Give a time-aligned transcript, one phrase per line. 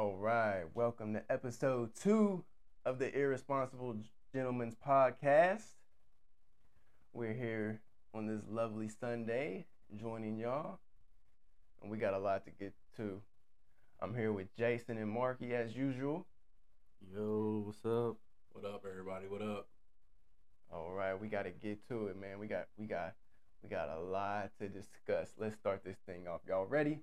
[0.00, 2.42] All right, welcome to episode two
[2.86, 3.98] of the Irresponsible
[4.32, 5.74] Gentleman's Podcast.
[7.12, 7.82] We're here
[8.14, 10.78] on this lovely Sunday, joining y'all,
[11.82, 13.20] and we got a lot to get to.
[14.00, 16.26] I'm here with Jason and Marky as usual.
[17.14, 18.16] Yo, what's up?
[18.52, 19.26] What up, everybody?
[19.28, 19.68] What up?
[20.72, 22.38] All right, we got to get to it, man.
[22.38, 23.12] We got, we got,
[23.62, 25.34] we got a lot to discuss.
[25.36, 26.40] Let's start this thing off.
[26.48, 27.00] Y'all ready?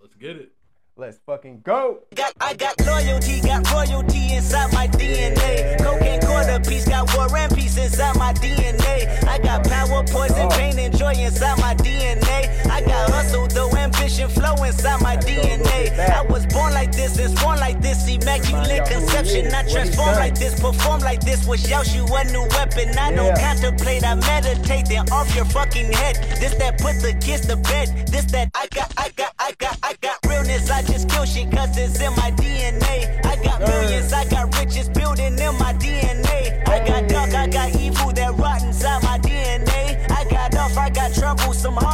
[0.00, 0.52] Let's get it.
[0.96, 2.04] Let's fucking go.
[2.14, 5.76] Got, I got loyalty, got royalty inside my DNA.
[5.82, 9.26] Cocaine quarter piece, got war and peace inside my DNA.
[9.26, 12.64] I got power, poison, pain, and joy inside my DNA.
[12.70, 15.98] I got hustle, though ambition, flow inside my DNA.
[15.98, 19.52] I was born like this and born like this, immaculate conception.
[19.52, 21.44] I transform like this, perform like this,
[21.92, 22.96] you a new weapon.
[22.96, 26.16] I don't contemplate, I meditate, then off your fucking head.
[26.38, 28.06] This that put the kids to bed.
[28.06, 31.76] This that I got, I got, I got, I got I just kill shit cause
[31.78, 33.24] it's in my DNA.
[33.24, 36.68] I got millions, I got riches building in my DNA.
[36.68, 40.10] I got dark, I got evil that rot inside my DNA.
[40.10, 41.93] I got off, I got trouble, some heart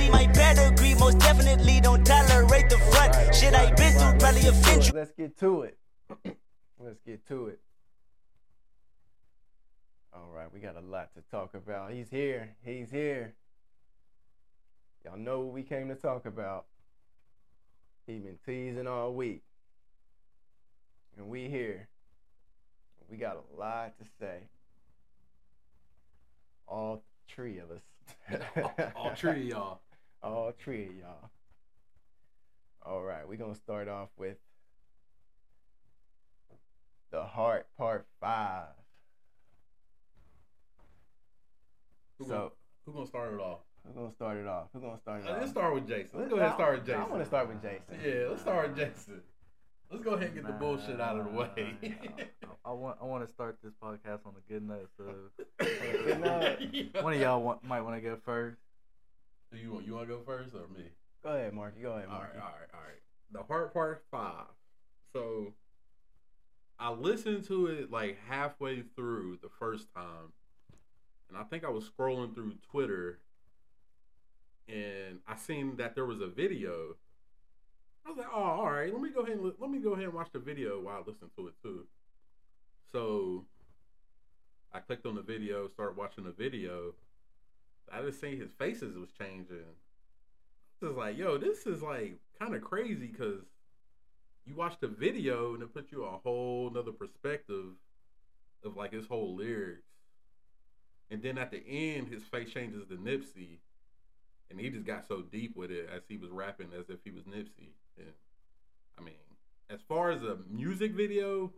[4.93, 5.77] Let's get to it.
[6.79, 7.59] Let's get to it.
[10.13, 11.93] All right, we got a lot to talk about.
[11.93, 12.55] He's here.
[12.65, 13.33] He's here.
[15.05, 16.65] Y'all know what we came to talk about.
[18.05, 19.43] He been teasing all week.
[21.17, 21.87] And we here.
[23.09, 24.39] We got a lot to say.
[26.67, 28.41] All three of us.
[28.57, 29.81] all, all three of y'all.
[30.21, 31.29] All three of y'all.
[32.83, 34.37] All right, we're gonna start off with
[37.11, 38.67] the heart part five.
[42.19, 42.49] Who, So- gonna,
[42.85, 43.59] who gonna start it off?
[43.85, 44.67] Who's gonna start it off?
[44.73, 45.39] Who's gonna start it Uh, off?
[45.39, 46.19] let's start with Jason.
[46.19, 47.01] Let's go ahead and start with Jason.
[47.01, 47.99] I want to start with Jason.
[48.03, 49.21] Yeah, let's start with Jason.
[49.89, 51.77] Let's go ahead and get the bullshit out of the way.
[52.43, 54.89] I, I want I want to start this podcast on a good note.
[54.97, 55.13] So
[55.57, 56.95] Good night.
[57.03, 58.57] one of y'all want, might want to go first.
[59.51, 60.85] Do you want you want to go first or me?
[61.23, 61.81] Go ahead, Marky.
[61.81, 62.37] Go ahead, All Marky.
[62.37, 63.01] right, all right, all right.
[63.33, 64.45] The Heart Part Five.
[65.13, 65.53] So
[66.81, 70.33] I listened to it like halfway through the first time,
[71.29, 73.19] and I think I was scrolling through Twitter,
[74.67, 76.95] and I seen that there was a video.
[78.05, 78.91] I was like, "Oh, all right.
[78.91, 81.09] Let me go ahead and let me go ahead and watch the video while I
[81.09, 81.85] listen to it too."
[82.91, 83.45] So
[84.73, 86.95] I clicked on the video, started watching the video.
[87.91, 89.75] I just seen his faces was changing
[90.81, 93.41] is like, yo, this is like kind of crazy because
[94.45, 97.73] you watch the video and it puts you a whole nother perspective
[98.63, 99.87] of like his whole lyrics.
[101.09, 103.59] And then at the end, his face changes to Nipsey,
[104.49, 107.11] and he just got so deep with it as he was rapping as if he
[107.11, 107.73] was Nipsey.
[107.97, 108.13] And
[108.97, 109.15] I mean,
[109.69, 111.51] as far as a music video,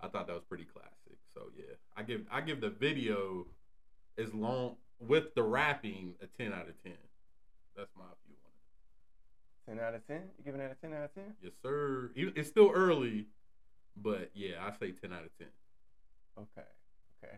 [0.00, 1.18] I thought that was pretty classic.
[1.34, 3.46] So yeah, I give I give the video
[4.16, 6.98] as long with the rapping a ten out of ten.
[7.76, 8.27] That's my view on it.
[9.68, 10.22] Ten out of ten.
[10.38, 11.34] You giving that a ten out of ten?
[11.42, 12.10] Yes, sir.
[12.16, 13.26] It's still early,
[13.94, 15.48] but yeah, I say ten out of ten.
[16.38, 16.66] Okay.
[17.22, 17.36] Okay.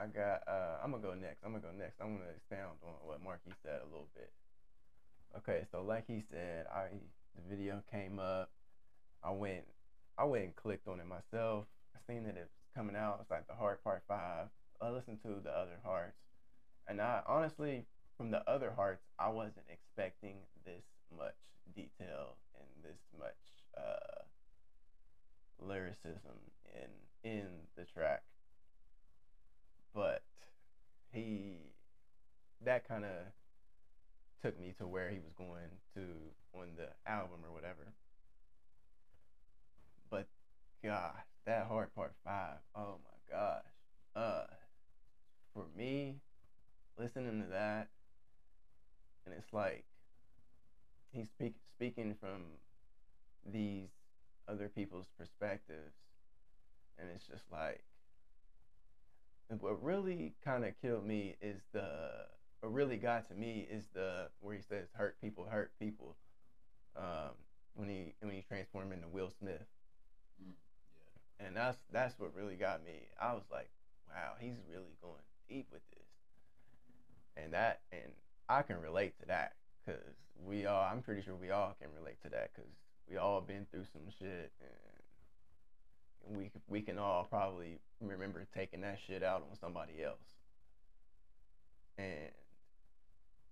[0.00, 0.42] I got.
[0.48, 1.44] Uh, I'm gonna go next.
[1.44, 2.00] I'm gonna go next.
[2.00, 4.32] I'm gonna expound on what Marky said a little bit.
[5.38, 6.86] Okay, so like he said, I
[7.36, 8.50] the video came up.
[9.22, 9.64] I went.
[10.18, 11.66] I went and clicked on it myself.
[11.94, 13.18] I seen that it's coming out.
[13.20, 14.48] It's like the Heart Part Five.
[14.80, 16.18] I listened to the other hearts,
[16.88, 17.86] and I honestly,
[18.16, 20.84] from the other hearts, I wasn't expecting this
[21.16, 21.34] much
[21.74, 23.34] detail and this much
[23.76, 24.22] uh,
[25.58, 26.38] lyricism
[26.74, 27.46] in in
[27.76, 28.22] the track.
[29.94, 30.22] But
[31.12, 31.56] he
[32.64, 33.10] that kind of
[34.42, 37.92] took me to where he was going to on the album or whatever.
[40.10, 40.26] But
[40.82, 41.12] God,
[41.46, 43.62] that heart part five, oh my gosh.
[44.14, 44.44] Uh
[45.54, 46.16] for me,
[46.98, 47.88] listening to that,
[49.24, 49.84] and it's like
[51.10, 52.42] he's speak, speaking from
[53.44, 53.90] these
[54.48, 55.94] other people's perspectives,
[56.98, 57.84] and it's just like
[59.60, 62.26] what really kind of killed me is the
[62.60, 66.16] what really got to me is the where he says hurt people hurt people
[66.96, 67.32] um
[67.74, 69.66] when he when he transform into Will Smith.
[70.42, 70.54] Mm,
[71.40, 73.08] And that's that's what really got me.
[73.20, 73.70] I was like,
[74.08, 76.06] wow, he's really going deep with this.
[77.36, 78.12] And that and
[78.52, 79.56] I can relate to that
[79.86, 79.96] cuz
[80.36, 82.66] we all I'm pretty sure we all can relate to that cuz
[83.08, 88.98] we all been through some shit and we we can all probably remember taking that
[89.06, 90.36] shit out on somebody else.
[91.96, 92.30] And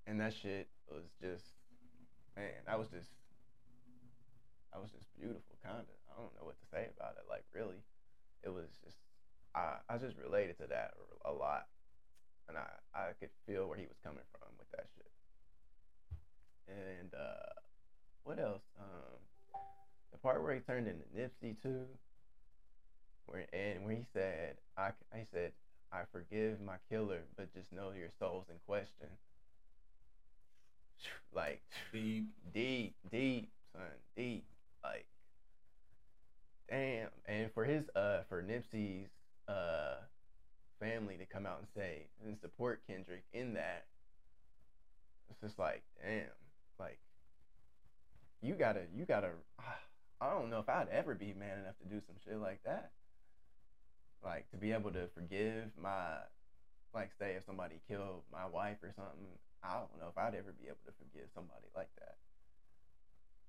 [0.07, 1.45] and that shit was just
[2.37, 3.11] man, that was just
[4.73, 5.85] that was just beautiful kinda.
[6.11, 7.25] I don't know what to say about it.
[7.29, 7.83] Like really.
[8.43, 8.97] It was just
[9.55, 10.95] I I just related to that
[11.25, 11.67] a lot.
[12.51, 12.67] And I,
[12.99, 15.07] I could feel where he was coming from with that shit.
[16.67, 17.55] And uh
[18.25, 18.63] what else?
[18.79, 19.19] Um
[20.11, 21.87] the part where he turned into Nipsey too,
[23.27, 25.53] where and where he said, "I," he said,
[25.93, 29.07] "I forgive my killer, but just know your soul's in question."
[31.33, 31.63] Like
[31.93, 32.27] Deep.
[32.53, 33.83] deep, deep, son,
[34.17, 34.45] deep.
[34.83, 35.07] Like,
[36.69, 37.09] damn.
[37.27, 39.09] And for his, uh, for Nipsey's,
[39.47, 39.95] uh,
[40.81, 43.85] family to come out and say and support Kendrick in that,
[45.31, 46.25] it's just like, damn,
[46.79, 46.99] like,
[48.43, 49.31] you gotta, you gotta.
[50.23, 52.91] I don't know if I'd ever be man enough to do some shit like that.
[54.23, 56.21] Like to be able to forgive my,
[56.93, 59.33] like, say if somebody killed my wife or something.
[59.63, 62.17] I don't know if I'd ever be able to forgive somebody like that.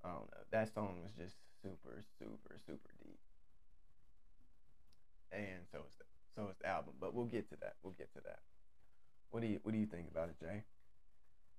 [0.04, 0.44] I don't know.
[0.51, 3.19] That song was just super, super, super deep.
[5.31, 6.06] And so is the,
[6.36, 7.75] so is the album, but we'll get to that.
[7.83, 8.39] We'll get to that.
[9.31, 10.63] What do you What do you think about it, Jay?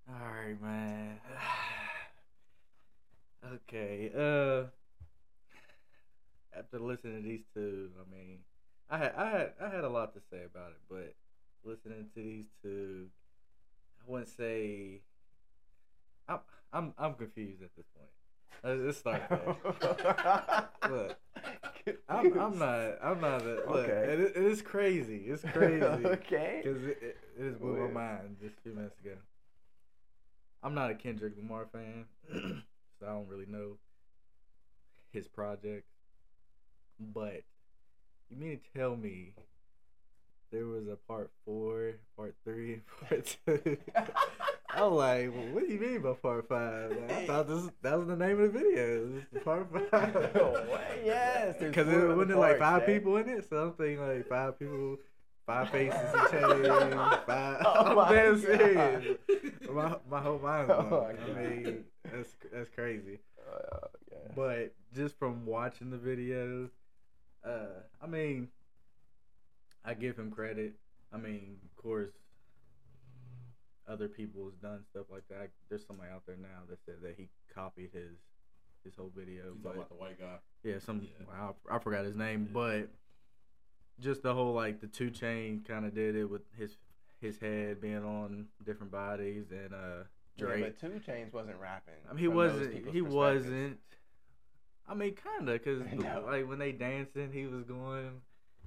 [0.08, 1.20] All right, man.
[3.54, 4.10] okay.
[4.14, 4.64] Uh,
[6.56, 8.38] after listening to these two, I mean,
[8.90, 11.14] I had I had I had a lot to say about it, but
[11.64, 13.08] listening to these two,
[14.00, 15.00] I wouldn't say.
[16.28, 16.38] I'm
[16.72, 18.10] I'm I'm confused at this point.
[18.64, 20.90] Let's let's start there.
[20.90, 21.16] Look,
[22.08, 23.68] I'm I'm not I'm not a, look.
[23.88, 24.12] Okay.
[24.12, 25.16] It, is- it is crazy.
[25.26, 25.84] It's crazy.
[25.84, 26.60] okay.
[26.62, 27.92] Because it, it, it just blew Weird.
[27.94, 29.14] my mind just a few minutes ago.
[30.62, 33.78] I'm not a Kendrick Lamar fan, so I don't really know
[35.12, 35.86] his project.
[37.00, 37.42] But
[38.30, 39.34] you mean to tell me
[40.52, 43.76] there was a part four, part three, part two?
[44.74, 46.90] I'm like, well, what do you mean by part five?
[46.90, 49.06] Like, I thought this that was the name of the video.
[49.08, 50.14] This is part five.
[50.34, 51.02] No way.
[51.04, 52.94] Yes, Because it wasn't it like five Jay.
[52.98, 54.96] people in it, Something like five people,
[55.46, 56.66] five faces and change.
[57.26, 57.62] Five.
[57.66, 58.40] Oh I'm my damn God.
[58.40, 59.18] serious.
[59.70, 61.16] My my whole mind's Oh blown.
[61.34, 63.18] my I mean, that's that's crazy.
[63.52, 64.32] Uh, yeah.
[64.34, 66.70] But just from watching the video,
[67.44, 68.48] uh, I mean,
[69.84, 70.74] I give him credit.
[71.12, 72.12] I mean, of course,
[73.88, 75.50] other people has done stuff like that.
[75.68, 78.16] There's somebody out there now that said that he copied his
[78.84, 80.38] his whole video, You talking about the white guy?
[80.64, 81.26] yeah, some Yeah.
[81.28, 82.52] wow, I, I forgot his name, Yeah.
[82.52, 82.88] but
[84.00, 86.76] just the whole like the two chain kind of did it with his
[87.20, 90.04] his head being on different bodies and uh
[90.38, 90.60] Drake.
[90.60, 91.94] Yeah, but Two Chainz wasn't rapping.
[92.08, 92.88] I mean, he wasn't.
[92.88, 93.78] He wasn't.
[94.88, 96.24] I mean, kinda, cause No.
[96.26, 98.22] like when they dancing, he was going.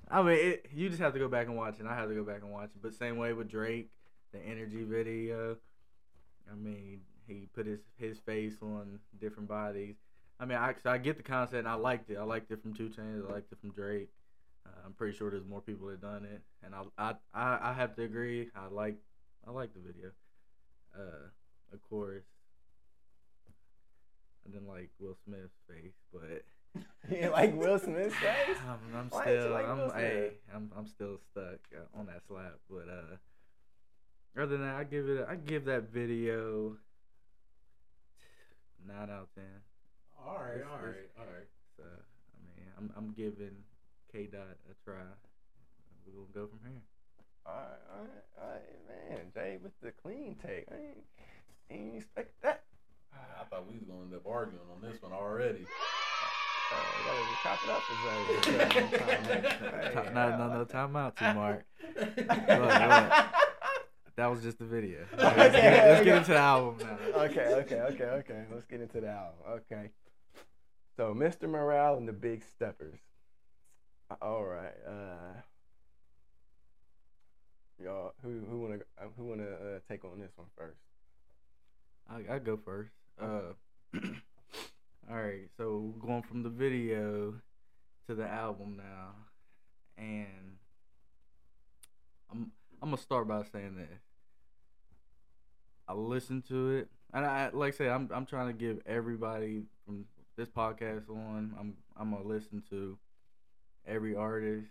[0.09, 1.87] I mean, it, you just have to go back and watch it.
[1.87, 2.81] I have to go back and watch it.
[2.83, 3.89] But same way with Drake,
[4.35, 5.57] the Energy video.
[6.51, 9.95] I mean, he put his his face on different bodies.
[10.39, 11.59] I mean, I so I get the concept.
[11.59, 12.17] and I liked it.
[12.17, 13.27] I liked it from Two Chainz.
[13.29, 14.09] I liked it from Drake.
[14.65, 17.73] Uh, I'm pretty sure there's more people that done it, and I I I, I
[17.73, 18.49] have to agree.
[18.55, 18.97] I like
[19.47, 20.11] I like the video.
[20.95, 21.29] Uh,
[21.73, 22.23] of course.
[24.47, 26.45] I didn't like Will Smith's face, but
[27.09, 28.57] you like Will Smith's face?
[28.69, 32.05] I'm, I'm Why didn't you still like I'm hey, I'm I'm still stuck uh, on
[32.05, 32.59] that slap.
[32.69, 33.15] But uh,
[34.37, 36.77] other than that, I give it I give that video
[38.87, 39.43] nine out of ten.
[40.25, 41.47] All right, It's- all it's- right, all right.
[41.77, 43.55] So I mean, I'm I'm giving
[44.11, 44.95] K Dot a try.
[46.05, 46.81] We're gonna go from here.
[47.47, 49.31] Alright, alright, alright, man.
[49.33, 50.65] Jay with the clean take.
[50.71, 51.05] I ain't,
[51.69, 52.63] ain't expect that.
[53.13, 55.65] I thought we was gonna end up arguing on this one already.
[56.71, 56.75] Uh,
[57.05, 59.91] gotta chop it up for Zay.
[60.07, 61.65] Ti- no, no, no, time out, T Mark.
[64.15, 65.05] That was just the video.
[65.17, 67.19] Let's, Okay, get, let's get into the album now.
[67.23, 68.45] okay, okay, okay, okay.
[68.51, 69.39] Let's get into the album.
[69.49, 69.89] Okay.
[70.95, 71.49] So, Mr.
[71.49, 72.99] Morale and the Big Steppers.
[74.21, 74.73] All right.
[74.87, 75.41] Uh,
[77.83, 80.79] y'all, who who wanna uh, who wanna uh, take on this one first?
[82.09, 82.91] I I go first.
[83.21, 83.53] Uh,
[85.09, 87.33] all right, so going from the video
[88.07, 89.15] to the album now,
[89.97, 90.57] and
[92.31, 93.99] I'm I'm gonna start by saying this.
[95.87, 99.63] I listen to it, and I like I say I'm I'm trying to give everybody
[99.85, 100.05] from
[100.37, 102.97] this podcast on, I'm I'm gonna listen to
[103.87, 104.67] every artist.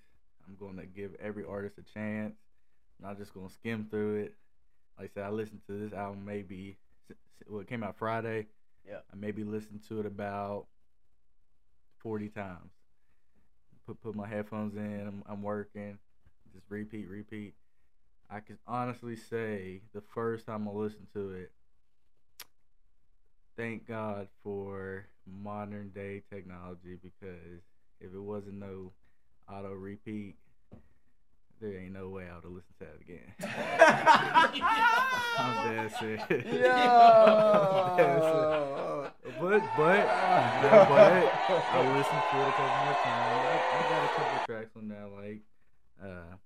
[0.47, 2.35] I'm gonna give every artist a chance.
[2.99, 4.35] I'm not just gonna skim through it.
[4.99, 6.77] Like I said, I listened to this album maybe
[7.49, 8.47] well, it came out Friday.
[8.87, 8.99] Yeah.
[9.13, 10.67] I maybe listened to it about
[11.99, 12.73] forty times.
[13.87, 15.07] Put put my headphones in.
[15.07, 15.99] I'm, I'm working.
[16.55, 17.55] Just repeat, repeat.
[18.31, 21.53] I can honestly say the first time I listened to it,
[23.57, 27.63] thank God for modern day technology because
[28.01, 28.93] if it wasn't no
[29.51, 30.37] auto repeat,
[31.61, 33.33] there ain't no way I would have listened to that again.
[35.39, 36.23] I'm dead serious.
[36.31, 37.95] Yo.
[39.41, 40.07] But but but,
[41.71, 43.45] I listened to it a couple more times.
[43.45, 45.43] I, got a couple tracks on there like
[46.03, 46.37] uh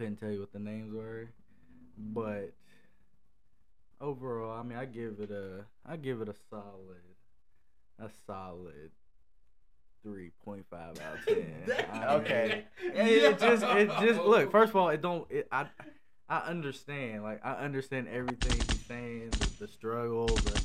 [0.00, 1.28] couldn't tell you what the names were,
[1.98, 2.54] but
[4.00, 7.04] overall, I mean, I give it a I give it a solid
[7.98, 8.92] a solid
[10.02, 11.52] three point five out of ten.
[11.66, 12.64] That- I mean, Okay.
[12.82, 14.50] it, it just it just look.
[14.50, 15.30] First of all, it don't.
[15.30, 15.66] It, I
[16.30, 17.22] I understand.
[17.22, 20.62] Like I understand everything he's saying, the, the struggle, the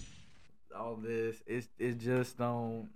[0.77, 1.43] all this.
[1.45, 2.87] It's it just don't.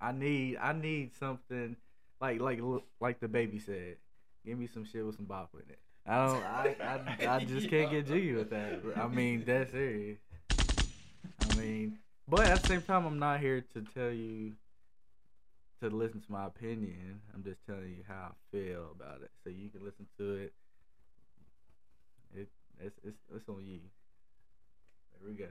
[0.00, 1.74] I need I need something
[2.20, 2.60] like like
[3.00, 3.96] like the baby said.
[4.44, 5.78] Give me some shit with some bop in it.
[6.06, 6.44] I don't.
[6.44, 6.76] I
[7.20, 8.80] I, I just can't get jiggy with that.
[8.96, 10.18] I mean, that's serious.
[10.50, 14.52] I mean, but at the same time, I'm not here to tell you
[15.82, 17.20] to listen to my opinion.
[17.34, 20.52] I'm just telling you how I feel about it, so you can listen to it.
[22.34, 22.48] It
[22.80, 23.80] it's it's, it's on you.
[25.12, 25.46] There we go.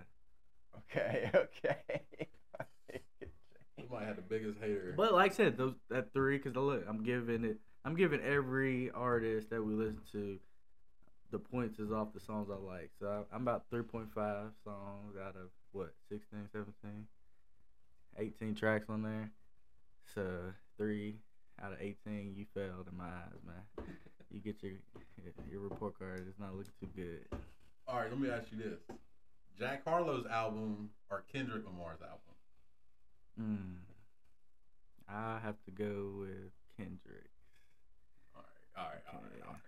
[0.78, 2.02] Okay, okay.
[3.78, 4.94] You might have the biggest hater.
[4.98, 7.58] But like I said, those that three, because look, I'm giving it.
[7.86, 10.40] I'm giving every artist that we listen to
[11.32, 12.92] the points is off the songs I like.
[13.00, 14.08] So I'm about 3.5
[14.64, 17.08] songs out of what 16, 17,
[18.18, 19.32] 18 tracks on there.
[20.14, 21.18] So three
[21.64, 23.88] out of 18, you failed in my eyes, man.
[24.32, 24.74] You get your
[25.50, 26.26] your report card.
[26.28, 27.26] It's not looking too good.
[27.88, 28.80] All right, let me ask you this:
[29.58, 32.20] Jack Harlow's album or Kendrick Lamar's album?
[33.42, 33.76] Mm.
[35.10, 37.30] I have to go with Kendrick.
[38.80, 39.62] All right, all right, all right.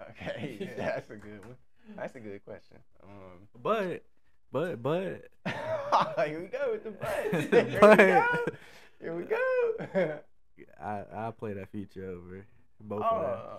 [0.00, 0.16] All right.
[0.18, 0.32] Yeah.
[0.32, 1.56] Okay, yeah, that's a good one.
[1.96, 2.78] That's a good question.
[3.02, 4.02] Um, But,
[4.52, 5.28] but, but,
[6.26, 7.52] here we go with the butt.
[7.52, 8.26] Here But- we go.
[9.00, 10.18] Here we go.
[10.82, 12.46] I I play that feature over
[12.80, 13.30] both of them.
[13.30, 13.58] oh,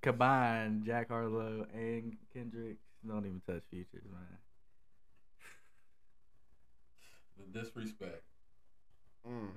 [0.00, 2.76] Combined, Jack Harlow and Kendrick
[3.06, 4.38] don't even touch features, man.
[7.38, 8.22] The disrespect.
[9.28, 9.48] mm,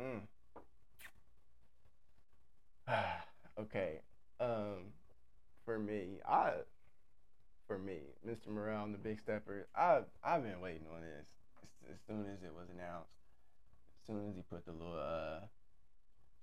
[0.00, 0.20] mm.
[3.60, 4.00] okay.
[4.40, 4.92] Um,
[5.64, 6.52] for me, I,
[7.66, 8.46] for me, Mr.
[8.82, 11.26] And the Big Stepper, I I've been waiting on this
[11.90, 13.10] as, soon as it was announced.
[14.02, 15.46] As soon as he put the little uh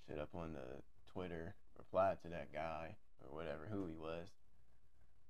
[0.07, 0.81] shit up on the
[1.11, 4.27] Twitter, replied to that guy or whatever who he was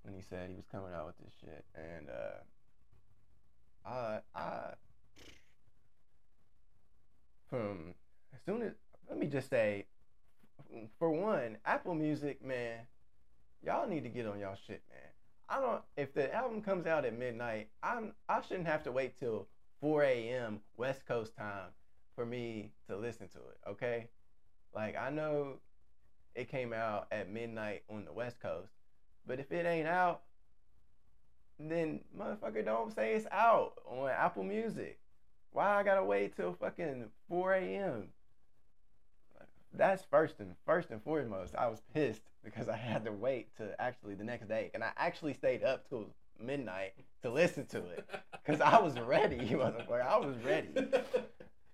[0.02, 4.74] when he said he was coming out with this shit, and uh, I I
[7.50, 7.94] from
[8.34, 8.74] as soon as
[9.10, 9.86] let me just say,
[11.00, 12.80] for one, Apple Music, man,
[13.64, 15.10] y'all need to get on y'all shit, man.
[15.50, 15.82] I don't.
[15.98, 19.48] If the album comes out at midnight, I'm I shouldn't have to wait till
[19.82, 20.62] 4 a.m.
[20.78, 21.70] West Coast time
[22.16, 23.70] for me to listen to it.
[23.70, 24.08] Okay,
[24.74, 25.60] like I know
[26.36, 28.72] it came out at midnight on the West Coast,
[29.28, 30.22] but if it ain't out,
[31.60, 35.00] then motherfucker don't say it's out on Apple Music.
[35.52, 38.08] Why I gotta wait till fucking 4 a.m.
[39.74, 41.56] That's first and first and foremost.
[41.56, 44.92] I was pissed because I had to wait to actually the next day, and I
[44.98, 46.08] actually stayed up till
[46.40, 48.08] midnight to listen to it
[48.46, 50.06] because I was ready, motherfucker.
[50.06, 50.70] I was ready,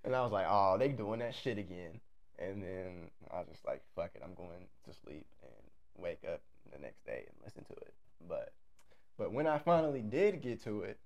[0.03, 1.99] and I was like, "Oh, they doing that shit again."
[2.37, 6.41] And then I was just like, "Fuck it, I'm going to sleep and wake up
[6.71, 7.93] the next day and listen to it."
[8.27, 8.53] But,
[9.17, 10.99] but when I finally did get to it,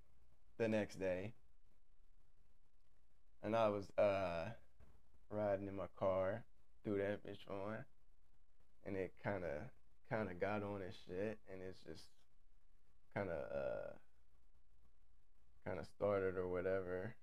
[0.58, 1.34] the next day,
[3.42, 4.50] and I was uh
[5.32, 6.44] riding in my car,
[6.84, 7.78] threw that bitch on,
[8.86, 9.70] and it kind of
[10.10, 12.04] kind of got on and shit, and it's just
[13.16, 13.94] kind of uh
[15.66, 17.16] kind of started or whatever,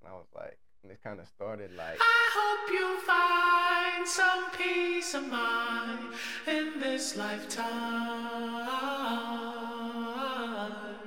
[0.00, 1.98] and I was like, and it kind of started like.
[2.00, 6.14] I hope you find some peace of mind
[6.46, 7.64] in this lifetime.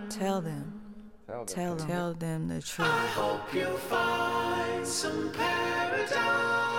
[0.10, 0.82] Tell them.
[1.28, 1.48] Tell them.
[1.48, 1.88] Tell them.
[1.88, 2.88] Tell them the truth.
[2.90, 6.77] I hope you find some paradise.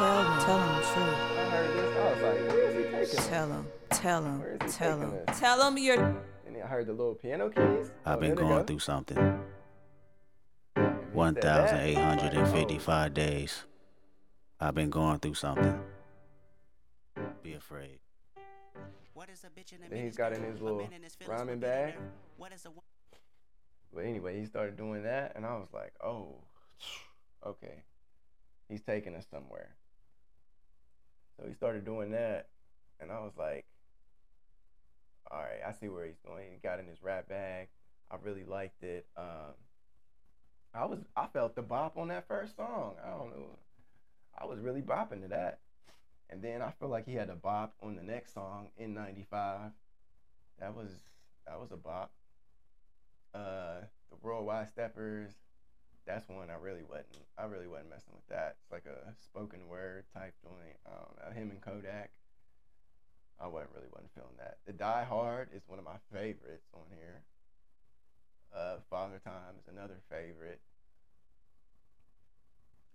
[0.00, 0.96] Tell him, Tell them the truth.
[0.96, 0.98] I
[1.50, 1.92] heard this.
[1.94, 3.26] I was like, where is he taking us?
[3.28, 5.24] Tell him, Tell him, Where is he Tell taking them.
[5.28, 5.38] us?
[5.40, 6.02] Tell him you're.
[6.46, 7.92] And then I heard the little piano keys.
[8.06, 8.64] I've Oh, been there they going go.
[8.64, 9.38] through something.
[11.12, 13.64] 1,855 days.
[14.58, 15.78] I've been going through something.
[17.42, 17.98] Be afraid.
[19.12, 20.88] What is a bitch in a Then he's got in his little
[21.26, 21.96] rhyming bag.
[22.38, 22.52] But
[24.04, 26.36] anyway, he started doing that, and I was like, oh,
[27.46, 27.82] okay.
[28.66, 29.76] He's taking us somewhere.
[31.40, 32.48] So he started doing that,
[33.00, 33.64] and I was like,
[35.30, 36.52] all right, I see where he's going.
[36.52, 37.68] He got in his rap bag.
[38.10, 39.06] I really liked it.
[39.16, 39.54] Um,
[40.74, 42.94] I was I felt the bop on that first song.
[43.04, 43.58] I don't know.
[44.36, 45.60] I was really bopping to that.
[46.28, 49.72] And then I feel like he had a bop on the next song N95.
[50.58, 50.90] That was
[51.46, 52.12] that was a bop.
[53.34, 53.80] Uh,
[54.10, 55.32] the Worldwide Steppers.
[56.10, 57.22] That's one I really wasn't.
[57.38, 58.56] I really wasn't messing with that.
[58.60, 60.76] It's like a spoken word type joint.
[60.84, 61.40] Don't know.
[61.40, 62.10] Him and Kodak.
[63.40, 64.58] I wasn't really wasn't feeling that.
[64.66, 67.22] The Die Hard is one of my favorites on here.
[68.52, 70.60] Uh, Father Time is another favorite.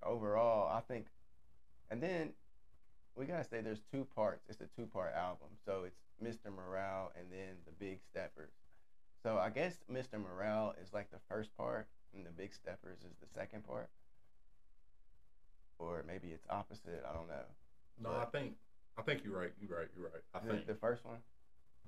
[0.03, 1.07] Overall, I think,
[1.89, 2.33] and then
[3.15, 4.43] we gotta say there's two parts.
[4.49, 6.53] It's a two part album, so it's Mr.
[6.53, 8.51] Morale and then the Big Steppers.
[9.23, 10.21] So I guess Mr.
[10.21, 13.89] Morale is like the first part, and the Big Steppers is the second part,
[15.79, 17.03] or maybe it's opposite.
[17.07, 17.45] I don't know.
[18.01, 18.53] No, I think
[18.97, 19.51] I think you're right.
[19.59, 19.87] You're right.
[19.95, 20.23] You're right.
[20.33, 21.17] I think the first one.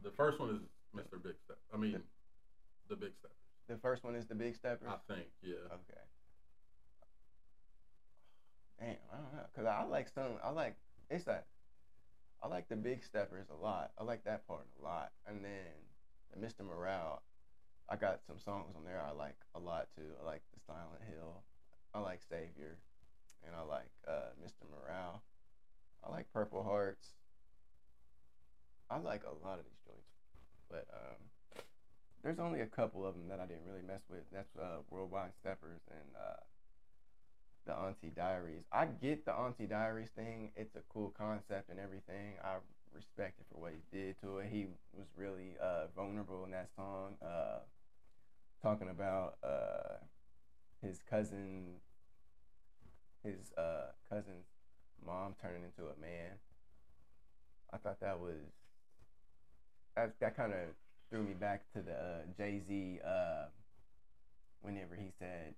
[0.03, 0.61] the first one is
[0.95, 1.21] Mr.
[1.21, 1.57] Big Step.
[1.73, 2.01] I mean,
[2.89, 3.31] the Big Step.
[3.67, 4.87] The first one is the Big Steppers.
[4.89, 5.55] I think, yeah.
[5.67, 6.01] Okay.
[8.79, 10.37] Damn, I don't know, cause I like some.
[10.43, 10.75] I like
[11.09, 11.47] it's that.
[12.43, 13.91] I like the Big Steppers a lot.
[13.97, 15.73] I like that part a lot, and then
[16.33, 16.65] the Mr.
[16.65, 17.23] Morale.
[17.89, 20.11] I got some songs on there I like a lot too.
[20.21, 21.43] I like the Silent Hill.
[21.93, 22.77] I like Savior,
[23.45, 24.67] and I like uh, Mr.
[24.69, 25.21] Morale.
[26.03, 27.07] I like Purple Hearts.
[28.89, 30.11] I like a lot of these joints,
[30.69, 31.61] but um,
[32.23, 34.23] there's only a couple of them that I didn't really mess with.
[34.31, 36.43] That's uh, Worldwide Steppers and uh,
[37.65, 38.63] the Auntie Diaries.
[38.71, 40.51] I get the Auntie Diaries thing.
[40.55, 42.35] It's a cool concept and everything.
[42.43, 42.55] I
[42.93, 44.47] respect it for what he did to it.
[44.51, 47.59] He was really uh, vulnerable in that song, uh,
[48.61, 49.97] talking about uh,
[50.81, 51.75] his cousin,
[53.23, 54.45] his uh, cousin's
[55.05, 56.33] mom turning into a man.
[57.73, 58.41] I thought that was
[59.95, 60.69] that that kind of
[61.09, 63.45] threw me back to the uh, Jay Z uh,
[64.61, 65.55] whenever he said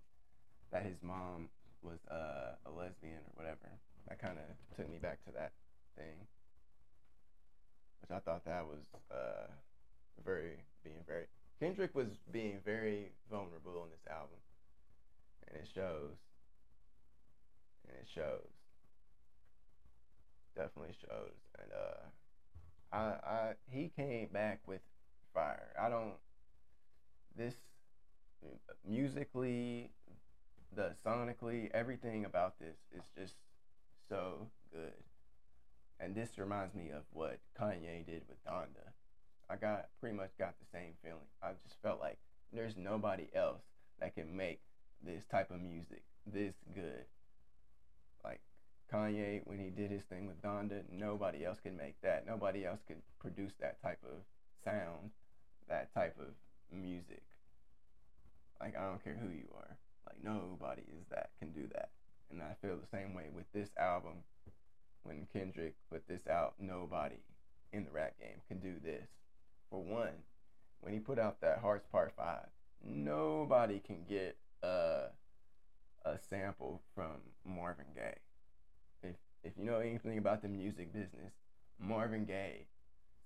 [0.71, 1.49] that his mom
[1.81, 3.69] was uh, a lesbian or whatever.
[4.07, 5.51] That kind of took me back to that
[5.95, 6.27] thing,
[8.01, 8.81] which I thought that was
[9.12, 9.47] uh,
[10.25, 11.25] very being very
[11.60, 14.39] Kendrick was being very vulnerable on this album,
[15.48, 16.15] and it shows.
[17.88, 18.48] And it shows.
[20.56, 24.82] Definitely shows, and uh, I I he came back with
[25.34, 25.69] fire.
[25.80, 26.15] I don't
[27.36, 27.56] this
[28.88, 29.91] musically,
[30.76, 33.36] the sonically, everything about this is just
[34.08, 34.93] so good.
[36.00, 38.93] And this reminds me of what Kanye did with Donda.
[39.49, 41.27] I got pretty much got the same feeling.
[41.41, 42.17] I just felt like
[42.53, 43.62] there's nobody else
[43.99, 44.62] that can make
[45.03, 47.05] this type of music this good.
[48.23, 48.41] Like
[48.93, 52.25] Kanye when he did his thing with Donda, nobody else could make that.
[52.27, 54.21] Nobody else could produce that type of
[54.63, 55.12] sound,
[55.67, 56.33] that type of
[56.71, 57.23] music.
[58.59, 59.77] Like I don't care who you are.
[60.05, 61.89] Like nobody is that can do that.
[62.31, 64.23] And I feel the same way with this album.
[65.03, 67.15] When Kendrick put this out, nobody
[67.71, 69.07] in the rap game can do this.
[69.69, 70.23] For one,
[70.82, 72.47] when he put out that Hearts Part Five,
[72.84, 75.08] nobody can get a
[76.05, 78.17] a sample from Marvin Gaye.
[79.03, 81.34] If if you know anything about the music business,
[81.79, 82.65] Marvin Gaye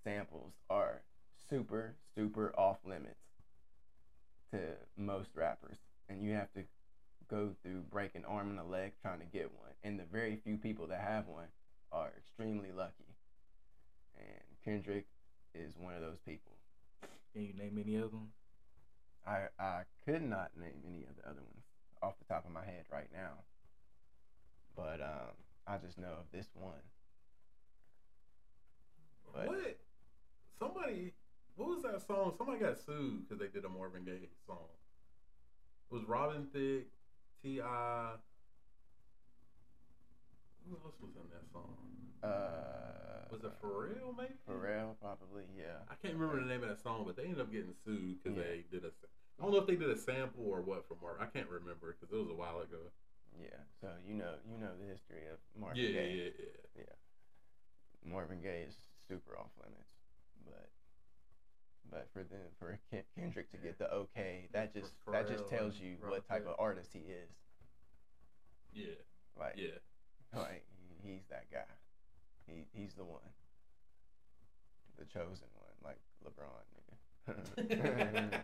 [0.03, 1.01] samples are
[1.49, 3.15] super super off limits
[4.51, 4.59] to
[4.97, 5.77] most rappers,
[6.09, 6.63] and you have to
[7.29, 9.71] go through break an arm and a leg trying to get one.
[9.83, 11.47] And the very few people that have one
[11.91, 13.15] are extremely lucky.
[14.17, 15.07] And Kendrick
[15.53, 16.51] is one of those people.
[17.33, 18.29] Can you name any of them?
[19.25, 21.63] I I could not name any of the other ones
[22.01, 23.43] off the top of my head right now.
[24.75, 25.35] But um,
[25.67, 26.73] I just know of this one.
[29.33, 29.79] But- what?
[30.59, 31.13] Somebody,
[31.55, 32.33] what was that song?
[32.37, 34.69] Somebody got sued because they did a Marvin Gaye song.
[35.91, 36.87] It was Robin Thicke,
[37.41, 38.11] T.I.
[40.69, 41.75] Who else was in that song?
[42.23, 44.33] Uh, Was it Pharrell, maybe?
[44.47, 44.95] Pharrell?
[45.01, 45.83] Probably, yeah.
[45.89, 48.37] I can't remember the name of that song, but they ended up getting sued because
[48.37, 48.43] Yeah.
[48.43, 48.91] they did a.
[49.39, 51.21] I don't know if they did a sample or what from Marvin.
[51.25, 52.91] I can't remember because it was a while ago.
[53.41, 53.59] Yeah.
[53.81, 56.31] So you know you know the history of Marvin yeah, Gaye.
[56.37, 56.95] yeah, yeah.
[58.11, 58.75] Marvin Gaye is
[59.07, 59.89] super off limits,
[60.45, 60.69] but
[61.89, 62.79] But for them, for
[63.17, 66.91] Kendrick to get the okay, that just that just tells you what type of artist
[66.93, 67.29] he is.
[68.71, 68.95] Yeah,
[69.37, 69.77] Like, yeah.
[70.37, 70.65] like
[71.03, 71.69] he's that guy.
[72.47, 73.21] He he's the one,
[74.97, 76.63] the chosen one, like LeBron,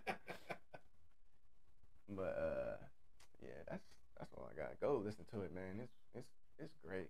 [2.09, 2.77] but uh,
[3.41, 3.85] yeah, that's
[4.17, 4.79] that's all I got.
[4.79, 5.79] Go listen to it, man.
[5.81, 7.09] It's it's it's great,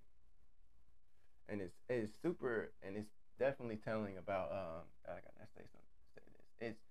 [1.48, 4.84] and it's it's super, and it's definitely telling about um.
[5.08, 5.98] I gotta say something.
[6.15, 6.70] Say this.
[6.70, 6.82] It's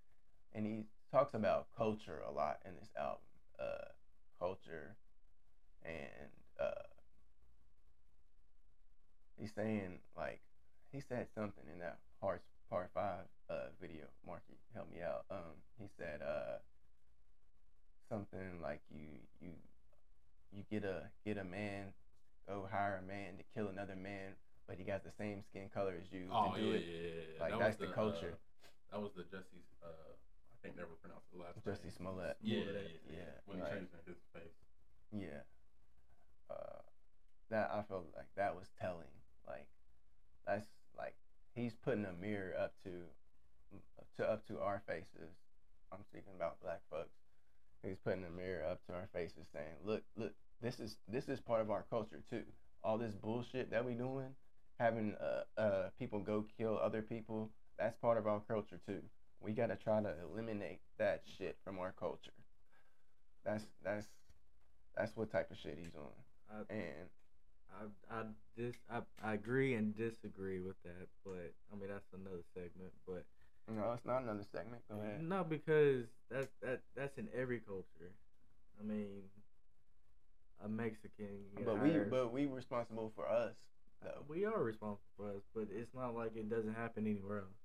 [0.55, 3.20] and he talks about culture a lot in this album.
[3.59, 3.88] Uh,
[4.38, 4.96] culture,
[5.85, 6.88] and uh,
[9.38, 10.40] he's saying like
[10.92, 14.05] he said something in that part part five uh video.
[14.27, 15.24] Marky, help me out.
[15.31, 16.59] Um, he said uh
[18.09, 19.51] something like you you
[20.53, 21.92] you get a get a man
[22.46, 24.33] go hire a man to kill another man,
[24.66, 26.85] but he got the same skin color as you oh to do yeah, it.
[26.88, 27.40] yeah, yeah.
[27.40, 28.35] Like That that's was the culture.
[28.35, 29.68] Uh, that was the Jesse.
[29.85, 30.16] Uh,
[30.48, 31.92] I can't never pronounce the last name.
[31.92, 32.37] Smollett.
[32.40, 33.12] Yeah, yeah, yeah.
[33.20, 34.57] Yeah, When like- he changed his face.
[35.12, 35.44] Yeah.
[36.48, 36.81] Uh,
[37.51, 39.12] that I felt like that was telling.
[39.48, 39.66] Like,
[40.46, 41.14] that's like
[41.54, 42.90] he's putting a mirror up to,
[44.16, 45.34] to up to our faces.
[45.92, 47.16] I'm speaking about black folks.
[47.82, 51.40] He's putting a mirror up to our faces, saying, "Look, look, this is this is
[51.40, 52.44] part of our culture too.
[52.82, 54.34] All this bullshit that we doing,
[54.78, 59.02] having uh uh people go kill other people, that's part of our culture too.
[59.40, 62.32] We gotta try to eliminate that shit from our culture.
[63.44, 64.06] That's that's
[64.96, 66.11] that's what type of shit he's on.
[66.50, 67.08] I, And
[67.72, 68.22] I, I
[68.57, 72.92] dis, I, I agree and disagree with that, but I mean that's another segment.
[73.07, 73.24] But
[73.68, 74.83] no, it's not another segment.
[74.90, 75.22] Go ahead.
[75.22, 78.12] no, because that's that that's in every culture.
[78.81, 79.22] I mean,
[80.64, 81.26] a Mexican.
[81.57, 83.54] can But we hire- but we responsible for us
[84.02, 84.24] though.
[84.28, 87.59] we are responsible for us, but it's not like it doesn't happen anywhere else.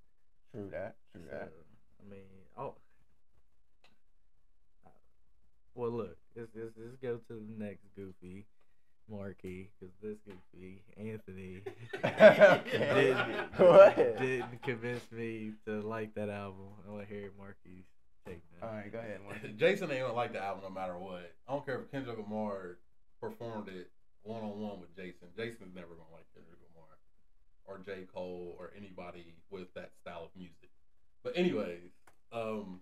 [0.52, 0.96] True that.
[1.13, 1.52] True So, that.
[2.06, 2.26] I mean,
[2.58, 2.76] oh.
[5.76, 8.46] Well, look, let's, let's, let's go to the next goofy,
[9.10, 11.62] Marky, because this goofy, Anthony,
[12.72, 14.18] didn't, Go ahead.
[14.20, 16.68] didn't convince me to like that album.
[16.88, 17.86] I want to hear Marky's
[18.26, 18.68] take now.
[18.68, 19.20] All right, go ahead.
[19.26, 19.54] Marky.
[19.58, 21.32] Jason ain't gonna like the album no matter what.
[21.48, 22.78] I don't care if Kendrick Lamar
[23.20, 23.92] performed it
[24.24, 25.28] one on one with Jason.
[25.36, 26.88] Jason's never gonna like Kendrick Lamar
[27.66, 28.06] or J.
[28.13, 30.70] Cole or anybody with that style of music.
[31.24, 31.92] But anyways,
[32.32, 32.80] um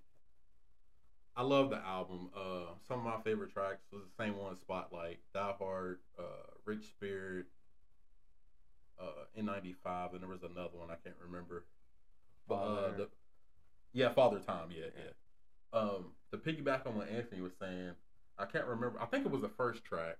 [1.35, 2.29] I love the album.
[2.35, 6.85] Uh some of my favorite tracks was the same one Spotlight, Die Hard, uh Rich
[6.85, 7.45] Spirit,
[8.99, 11.65] uh N95, and there was another one I can't remember.
[12.47, 13.09] But uh the,
[13.93, 15.11] yeah, Father Time, yeah, yeah.
[15.73, 17.91] Um, to piggyback on what Anthony was saying,
[18.37, 18.99] I can't remember.
[19.01, 20.17] I think it was the first track.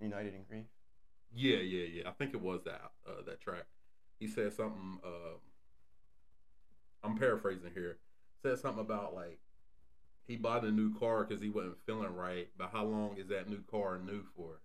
[0.00, 0.66] United in grief.
[1.34, 2.08] Yeah, yeah, yeah.
[2.08, 3.64] I think it was that uh, that track.
[4.18, 4.98] He said something.
[5.04, 5.38] Um,
[7.02, 7.98] I'm paraphrasing here.
[8.42, 9.38] Said something about like
[10.26, 12.48] he bought a new car because he wasn't feeling right.
[12.56, 14.60] But how long is that new car new for?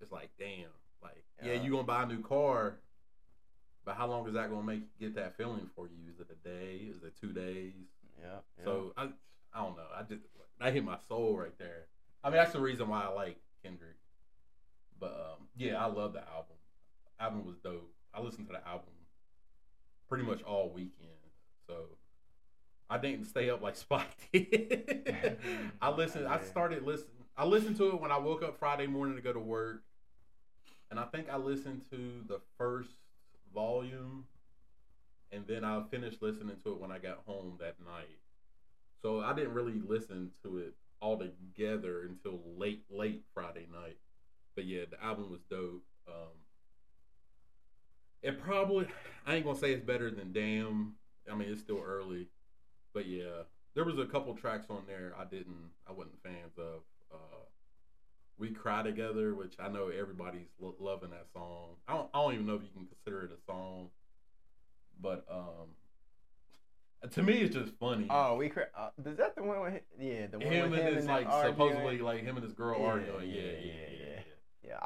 [0.00, 0.66] It's like damn.
[1.02, 1.62] Like yeah, Yeah.
[1.62, 2.78] you gonna buy a new car,
[3.84, 6.12] but how long is that gonna make get that feeling for you?
[6.12, 6.76] Is it a day?
[6.94, 7.72] Is it two days?
[8.20, 8.26] Yeah.
[8.56, 8.64] yep.
[8.64, 9.08] So I,
[9.52, 9.86] I don't know.
[9.94, 10.22] I just
[10.60, 11.86] that hit my soul right there.
[12.24, 13.96] I mean, that's the reason why I like Kendrick.
[14.98, 16.56] But um, yeah, I love the album.
[17.20, 17.92] Album was dope.
[18.12, 18.90] I listened to the album
[20.08, 21.10] pretty much all weekend.
[21.66, 21.74] So
[22.90, 25.38] I didn't stay up like Spot did.
[25.80, 26.26] I listened.
[26.26, 27.12] I started listening.
[27.36, 29.82] I listened to it when I woke up Friday morning to go to work,
[30.90, 32.90] and I think I listened to the first
[33.54, 34.24] volume
[35.32, 38.18] and then I finished listening to it when I got home that night.
[39.02, 43.98] So I didn't really listen to it all together until late, late Friday night.
[44.54, 45.84] But yeah, the album was dope.
[46.08, 46.34] Um,
[48.22, 48.88] it probably,
[49.26, 50.94] I ain't gonna say it's better than Damn.
[51.30, 52.26] I mean, it's still early,
[52.98, 53.44] but yeah,
[53.76, 56.80] there was a couple tracks on there I didn't, I wasn't fans of.
[57.12, 57.44] Uh,
[58.36, 61.76] we cry together, which I know everybody's lo- loving that song.
[61.86, 63.90] I don't, I don't even know if you can consider it a song,
[65.00, 65.76] but um,
[67.08, 68.08] to me, it's just funny.
[68.10, 68.48] Oh, we.
[68.48, 68.64] cry.
[68.76, 69.80] uh, is that the one with?
[70.00, 71.52] Yeah, the one him with and him his and like arguing?
[71.54, 73.30] supposedly like him and his girl Yeah, arguing.
[73.30, 73.72] Yeah, yeah, yeah.
[74.00, 74.07] Yeah,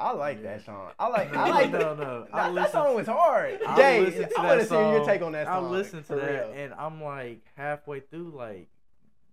[0.03, 0.57] I like Yeah.
[0.57, 0.91] that song.
[0.99, 1.35] I like.
[1.35, 1.71] I like.
[1.71, 2.23] no, no.
[2.25, 3.59] That, I that listen- song was hard.
[3.67, 5.05] I Jay, to I want that to see your song.
[5.07, 5.55] take on that song.
[5.55, 5.71] I song.
[5.71, 6.53] listened to for that, real.
[6.63, 8.67] and I'm like halfway through, like,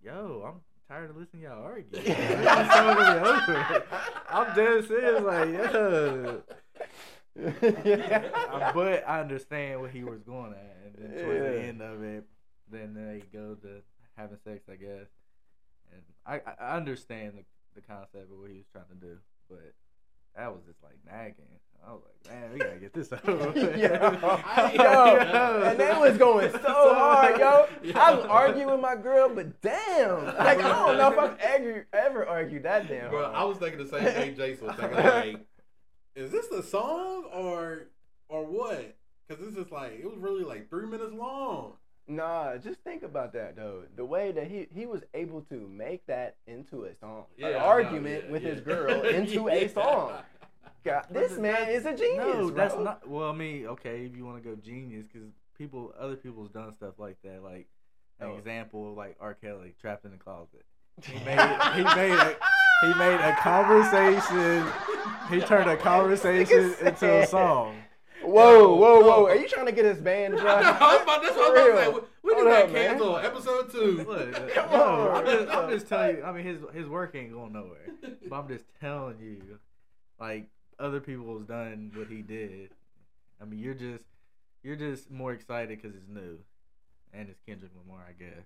[0.03, 1.85] yo, I'm tired of listening to y'all argue.
[1.93, 3.83] When this song gonna be over?
[4.29, 6.37] I'm dead serious, like, yeah.
[7.33, 12.03] Uh, but I understand what he was going at, and then towards the end of
[12.03, 12.25] it,
[12.69, 13.81] then they go to
[14.17, 15.07] having sex, I guess.
[15.93, 17.43] And I, I- I understand the,
[17.79, 19.17] the concept of what he was trying to do,
[19.49, 19.73] but
[20.35, 21.45] that was just like nagging.
[21.83, 23.51] I was like, man, we gotta get this over.
[23.51, 26.59] with." yo, I- yo, and they was going so
[26.93, 27.67] hard, yo.
[27.95, 31.87] I was arguing with my girl, but damn, like I don't know if I've ever
[31.93, 33.09] ever argued that damn.
[33.09, 33.35] Bro, hard.
[33.35, 34.97] I was thinking the same thing Jason was thinking.
[34.97, 35.39] Like,
[36.15, 37.87] is this the song or
[38.29, 38.95] or what?
[39.27, 41.73] Because this is like it was really like three minutes long.
[42.15, 43.83] Nah, just think about that though.
[43.95, 47.55] The way that he he was able to make that into a song, Yeah, an
[47.55, 49.53] argument yeah, with his girl into Yeah.
[49.53, 50.11] a song.
[50.83, 52.25] God, this th- man is a genius.
[52.25, 53.07] No, that's not.
[53.07, 56.73] Well, I mean, okay, if you want to go genius, because people, other people's done
[56.73, 57.43] stuff like that.
[57.43, 57.67] Like
[58.19, 58.37] an Oh.
[58.37, 59.33] example like R.
[59.35, 60.65] Kelly trapped in the closet.
[61.03, 61.39] He made
[61.75, 62.35] he made a
[62.81, 64.65] he made a conversation.
[65.29, 67.75] He turned a conversation into a song.
[68.23, 69.07] Whoa, whoa, No.
[69.07, 69.25] whoa!
[69.27, 70.45] Are you trying to get us banned, bro?
[70.51, 70.59] I
[70.93, 72.01] was about, that's what I For was about to real.
[72.01, 72.07] say.
[72.23, 72.89] We, we Hold just got up, man.
[72.89, 73.25] canceled.
[73.25, 74.05] Episode two.
[74.07, 75.15] Look, Come no, on.
[75.17, 76.23] I'm just, I'm just telling you.
[76.23, 77.87] I mean, his his work ain't going nowhere.
[78.29, 79.59] But I'm just telling you,
[80.19, 80.47] like
[80.79, 82.69] other people has done what he did.
[83.41, 84.03] I mean, you're just
[84.63, 86.37] you're just more excited because it's new,
[87.13, 88.45] and it's Kendrick Lamar, I guess.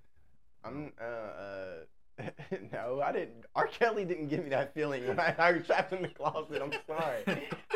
[0.63, 1.75] I'm uh, uh
[2.71, 3.45] no, I didn't.
[3.55, 3.67] R.
[3.67, 6.61] Kelly didn't give me that feeling when I, I was trapped in the closet.
[6.61, 7.23] I'm sorry.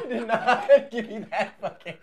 [0.01, 1.95] he did not give me that fucking.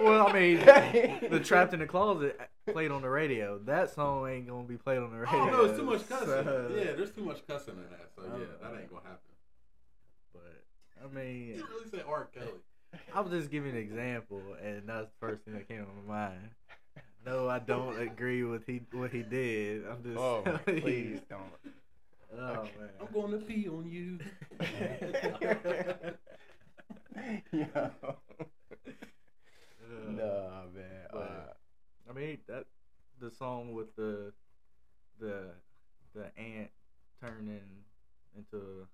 [0.00, 0.58] Well, I mean,
[1.30, 2.40] the Trapped in the Closet
[2.72, 3.58] played on the radio.
[3.64, 5.38] That song ain't gonna be played on the radio.
[5.40, 6.26] Oh no, it's too much cussing.
[6.28, 8.10] so- yeah, there's too much cussing in that.
[8.16, 9.30] So yeah, Uh, that ain't gonna happen.
[10.32, 10.64] But
[11.04, 12.28] I mean, You really say R.
[12.34, 12.48] Kelly?
[13.14, 16.28] I was just giving an example, and that's the first thing that came to my
[16.28, 16.50] mind.
[17.24, 19.84] No, I don't agree with he what he did.
[19.86, 21.42] I'm just Oh, please don't.
[22.36, 22.70] Oh Okay.
[22.78, 22.88] man.
[23.00, 24.18] I'm going to pee on you.
[27.52, 27.64] Yo.
[27.74, 27.90] Uh,
[30.10, 31.06] Nah, man.
[31.12, 31.52] but- Uh,
[32.10, 32.66] I mean that
[33.20, 34.32] the song with the
[35.18, 35.50] the
[36.14, 36.70] the aunt
[37.20, 37.84] turning
[38.36, 38.86] into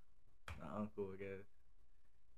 [0.49, 1.47] an uncle, I guess.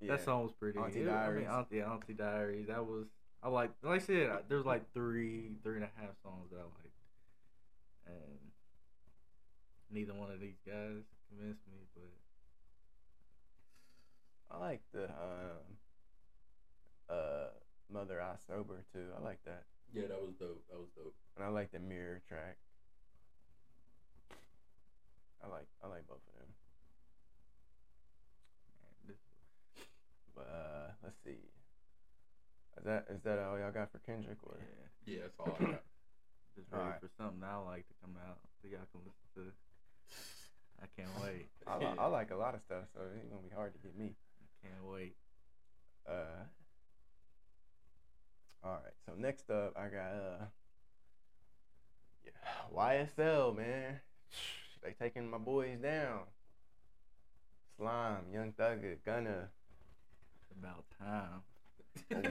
[0.01, 0.17] yeah.
[0.17, 0.79] That song was pretty.
[0.79, 2.69] Auntie it- I mean, Auntie, Auntie Diaries.
[2.69, 3.07] That was
[3.43, 3.71] I like.
[3.83, 7.01] Like I said, I- there's like three, three and a half songs that I liked,
[8.07, 8.39] and
[9.91, 11.79] neither one of these guys convinced me.
[11.95, 12.13] But
[14.57, 15.79] I like the um,
[17.11, 17.49] uh,
[17.93, 19.09] Mother I Sober too.
[19.19, 19.65] I like that.
[19.93, 20.63] Yeah, that was dope.
[20.71, 21.15] That was dope.
[21.37, 22.57] And I like the Mirror track.
[25.45, 26.49] I like I like both of them.
[30.35, 31.52] But uh, let's see.
[32.83, 34.39] Is that is that all y'all got for Kendrick?
[34.43, 35.83] Or yeah, Yeah, that's all I got.
[36.57, 37.01] just ready Alright.
[37.01, 39.53] for something I like to come out so y'all can listen to.
[40.83, 41.47] I can't wait.
[41.65, 43.79] I, li- I like a lot of stuff, so it ain't gonna be hard to
[43.79, 44.17] get me.
[44.43, 45.15] I can't wait.
[46.09, 46.43] Uh,
[48.65, 48.93] all right.
[49.07, 50.45] So next up, I got uh,
[52.25, 52.33] yeah,
[52.77, 54.01] YSL man.
[54.83, 56.23] They taking my boys down.
[57.77, 59.49] Slime, Young Thugger, Gunna.
[60.51, 61.43] It's about time.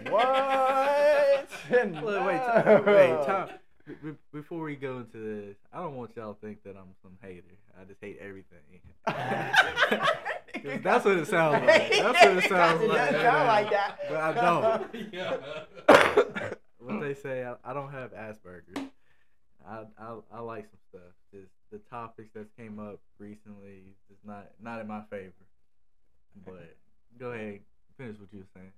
[0.10, 1.48] What?
[1.72, 3.50] Look, wait, wait, Tom.
[3.88, 6.94] be- be- Before we go into this, I don't want y'all to think that I'm
[7.02, 7.44] some hater.
[7.80, 8.60] I just hate everything.
[9.08, 9.16] 'Cause
[10.84, 11.90] that's what it sounds like.
[11.92, 12.98] That's what it sounds It like.
[12.98, 13.98] doesn't sound like that.
[14.10, 15.14] But I don't.
[15.14, 16.50] yeah.
[16.84, 18.90] What they say, I, I don't have Asperger's.
[19.68, 21.14] I, I I like some stuff.
[21.32, 25.32] Just the topics that came up recently is not not in my favor.
[26.44, 26.76] But
[27.20, 27.60] go ahead,
[28.00, 28.72] finish what you were saying.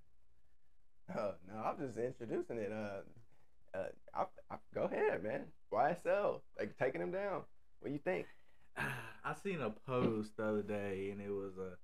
[1.17, 2.71] Oh, no, I'm just introducing it.
[2.71, 5.45] Uh, uh, I, I, go ahead, man.
[5.71, 7.41] YSL, like taking them down.
[7.79, 8.27] What do you think?
[8.77, 11.77] I seen a post the other day, and it was a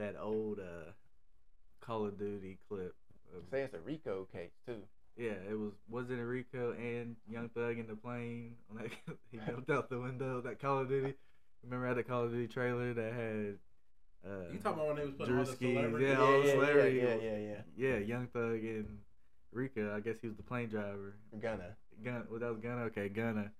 [0.00, 0.92] that old uh,
[1.80, 2.94] Call of Duty clip.
[3.50, 4.82] Say it's a RICO case too.
[5.16, 8.54] yeah, it was was it Rico and Young Thug in the plane?
[8.70, 8.90] On that,
[9.32, 10.40] he jumped out the window.
[10.40, 11.14] That Call of Duty.
[11.62, 13.58] Remember at the Call of Duty trailer that had.
[14.26, 16.08] Uh, You talking about when they was putting all the celebrities?
[16.08, 18.98] yeah, all the yeah, celebrity- yeah, yeah, yeah, yeah, Young Thug and
[19.52, 19.92] Rika.
[19.94, 21.14] I guess he was the plane driver.
[21.32, 21.38] yeah.
[21.40, 21.76] Gunna.
[22.02, 22.26] Gun.
[22.30, 22.82] Well, that was Gunna.
[22.84, 23.50] Okay, Gunna.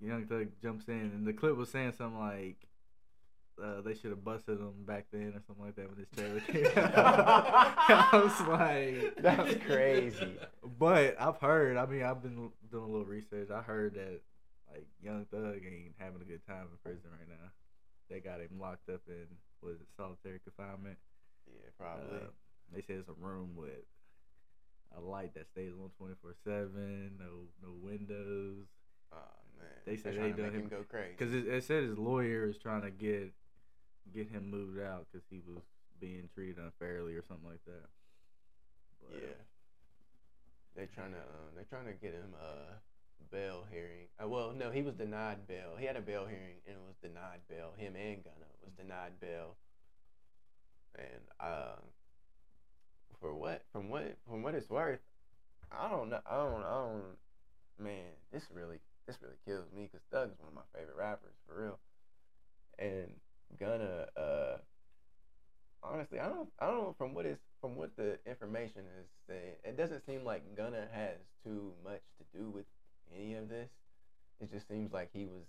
[0.00, 2.56] Young Thug jumps in, and the clip was saying something like,
[3.62, 6.40] uh, "They should have busted him back then" or something like that when this trailer
[6.40, 7.74] came out.
[7.78, 10.36] I was like, That's crazy.
[10.78, 11.76] But I've heard.
[11.76, 13.50] I mean, I've been doing a little research.
[13.50, 14.20] I heard that
[14.70, 17.50] like Young Thug ain't having a good time in prison right now.
[18.08, 19.26] They got him locked up in
[19.62, 20.98] was it solitary confinement.
[21.48, 22.16] Yeah, probably.
[22.16, 22.30] Uh,
[22.72, 23.84] they say it's a room with
[24.96, 28.66] a light that stays on twenty four seven, no no windows.
[29.12, 29.16] oh
[29.58, 29.68] man.
[29.84, 31.14] they They're they make him- him go crazy.
[31.18, 33.32] Because it, it said his lawyer is trying to get
[34.14, 35.62] get him moved out because he was
[36.00, 37.88] being treated unfairly or something like that.
[39.02, 39.28] But, yeah.
[40.76, 42.78] They're trying to uh, they're trying to get him a
[43.30, 44.08] bail hearing.
[44.22, 45.76] Uh, well, no, he was denied bail.
[45.78, 47.72] He had a bail hearing and was denied bail.
[47.76, 49.56] Him and Gunna was denied bail.
[50.96, 51.76] and uh,
[53.20, 55.00] for what from what from what it's worth,
[55.70, 56.20] I don't know.
[56.26, 56.62] I don't.
[56.62, 57.02] I don't.
[57.78, 61.34] Man, this really this really kills me because Thug is one of my favorite rappers
[61.46, 61.78] for real,
[62.78, 63.12] and
[63.58, 64.06] Gunna.
[64.16, 64.56] Uh,
[65.82, 66.48] honestly, I don't.
[66.58, 69.56] I don't know from what is from what the information is saying.
[69.64, 72.64] It doesn't seem like Gunna has too much to do with
[73.14, 73.70] any of this.
[74.40, 75.44] It just seems like he was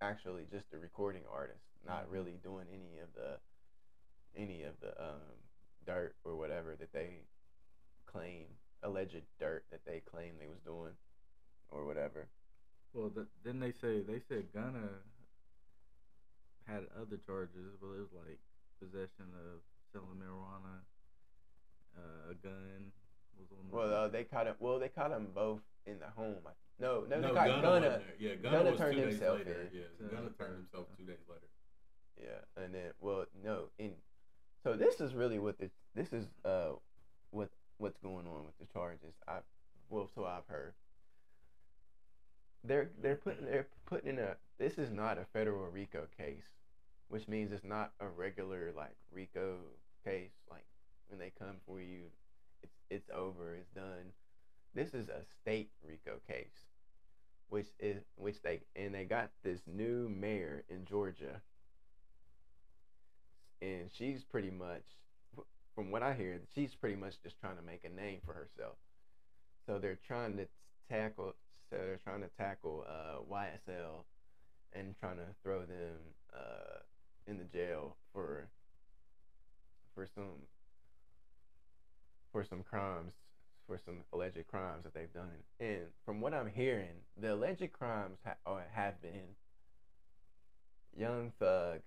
[0.00, 2.10] actually just a recording artist, not Mhm.
[2.12, 3.40] really doing any of the
[4.36, 5.42] any of the um,
[5.84, 7.26] dirt or whatever that they
[8.06, 8.46] claim
[8.82, 10.96] alleged dirt that they claim they was doing
[11.70, 12.28] or whatever.
[12.92, 15.02] Well, th- then they say they said Gunna
[16.66, 18.38] had other charges, but it was like
[18.78, 19.60] possession of
[19.92, 20.84] selling marijuana,
[21.96, 22.92] uh, a gun
[23.38, 23.70] was on.
[23.70, 24.54] Well, uh, they caught him.
[24.58, 26.36] Well, they caught him both in the home.
[26.46, 28.02] I- No, no, No, they caught Gunna, Gunna.
[28.18, 29.60] Yeah, Gunna, Gunna was turned two days himself later.
[29.62, 29.68] in.
[29.72, 31.48] Yeah, So- Gunna turned himself two days later.
[32.20, 33.94] Yeah, and then well, no, in
[34.64, 36.72] so this is really what the this is uh
[37.30, 39.14] what what's going on with the charges.
[39.26, 39.38] I
[39.88, 40.74] well, so I've heard.
[42.64, 46.44] They're they're putting they're putting in a this is not a federal RICO case,
[47.08, 49.58] which means it's not a regular like RICO
[50.04, 50.32] case.
[50.50, 50.66] Like
[51.06, 52.10] when they come for you,
[52.90, 54.12] it's over, it's done.
[54.74, 56.66] This is a state RICO case,
[57.48, 61.40] which is which they and they got this new mayor in Georgia
[63.60, 64.84] and she's pretty much
[65.74, 68.76] from what i hear she's pretty much just trying to make a name for herself
[69.66, 70.46] so they're trying to
[70.88, 71.34] tackle
[71.70, 74.04] so they're trying to tackle uh, ysl
[74.72, 75.96] and trying to throw them
[76.34, 76.78] uh,
[77.26, 78.48] in the jail for
[79.94, 80.46] for some
[82.32, 83.12] for some crimes
[83.66, 88.18] for some alleged crimes that they've done and from what i'm hearing the alleged crimes
[88.24, 89.34] ha- or have been
[90.96, 91.80] young thug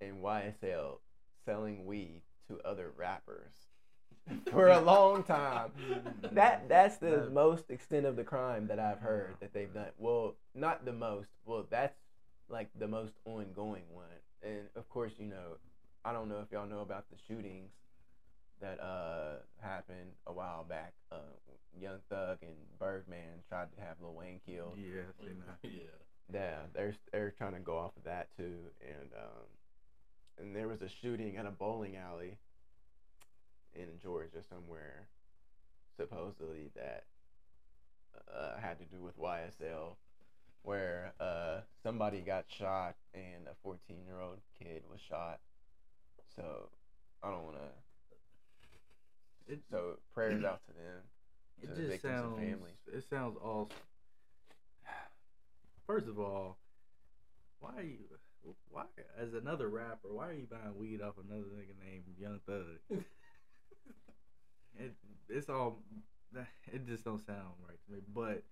[0.00, 0.98] and YSL
[1.44, 3.54] selling weed to other rappers
[4.50, 5.70] for a long time.
[6.32, 9.88] That that's the most extent of the crime that I've heard that they've done.
[9.98, 11.28] Well, not the most.
[11.44, 11.98] Well, that's
[12.48, 14.06] like the most ongoing one.
[14.42, 15.58] And of course, you know,
[16.04, 17.72] I don't know if y'all know about the shootings
[18.62, 20.94] that uh happened a while back.
[21.10, 21.16] Uh,
[21.78, 24.76] Young Thug and Birdman tried to have Lil Wayne killed.
[24.78, 25.58] Yeah, I seen that.
[25.68, 25.92] yeah.
[26.32, 29.46] Yeah, they're they're trying to go off of that too, and um,
[30.38, 32.38] and there was a shooting at a bowling alley
[33.74, 35.08] in Georgia somewhere,
[35.96, 37.04] supposedly that
[38.32, 39.96] uh, had to do with YSL,
[40.62, 45.40] where uh, somebody got shot and a 14 year old kid was shot.
[46.36, 46.70] So
[47.22, 47.68] I don't want to.
[49.48, 51.02] It, So prayers out to them,
[51.62, 52.36] it the just sounds.
[52.38, 52.74] families.
[52.92, 53.70] It sounds all.
[55.86, 56.58] First of all,
[57.60, 57.98] why are you?
[58.70, 58.84] Why
[59.18, 60.08] as another rapper?
[60.12, 62.80] Why are you buying weed off another nigga named Young Thug?
[64.78, 64.92] it
[65.28, 65.78] it's all.
[66.72, 67.98] It just don't sound right to me.
[68.14, 68.42] But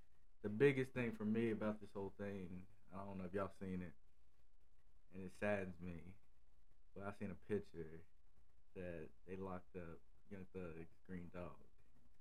[0.42, 2.48] the biggest thing for me about this whole thing,
[2.94, 3.94] I don't know if y'all seen it,
[5.14, 5.96] and it saddens me.
[6.94, 8.02] But I seen a picture
[8.76, 9.98] that they locked up
[10.30, 11.50] Young Thug's green dog.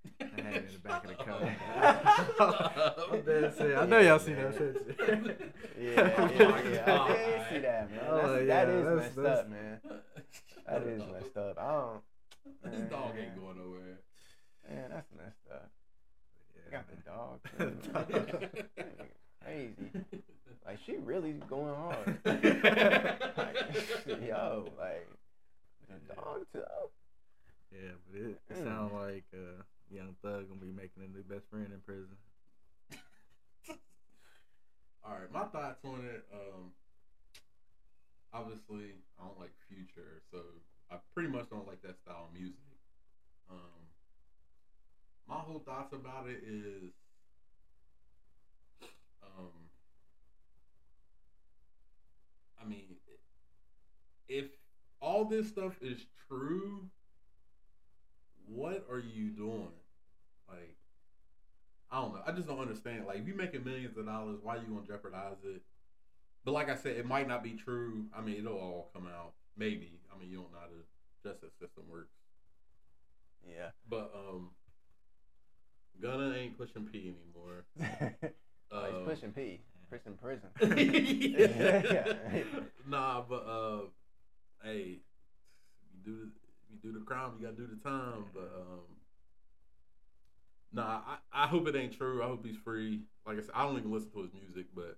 [0.21, 2.95] I had it in the back of the car.
[3.11, 3.79] I'm dead serious.
[3.79, 5.37] I know y'all seen that picture.
[5.79, 6.85] Yeah, yeah, Oh yeah.
[6.85, 7.99] my I did see that, man.
[8.09, 9.79] Oh, That's, yeah, that is that's- messed that's- up, man.
[10.67, 11.57] That is messed up.
[11.57, 12.01] I don't.
[12.73, 13.99] This dog ain't going nowhere.
[14.69, 15.69] Man, that's messed up.
[16.67, 17.39] I got the dog.
[17.93, 18.07] Dog.
[18.29, 18.47] too.
[19.43, 19.89] Crazy.
[20.65, 22.17] Like she really going hard.
[22.25, 22.43] Like,
[24.27, 25.07] yo, like
[25.87, 26.63] the dog too.
[27.71, 28.63] Yeah, but it, it Mm.
[28.63, 32.17] sounds like uh, Young Thug gonna be making a new best friend in prison.
[35.03, 36.25] All right, my thoughts on it.
[36.33, 36.71] Um,
[38.33, 40.39] obviously, I don't like Future, so
[40.89, 42.55] I pretty much don't like that style of music.
[43.49, 43.87] Um,
[45.27, 46.91] my whole thoughts about it is,
[49.23, 49.69] um,
[52.59, 52.97] I mean,
[54.27, 54.47] if
[54.99, 56.89] all this stuff is true,
[58.51, 59.69] what are you doing?
[60.47, 60.75] Like,
[61.91, 62.21] I don't know.
[62.25, 63.05] I just don't understand.
[63.05, 65.61] Like, if you're making millions of dollars, why you gonna jeopardize it?
[66.45, 68.05] But like I said, it might not be true.
[68.15, 69.33] I mean, it'll all come out.
[69.57, 69.99] Maybe.
[70.13, 72.13] I mean, you don't know how the justice system works.
[73.47, 73.69] Yeah.
[73.89, 74.51] But um,
[76.01, 77.65] Gunna ain't pushing P anymore.
[78.71, 79.61] oh, he's Um, pushing P.
[79.89, 80.49] Prison, prison.
[81.39, 82.43] yeah.
[82.87, 83.79] nah, but uh,
[84.63, 84.99] hey,
[86.05, 86.31] do the,
[86.69, 88.25] you do the crime, you gotta do the time.
[88.33, 88.85] But um,
[90.73, 92.23] nah, I, I hope it ain't true.
[92.23, 93.01] I hope he's free.
[93.25, 94.97] Like I said, I don't even listen to his music, but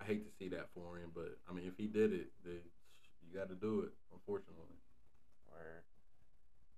[0.00, 1.10] I hate to see that for him.
[1.14, 2.60] But I mean, if he did it, then
[3.22, 3.90] you got to do it.
[4.12, 4.78] Unfortunately.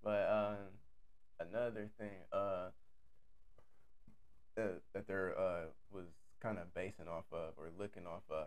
[0.02, 2.70] But um, another thing uh,
[4.56, 6.06] that, that there uh, was
[6.42, 8.46] kind of basing off of or looking off of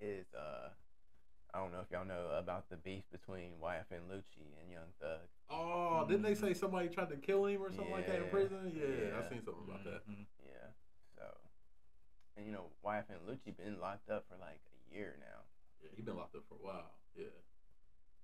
[0.00, 0.68] is uh,
[1.54, 5.20] I don't know if y'all know about the beef between YFN Lucci and Young Thug.
[5.50, 8.72] Oh, didn't they say somebody tried to kill him or something like that in prison?
[8.74, 9.18] Yeah, Yeah.
[9.20, 10.08] I seen something about that.
[10.08, 10.24] Mhm.
[10.46, 10.72] Yeah.
[11.18, 11.24] So,
[12.36, 15.44] and you know YFN Lucci been locked up for like a year now.
[15.82, 16.94] Yeah, he been locked up for a while.
[17.14, 17.26] Yeah.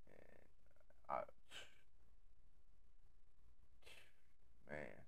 [0.08, 0.40] And
[1.10, 1.20] I,
[4.70, 5.04] man,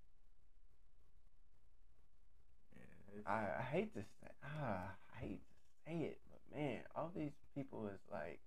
[2.77, 5.55] Yeah, I, I hate to say, ah, I hate to
[5.87, 8.41] say it, but man, all these people is like,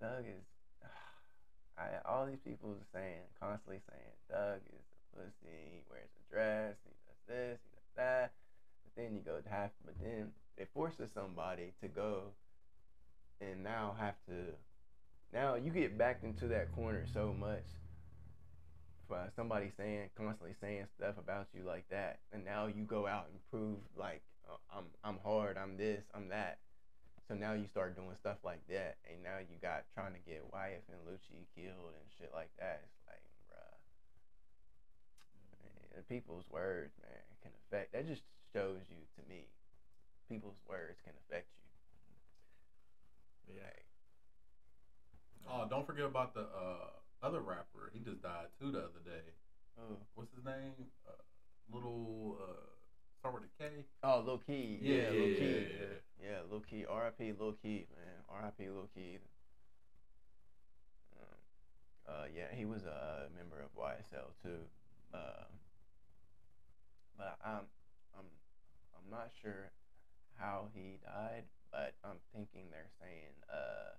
[0.00, 0.44] Doug is,
[1.78, 6.32] I, all these people is saying, constantly saying, Doug is a pussy, he wears a
[6.32, 8.32] dress, he does this, he does that,
[8.84, 12.22] but then you go to have, but then it forces somebody to go
[13.40, 14.52] and now have to,
[15.32, 17.64] now you get backed into that corner so much
[19.08, 23.26] by somebody saying constantly saying stuff about you like that, and now you go out
[23.30, 26.58] and prove like uh, I'm I'm hard, I'm this, I'm that.
[27.28, 30.46] So now you start doing stuff like that, and now you got trying to get
[30.46, 32.86] YFN Lucci killed and shit like that.
[32.86, 33.74] It's like, bruh,
[35.90, 37.92] man, people's words, man, can affect.
[37.92, 38.22] That just
[38.54, 39.50] shows you to me,
[40.30, 43.54] people's words can affect you.
[43.58, 43.62] yeah.
[43.64, 43.82] Like,
[45.48, 46.90] Oh, don't forget about the uh,
[47.22, 47.90] other rapper.
[47.92, 49.22] He just died too the other day.
[49.78, 50.74] oh, What's his name?
[51.06, 51.12] Uh,
[51.72, 52.66] little uh,
[53.18, 53.84] start with a K.
[54.04, 55.58] oh, Lil Key, Yeah, yeah, yeah, Lil yeah, Key, yeah.
[55.80, 55.98] yeah,
[56.50, 57.32] Lil Key, R.I.P.
[57.38, 58.68] Lil Key, man, R.I.P.
[58.68, 59.18] Lil Key.
[61.18, 61.38] Um,
[62.08, 64.60] uh, yeah, he was a member of YSL too.
[65.14, 65.44] Uh,
[67.16, 67.66] but I'm,
[68.16, 68.28] I'm,
[68.94, 69.70] I'm not sure
[70.36, 73.96] how he died, but I'm thinking they're saying uh,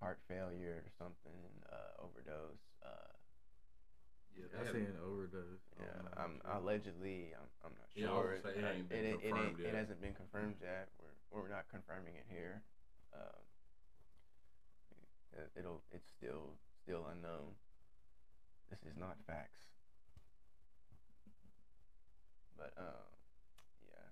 [0.00, 1.42] heart failure or something,
[1.72, 2.68] uh, overdose.
[4.38, 5.60] Uh, Yeah, I they seen had- an overdose.
[5.78, 6.14] Yeah, don't.
[6.16, 7.34] I'm allegedly.
[7.34, 8.38] I'm, I'm not Yeah, sure.
[8.38, 9.68] was gonna it ain't been it, it, confirmed ain't- yet.
[9.68, 10.88] it hasn't been confirmed yet.
[10.98, 12.62] We're we're not confirming it here.
[13.14, 13.42] Um,
[15.36, 17.54] it, it'll it's still still unknown.
[18.70, 19.58] This is not facts.
[22.56, 23.06] But um,
[23.86, 24.06] yeah,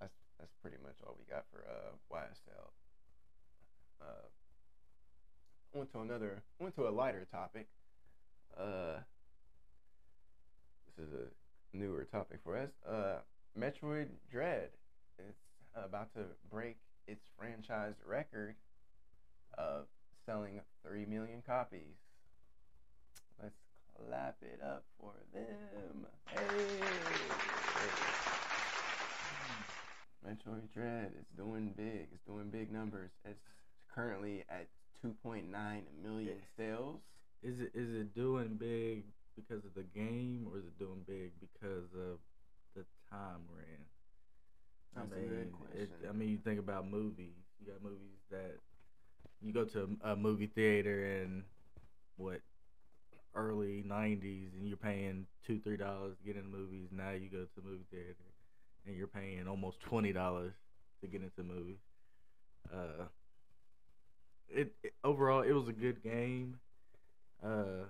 [0.00, 2.70] that's that's pretty much all we got for uh YSL.
[4.00, 4.26] Uh,
[5.74, 7.68] I went to another, I went to a lighter topic.
[8.58, 8.98] Uh,
[10.96, 12.70] this is a newer topic for us.
[12.88, 13.18] Uh,
[13.58, 14.68] Metroid Dread
[15.18, 15.34] is
[15.74, 16.76] about to break
[17.06, 18.54] its franchise record
[19.58, 19.86] of
[20.26, 21.96] selling three million copies.
[23.42, 23.58] Let's
[23.96, 26.06] clap it up for them.
[26.26, 26.40] Hey.
[30.26, 32.08] Metroid Dread is doing big.
[32.12, 33.10] It's doing big numbers.
[33.24, 33.40] It's
[33.92, 34.68] currently at
[35.04, 35.42] 2.9
[36.02, 37.00] million sales.
[37.42, 39.04] Is it is it doing big
[39.36, 42.18] because of the game, or is it doing big because of
[42.74, 43.84] the time we're in?
[44.94, 45.90] That's I a mean, it.
[46.08, 47.34] I mean, you think about movies.
[47.60, 48.52] You got movies that
[49.40, 51.44] you go to a, a movie theater in
[52.16, 52.40] what
[53.34, 56.88] early '90s, and you're paying two, three dollars to get in the movies.
[56.92, 58.16] Now you go to the movie theater,
[58.86, 60.54] and you're paying almost twenty dollars
[61.02, 61.78] to get into the movie.
[62.72, 63.06] Uh,
[64.48, 66.58] it, it overall, it was a good game.
[67.42, 67.86] Uh,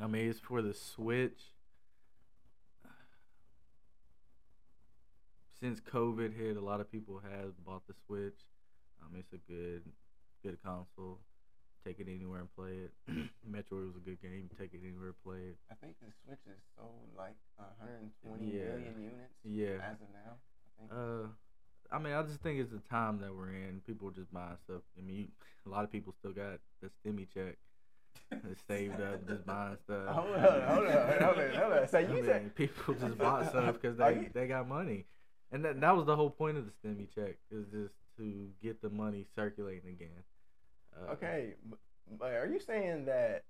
[0.00, 1.40] I mean, it's for the Switch.
[5.60, 8.38] Since COVID hit, a lot of people have bought the Switch.
[9.02, 9.82] Um, it's a good,
[10.44, 11.18] good console.
[11.84, 12.92] Take it anywhere and play it.
[13.50, 14.48] Metroid was a good game.
[14.58, 15.56] Take it anywhere and play it.
[15.70, 19.02] I think the Switch is sold like 120 million Yeah.
[19.02, 19.82] units Yeah.
[19.84, 20.38] as of now.
[20.38, 20.90] I think.
[20.92, 21.26] Uh,
[21.90, 23.80] I mean, I just think it's the time that we're in.
[23.86, 24.82] People are just buying stuff.
[24.98, 25.26] I mean, you,
[25.66, 27.56] a lot of people still got the stimmy check.
[28.30, 30.06] It's saved up, just buying stuff.
[30.14, 30.54] hold on, hold
[30.86, 31.88] on, hold on, hold on.
[31.88, 35.06] So I you mean, said people just bought stuff because they you- they got money,
[35.50, 38.82] and that that was the whole point of the stimmy check is just to get
[38.82, 40.08] the money circulating again.
[40.94, 41.54] Uh, okay,
[42.18, 43.44] but are you saying that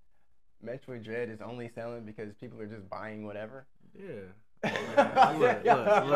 [0.65, 3.67] Metroid Dread is only selling because people are just buying whatever?
[3.99, 4.31] Yeah.
[4.65, 6.07] Look, look,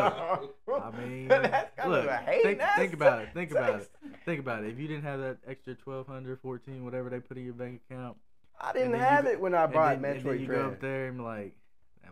[0.67, 0.83] look.
[0.83, 1.45] I mean, look,
[1.77, 2.43] of a hate.
[2.43, 3.29] think, think about it.
[3.33, 3.91] Think about it.
[4.25, 4.71] Think about it.
[4.71, 8.17] If you didn't have that extra 1200 14 whatever they put in your bank account,
[8.59, 10.65] I didn't then you have it when I bought then, and then Metroid you go
[10.67, 11.55] up there and like,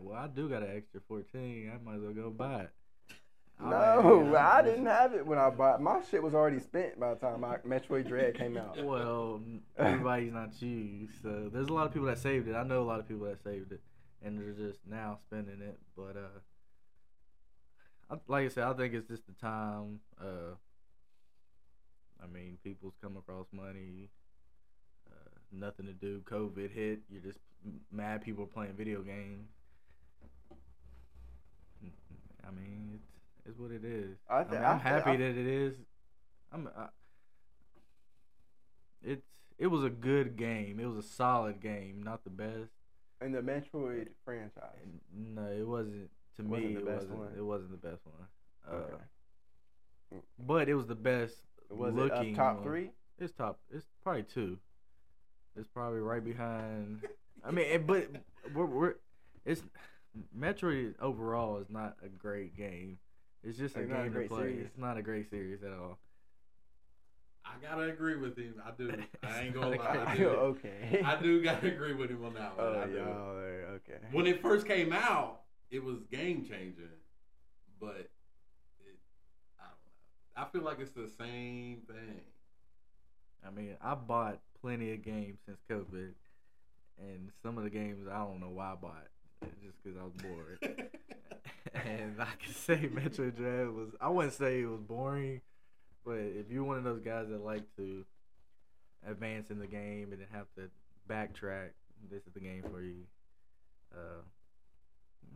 [0.02, 1.72] well, I do got an extra 14.
[1.74, 2.72] I might as well go buy it.
[3.64, 5.82] No, yeah, I didn't have it when I bought.
[5.82, 8.84] My shit was already spent by the time my Metroid Dread came out.
[8.84, 9.40] Well,
[9.78, 11.08] everybody's not you.
[11.22, 12.56] So there's a lot of people that saved it.
[12.56, 13.82] I know a lot of people that saved it,
[14.24, 15.80] and they're just now spending it.
[15.96, 16.40] But uh,
[18.10, 20.00] I, like I said, I think it's just the time.
[20.20, 20.56] Uh,
[22.24, 24.10] I mean, people's come across money.
[25.10, 26.22] Uh, nothing to do.
[26.30, 27.00] COVID hit.
[27.10, 27.40] You're just
[27.92, 28.22] mad.
[28.22, 29.48] People are playing video games.
[32.48, 33.08] I mean, it's
[33.50, 34.18] it's what it is.
[34.30, 35.74] I mean, I I'm thi- happy I- that it is.
[36.52, 36.68] I'm.
[36.78, 36.88] I,
[39.04, 39.26] it's
[39.58, 40.80] it was a good game.
[40.80, 42.72] It was a solid game, not the best.
[43.22, 45.00] In the Metroid franchise.
[45.16, 46.10] No, it wasn't.
[46.38, 47.20] To Wasn't me, the it best wasn't.
[47.20, 47.30] one?
[47.38, 48.28] It wasn't the best one.
[48.68, 49.04] Uh, Okay.
[50.16, 50.22] Mm.
[50.40, 51.36] But it was the best
[51.70, 52.34] Was uh, looking.
[52.34, 52.64] it top one.
[52.64, 52.90] three?
[53.20, 53.60] It's top.
[53.74, 54.58] It's probably two.
[55.56, 57.02] It's probably right behind.
[57.46, 58.08] I mean, it, but
[58.56, 58.94] we're, we're
[59.46, 59.62] it's
[60.38, 62.98] Metroid overall is not a great game.
[63.44, 64.42] It's just a game to play.
[64.42, 64.66] series?
[64.68, 65.98] It's not a great series at all.
[67.46, 68.56] I gotta agree with him.
[68.66, 68.92] I do.
[69.24, 69.94] I ain't gonna It's lie.
[69.96, 70.28] not I a do.
[70.30, 71.02] okay.
[71.04, 72.68] I do gotta agree with him on that one.
[72.68, 72.94] Oh, I do.
[72.96, 74.00] y'all are okay.
[74.12, 76.90] When it first came out, it was game changing,
[77.80, 78.10] but it,
[79.60, 80.42] I don't know.
[80.44, 82.22] I feel like it's the same thing.
[83.46, 86.12] I mean, I bought plenty of games since COVID,
[87.00, 89.08] and some of the games I don't know why I bought.
[89.42, 90.60] It's just because I was bored.
[91.74, 95.42] and I can say Metroid Dread was I wouldn't say it was boring,
[96.06, 98.06] but if you're one of those guys that like to
[99.08, 100.70] advance in the game and then have to
[101.10, 101.70] backtrack,
[102.10, 103.04] this is the game for you.
[103.94, 104.22] Uh,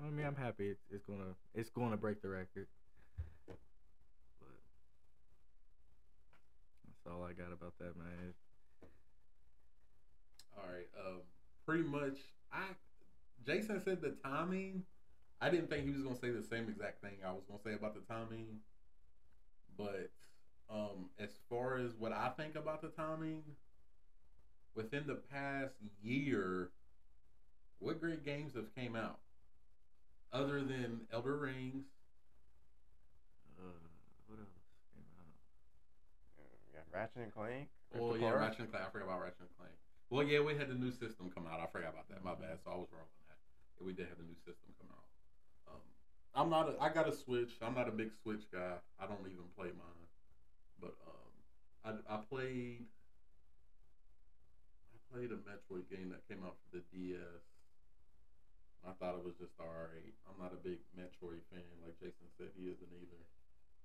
[0.03, 2.67] I mean, I'm happy it's, it's gonna it's gonna break the record.
[3.47, 3.57] But
[6.87, 8.33] that's all I got about that, man.
[10.57, 10.87] All right.
[11.05, 11.21] Um,
[11.65, 12.17] pretty much,
[12.51, 12.63] I
[13.45, 14.83] Jason said the timing.
[15.41, 17.73] I didn't think he was gonna say the same exact thing I was gonna say
[17.73, 18.59] about the timing,
[19.77, 20.09] but
[20.69, 23.43] um, as far as what I think about the timing,
[24.75, 26.69] within the past year,
[27.79, 29.19] what great games have came out
[30.33, 31.85] other than Elden Rings?
[33.57, 33.87] Uh,
[34.27, 34.49] what else
[34.93, 35.37] came out?
[36.73, 37.69] Yeah, Ratchet and Clank.
[37.93, 38.41] Oh Crypto yeah, Park.
[38.41, 38.85] Ratchet and Clank.
[38.85, 39.75] I forgot about Ratchet and Clank.
[40.09, 41.59] Well, yeah, we had the new system come out.
[41.59, 42.23] I forgot about that.
[42.23, 42.59] My bad.
[42.63, 43.39] So I was wrong on that.
[43.79, 45.07] Yeah, we did have the new system come out.
[45.71, 45.83] Um,
[46.35, 46.69] I'm not.
[46.69, 47.57] A, I got a Switch.
[47.61, 48.77] I'm not a big Switch guy.
[48.99, 50.05] I don't even play mine.
[50.79, 51.31] But um,
[51.83, 52.85] I, I played.
[54.93, 57.43] I played a Metroid game that came out for the DS.
[58.85, 60.13] I thought it was just alright.
[60.29, 62.51] I'm not a big Metroid fan, like Jason said.
[62.55, 63.21] He isn't either.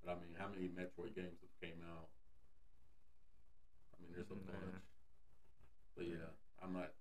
[0.03, 2.09] But I mean, how many Metroid games have came out?
[3.97, 4.53] I mean, there's a Yeah.
[4.53, 4.83] bunch.
[5.97, 6.31] But yeah,
[6.63, 6.93] I'm not.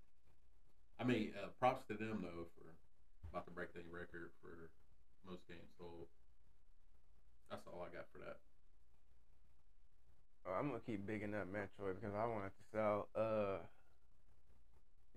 [0.99, 2.75] I mean, uh, props to them though for
[3.29, 4.69] about to break the record for
[5.25, 6.07] most games sold.
[7.49, 8.37] That's all I got for that.
[10.49, 13.07] Oh, I'm gonna keep bigging up Metroid because I want it to sell.
[13.15, 13.57] Uh,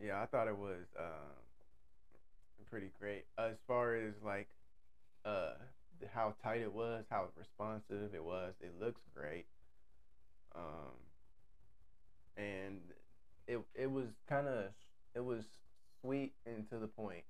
[0.03, 1.37] yeah, I thought it was um
[2.71, 4.49] pretty great as far as like
[5.25, 5.53] uh
[6.13, 8.55] how tight it was, how responsive it was.
[8.61, 9.47] It looks great.
[10.55, 10.93] Um,
[12.37, 12.81] and
[13.47, 14.67] it it was kind of
[15.15, 15.45] it was
[16.01, 17.25] sweet and to the point.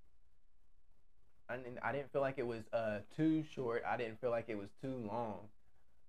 [1.49, 3.85] I didn't, I didn't feel like it was uh too short.
[3.87, 5.49] I didn't feel like it was too long.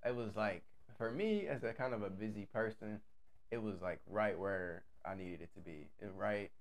[0.05, 0.63] It was like
[0.97, 2.99] for me as a kind of a busy person,
[3.51, 5.87] it was like right where I needed it to be.
[6.01, 6.51] And right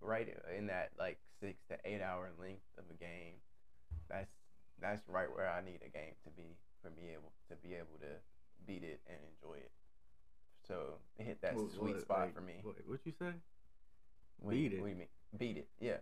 [0.00, 3.34] right in that like 6 to 8 hour length of a game.
[4.08, 4.30] That's
[4.80, 7.98] that's right where I need a game to be for me able to be able
[8.00, 8.16] to
[8.66, 9.70] beat it and enjoy it.
[10.66, 12.60] So it hit that sweet spot wait, for me.
[12.62, 13.32] What you say?
[14.38, 14.80] What- beat it?
[14.80, 15.08] What do you mean?
[15.38, 15.68] Beat it.
[15.80, 15.96] Yeah.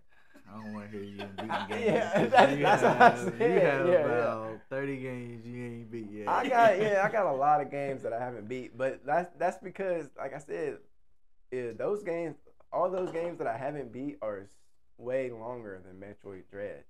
[0.51, 1.49] I don't want to hear you in beating
[1.87, 4.05] Yeah, that's- you that's what I have, said, You have yeah, yeah.
[4.05, 6.29] about thirty games you ain't beat yet.
[6.29, 9.31] I got yeah, I got a lot of games that I haven't beat, but that's
[9.39, 10.79] that's because like I said,
[11.53, 12.37] yeah, those games,
[12.73, 14.47] all those games that I haven't beat are
[14.97, 16.85] way longer than Metroid Dread.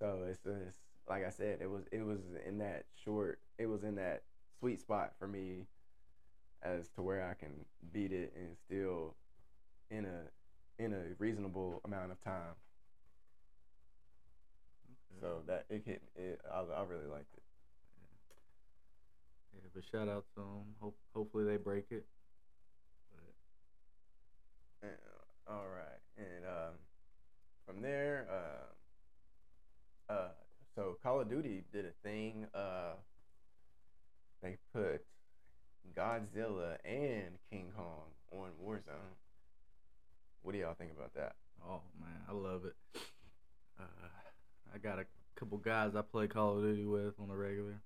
[0.00, 0.76] So it's just
[1.08, 4.22] like I said, it was it was in that short, it was in that
[4.58, 5.66] sweet spot for me,
[6.62, 7.52] as to where I can
[7.92, 9.14] beat it and still
[9.92, 10.22] in a
[10.80, 12.54] in a reasonable amount of time.
[15.20, 17.42] So that it hit it, I, I really liked it.
[19.54, 20.74] Yeah, but shout out to them.
[20.80, 22.06] Hope hopefully they break it.
[24.80, 26.74] But Uh, all right, and um,
[27.66, 28.26] from there,
[30.08, 30.28] uh, uh,
[30.74, 32.46] so Call of Duty did a thing.
[32.54, 32.94] Uh,
[34.42, 35.04] they put
[35.94, 39.16] Godzilla and King Kong on Warzone.
[40.42, 41.34] What do y'all think about that?
[41.68, 42.74] oh man, I love it.
[43.78, 44.08] Uh,
[44.74, 47.80] I got a couple guys I play Call of Duty with on the regular,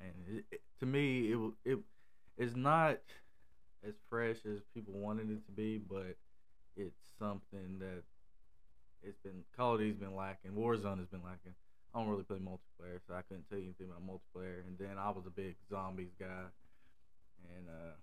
[0.00, 1.78] and it, it, to me, it it
[2.38, 2.98] is not
[3.86, 6.16] as fresh as people wanted it to be, but
[6.76, 8.02] it's something that
[9.02, 10.52] it's been Call of Duty's been lacking.
[10.52, 11.54] Warzone has been lacking.
[11.94, 14.66] I don't really play multiplayer, so I couldn't tell you anything about multiplayer.
[14.66, 16.44] And then I was a big zombies guy,
[17.56, 17.94] and uh,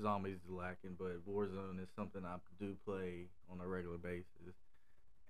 [0.00, 4.54] zombies is lacking, but Warzone is something I do play on a regular basis,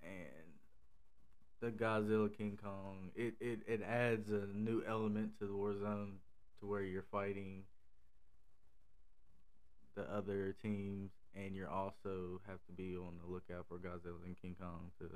[0.02, 0.54] and
[1.60, 6.16] the Godzilla King Kong it, it, it adds a new element to the Warzone
[6.60, 7.62] to where you're fighting
[9.94, 14.36] the other teams, and you also have to be on the lookout for Godzilla and
[14.40, 15.10] King Kong to.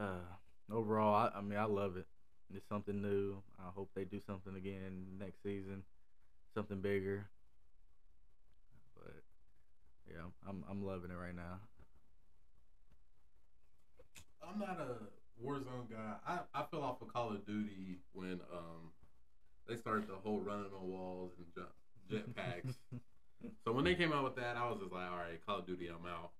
[0.00, 2.06] Uh, overall, I, I mean, I love it.
[2.54, 3.36] It's something new.
[3.58, 5.82] I hope they do something again next season,
[6.54, 7.26] something bigger.
[10.08, 11.60] Yeah, I'm I'm loving it right now.
[14.42, 14.96] I'm not a
[15.42, 16.14] Warzone guy.
[16.26, 18.92] I, I fell off of Call of Duty when um
[19.68, 21.72] they started the whole running on walls and jump,
[22.10, 22.74] jetpacks.
[23.64, 25.66] so when they came out with that, I was just like, all right, Call of
[25.66, 26.32] Duty, I'm out.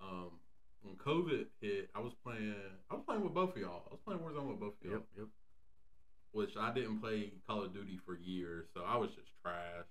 [0.00, 0.30] Um,
[0.82, 2.54] when COVID hit, I was playing.
[2.90, 3.84] I was playing with both of y'all.
[3.88, 4.92] I was playing Warzone with both of y'all.
[4.92, 5.26] Yep, yep.
[6.32, 9.86] Which I didn't play Call of Duty for years, so I was just trash.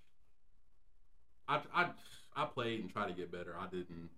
[1.48, 1.90] I I
[2.36, 3.56] I played and tried to get better.
[3.60, 4.10] I didn't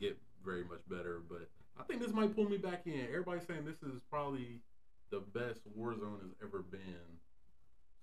[0.00, 1.48] get very much better, but
[1.78, 3.06] I think this might pull me back in.
[3.08, 4.60] Everybody's saying this is probably
[5.10, 7.18] the best Warzone has ever been.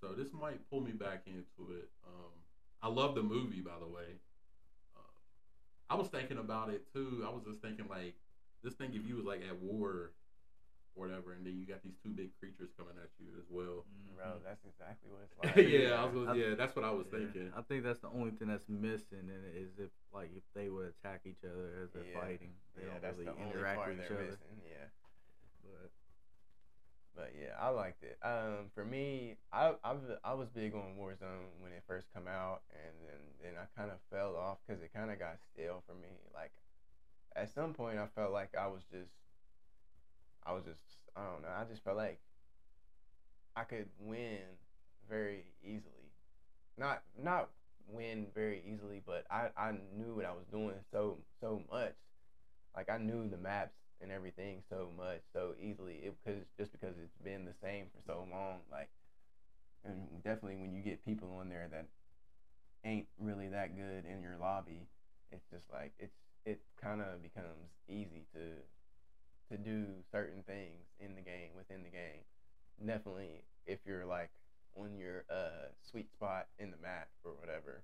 [0.01, 1.89] So this might pull me back into it.
[2.05, 2.31] Um,
[2.81, 4.19] I love the movie, by the way.
[4.95, 4.99] Uh,
[5.89, 7.25] I was thinking about it too.
[7.27, 8.15] I was just thinking like,
[8.63, 10.11] this thing if you was like at war
[10.95, 13.85] whatever, and then you got these two big creatures coming at you as well.
[14.15, 15.67] Bro, that's exactly what it's like.
[15.67, 16.25] yeah, I was.
[16.27, 17.51] Gonna, I- yeah, that's what I was Yeah, thinking.
[17.55, 20.69] I think that's the only thing that's missing in it is if like if they
[20.69, 22.19] would attack each other as they're Yeah.
[22.19, 22.55] fighting.
[22.75, 24.25] They yeah, don't that's really the only interact part with each they're other.
[24.31, 24.57] missing.
[24.65, 24.87] Yeah.
[25.63, 25.91] But
[27.15, 28.17] But yeah, I liked it.
[28.23, 32.27] Um, for me, I I was- I was big on Warzone when it first come
[32.27, 35.83] out, and then then I kind of fell off because it kind of got stale
[35.87, 36.19] for me.
[36.33, 36.51] Like,
[37.35, 39.11] at some point, I felt like I was just,
[40.45, 40.81] I was just,
[41.15, 41.49] I don't know.
[41.49, 42.19] I just felt like
[43.55, 44.41] I could win
[45.09, 46.11] very easily,
[46.77, 47.49] not not
[47.87, 51.95] win very easily, but I I knew what I was doing so so much.
[52.75, 56.95] Like I knew the maps and everything so much so easily it because just because
[57.01, 58.89] it's been the same for so long like
[59.85, 61.85] and definitely when you get people on there that
[62.83, 64.87] ain't really that good in your lobby
[65.31, 66.15] it's just like it's
[66.45, 68.39] it kind of becomes easy to
[69.49, 72.23] to do certain things in the game within the game.
[72.85, 74.31] Definitely if you're like
[74.75, 77.81] on your uh sweet spot in the map or whatever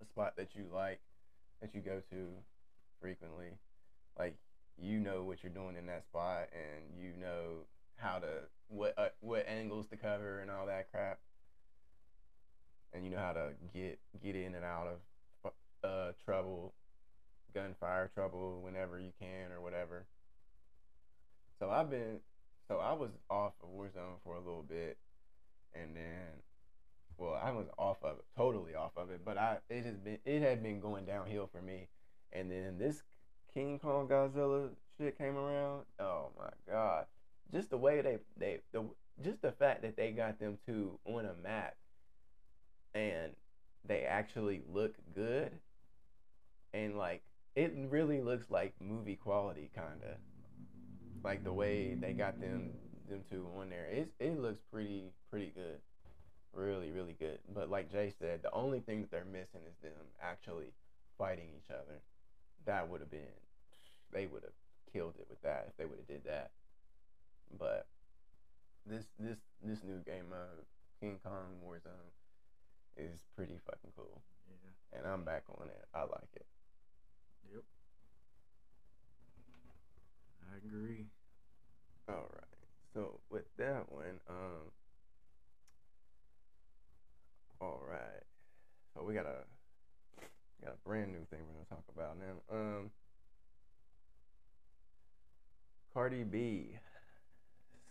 [0.00, 1.00] a spot that you like
[1.60, 2.28] that you go to
[3.00, 3.48] frequently
[4.18, 4.36] like
[4.78, 7.64] you know what you're doing in that spot and you know
[7.96, 8.26] how to
[8.68, 11.18] what uh, what angles to cover and all that crap.
[12.92, 15.52] And you know how to get get in and out of
[15.84, 16.72] uh trouble
[17.54, 20.06] gunfire trouble whenever you can or whatever
[21.58, 22.18] so i've been
[22.68, 24.96] so i was off of warzone for a little bit
[25.74, 26.42] and then
[27.18, 30.18] well i was off of it totally off of it but i it has been
[30.24, 31.88] it had been going downhill for me
[32.32, 33.02] and then this
[33.56, 37.06] King Kong Godzilla shit came around, oh my god!
[37.50, 38.84] Just the way they they the
[39.24, 41.74] just the fact that they got them two on a map,
[42.94, 43.32] and
[43.86, 45.52] they actually look good,
[46.74, 47.22] and like
[47.54, 50.18] it really looks like movie quality, kinda.
[51.26, 52.70] Like the way they got them
[53.10, 55.80] them two on there, it it looks pretty pretty good,
[56.52, 57.40] really really good.
[57.52, 60.70] But like Jay said, the only thing that they're missing is them actually
[61.18, 61.98] fighting each other.
[62.64, 63.34] That would have been
[64.12, 64.54] they would have
[64.92, 66.52] killed it with that if they would have did that.
[67.58, 67.88] But
[68.86, 70.62] this this this new game of
[71.00, 72.14] King Kong Warzone,
[72.96, 75.84] is pretty fucking cool, yeah, and I'm back on it.
[75.92, 76.46] I like it.
[77.52, 77.64] yep.
[80.52, 81.06] I agree.
[82.08, 82.42] All right.
[82.94, 84.70] So with that one, um,
[87.60, 88.22] all right.
[88.94, 89.44] So we got a
[90.64, 92.56] got a brand new thing we're gonna talk about now.
[92.56, 92.90] Um,
[96.16, 96.78] Cardi B.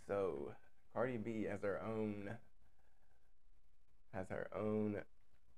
[0.08, 0.52] So
[0.94, 2.32] Cardi B has her own
[4.14, 4.96] has her own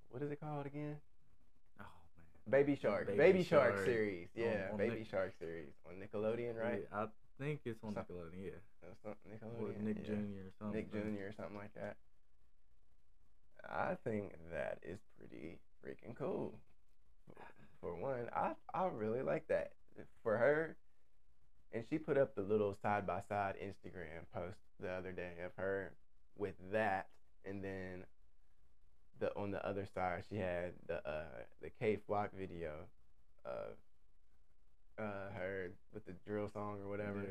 [0.10, 0.98] what is it called again?
[1.80, 1.84] Oh
[2.18, 2.26] man.
[2.64, 3.08] Baby Shark.
[3.08, 3.86] Baby, Baby Shark, Shark.
[3.86, 4.28] series.
[4.36, 6.84] Yeah, on Baby Nick- Shark series on Nickelodeon, right?
[6.92, 7.06] Yeah, I
[7.40, 8.44] think it's on Nickelodeon.
[8.44, 9.82] Yeah, some- or Nickelodeon.
[9.82, 10.04] Nick yeah.
[10.06, 10.12] Jr.
[10.12, 10.78] or something.
[10.78, 11.24] Nick Jr.
[11.28, 11.96] or something like that.
[13.70, 16.54] I think that is pretty freaking cool.
[17.82, 19.74] For one, I I really like that
[20.24, 20.76] for her.
[21.74, 25.52] And she put up the little side by side Instagram post the other day of
[25.58, 25.92] her
[26.38, 27.08] with that,
[27.46, 28.06] and then
[29.20, 32.72] the on the other side she had the uh the Kay Flock video
[33.46, 33.76] of
[34.98, 37.24] uh her with the drill song or whatever.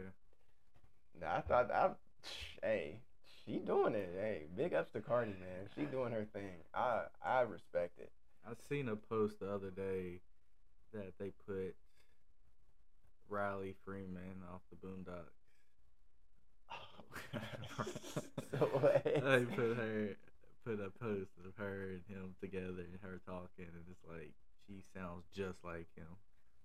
[1.20, 1.36] Yeah.
[1.36, 1.90] I thought I,
[2.62, 2.96] hey,
[3.44, 4.10] she doing it.
[4.20, 5.68] Hey, big ups to Cardi, man.
[5.74, 6.64] She doing her thing.
[6.74, 8.12] I I respect it.
[8.46, 10.20] I seen a post the other day
[10.92, 11.74] that they put
[13.28, 15.32] Riley Freeman off the Boondocks.
[18.52, 19.04] So what?
[19.04, 20.16] they put her
[20.64, 24.32] put a post of her and him together and her talking and it's like
[24.66, 26.06] she sounds just like him.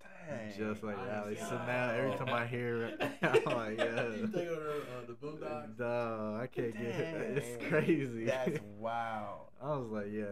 [0.01, 0.53] Dang.
[0.57, 1.36] Just like Riley.
[1.36, 4.07] So now every time I hear it, I'm like, yeah.
[4.09, 5.78] you think of her, uh, the Boondocks?
[5.78, 7.38] Duh, I can't get it.
[7.38, 8.26] It's crazy.
[8.26, 9.49] That's wow.
[9.62, 10.26] I was like, yeah,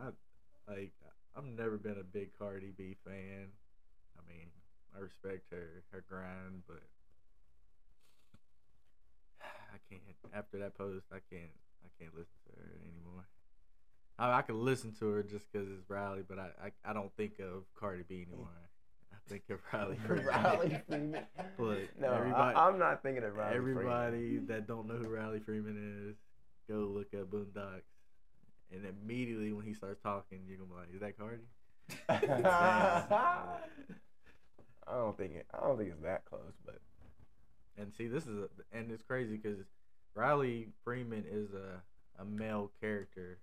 [0.00, 0.92] I like
[1.36, 3.48] I've never been a big Cardi B fan.
[4.96, 6.82] I respect her her grind, but
[9.42, 10.02] I can't.
[10.34, 11.50] After that post, I can't.
[11.84, 13.26] I can't listen to her anymore.
[14.18, 17.14] I, I can listen to her just because it's Riley, but I, I I don't
[17.16, 18.48] think of Cardi B anymore.
[19.12, 19.98] I think of Riley.
[20.06, 20.26] Freeman.
[20.26, 21.24] Riley Freeman.
[21.58, 24.46] But no, I, am not thinking of Riley Everybody Freeman.
[24.46, 26.16] that don't know who Riley Freeman is,
[26.68, 27.82] go look up Boondocks,
[28.72, 31.42] and immediately when he starts talking, you're gonna be like, "Is that Cardi?"
[34.88, 35.46] I don't think it.
[35.52, 36.78] I don't think it's that close, but
[37.76, 39.58] And see, this is a, and it's crazy because
[40.14, 41.82] Riley Freeman is a
[42.18, 43.38] a male character,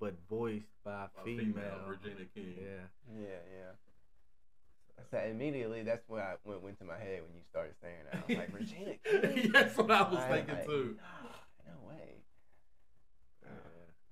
[0.00, 1.80] but voiced by a A female.
[1.88, 2.54] Regina King.
[2.56, 5.04] Yeah, yeah, yeah.
[5.10, 8.18] So immediately, that's what I went, went to my head when you started saying that.
[8.18, 9.50] I was like, Regina King.
[9.52, 10.96] That's what I was I'm thinking like, too.
[11.66, 12.14] No, no way.
[13.44, 13.50] yeah.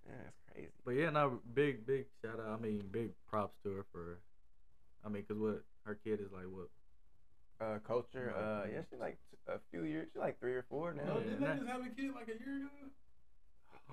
[0.06, 0.68] Yeah, that's crazy.
[0.84, 2.58] But yeah, no, big big shout out.
[2.58, 4.20] I mean, big props to her for.
[5.04, 6.68] I mean, cause what her kid is like what
[7.60, 8.32] Uh, Kulture.
[8.36, 10.08] Uh, yeah, she's like t- a few years.
[10.12, 11.04] She's like three or four now.
[11.04, 12.90] No, didn't they just have a kid like a year ago?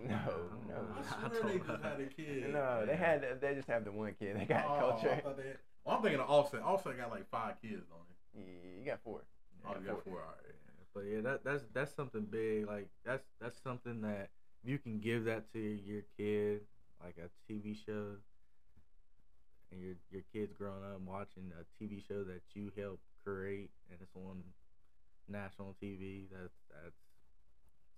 [0.01, 0.87] No, no.
[0.95, 2.51] I I swear they just had a kid.
[2.51, 3.39] No, they had.
[3.39, 4.37] They just have the one kid.
[4.39, 5.21] They got Oh, Kulture.
[5.23, 6.61] thought they had- well, I'm thinking of Offset.
[6.61, 8.39] Offset got like five kids on it.
[8.39, 9.21] Yeah, you got four.
[9.65, 10.13] Oh, Yeah, you got four.
[10.13, 10.21] four.
[10.21, 10.55] All right.
[10.93, 12.65] But yeah, that that's that's something big.
[12.67, 14.29] Like that's that's something that
[14.63, 16.61] you can give that to your kid,
[17.03, 18.15] like a TV show,
[19.73, 23.99] and your your kids growing up watching a TV show that you helped create, and
[24.01, 24.43] it's on
[25.27, 26.25] national TV.
[26.31, 27.01] That's that's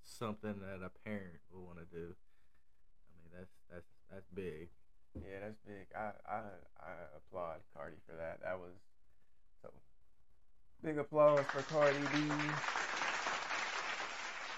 [0.04, 2.16] something that a parent will want to do.
[2.16, 4.70] I mean, that's that's that's big.
[5.16, 5.88] Yeah, that's big.
[5.96, 6.40] I, I
[6.80, 8.40] I applaud Cardi for that.
[8.44, 8.76] That was
[9.62, 9.70] so
[10.84, 12.32] big applause for Cardi B.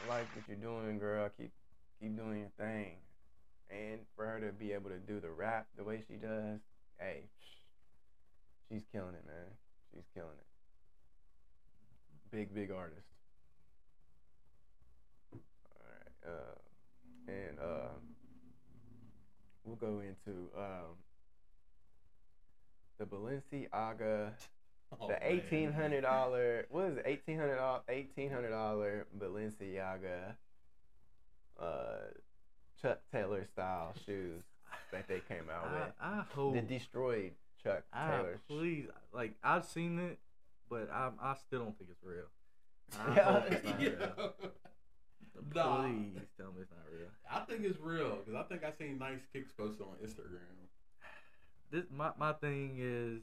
[0.04, 1.30] I like what you're doing, girl.
[1.38, 1.52] Keep
[2.00, 2.98] keep doing your thing.
[3.70, 6.62] And for her to be able to do the rap the way she does,
[7.00, 7.24] hey,
[8.70, 9.48] she's killing it, man.
[9.94, 10.46] She's killing it.
[12.32, 13.08] Big, big artist.
[15.34, 15.40] All
[15.90, 16.32] right.
[16.34, 17.90] Uh, and uh,
[19.64, 20.96] we'll go into um,
[22.98, 24.32] the Balenciaga,
[25.02, 26.66] Oh, the eighteen hundred dollar.
[26.70, 27.04] What is it?
[27.06, 27.82] Eighteen hundred dollar.
[27.90, 30.36] Eighteen hundred dollar Balenciaga,
[31.62, 31.98] uh,
[32.82, 34.44] Chuck Taylor style shoes
[34.92, 35.94] that they came out with.
[36.02, 37.32] I, I hope The destroyed
[37.64, 38.40] Chuck I Taylor.
[38.48, 40.20] please like I've seen it,
[40.70, 42.26] but I I still don't think it's real.
[43.00, 43.24] I Yeah.
[43.34, 43.90] hope it's not Yeah.
[43.90, 44.34] real.
[45.54, 45.82] Nah.
[45.84, 47.10] Please tell me it's not real.
[47.32, 50.40] I think it's real because I think I seen nice kicks posted on Instagram.
[51.70, 53.22] This my my thing is,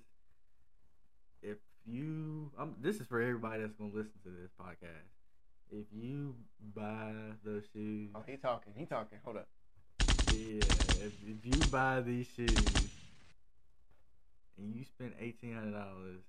[1.42, 5.10] if you um this is for everybody that's gonna listen to this podcast.
[5.72, 6.36] If you
[6.74, 7.12] buy
[7.44, 8.74] those shoes, Oh, he talking.
[8.76, 9.18] He talking.
[9.24, 9.48] Hold up.
[10.34, 12.90] Yeah, if, if you buy these shoes
[14.58, 16.22] and you spend eighteen hundred dollars,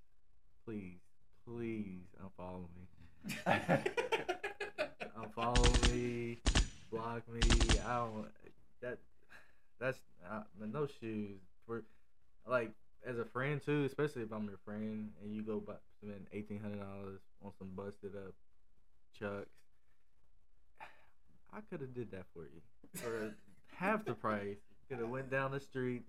[0.66, 0.99] please,
[1.47, 3.34] please unfollow me.
[5.18, 6.38] unfollow me,
[6.91, 7.41] block me.
[7.88, 8.28] I don't.
[8.82, 8.97] That
[9.80, 9.97] that's
[10.60, 11.84] man, those shoes for
[12.47, 12.72] like
[13.06, 16.60] as a friend too, especially if I'm your friend and you go buy spend eighteen
[16.60, 18.34] hundred dollars on some busted up
[19.18, 19.49] chucks.
[21.53, 22.62] I could have did that for you
[22.95, 23.34] for
[23.78, 24.58] half the price.
[24.90, 26.04] Could have went down the street,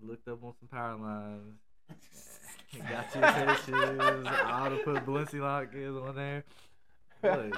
[0.00, 1.58] looked up on some power lines,
[2.88, 4.26] got you a pair of shoes.
[4.28, 6.44] I ought to put Balenciagas on there.
[7.24, 7.54] Look,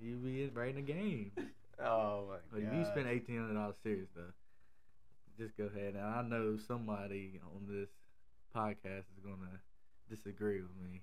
[0.00, 1.32] you be right in the game.
[1.84, 2.68] Oh my But god.
[2.72, 4.32] if you spend eighteen hundred dollars serious though,
[5.42, 5.94] just go ahead.
[5.94, 7.88] And I know somebody on this
[8.54, 9.58] podcast is gonna
[10.08, 11.00] disagree with me.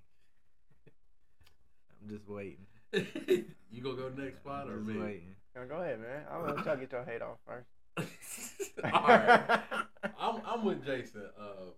[2.02, 2.66] I'm just waiting.
[3.70, 4.98] you gonna go next spot or just me?
[4.98, 5.34] waiting.
[5.54, 6.22] No, go ahead, man.
[6.30, 7.68] I'm gonna try to get your hate off first.
[8.84, 9.60] All right,
[10.18, 11.24] I'm I'm with Jason.
[11.38, 11.70] Uh,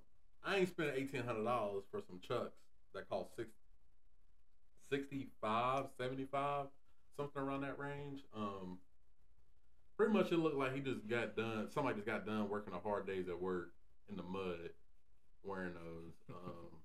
[0.45, 2.57] I ain't spending eighteen hundred dollars for some chucks
[2.95, 3.49] that cost six,
[4.91, 6.67] 65, 75,
[7.17, 8.21] something around that range.
[8.37, 8.79] Um,
[9.97, 11.69] pretty much it looked like he just got done.
[11.73, 13.73] Somebody just got done working a hard days at work
[14.09, 14.71] in the mud,
[15.43, 16.13] wearing those.
[16.47, 16.81] Um,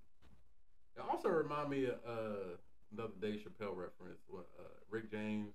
[0.95, 2.57] it also remind me of uh,
[2.91, 4.19] another Dave Chappelle reference.
[4.27, 5.53] What uh, Rick James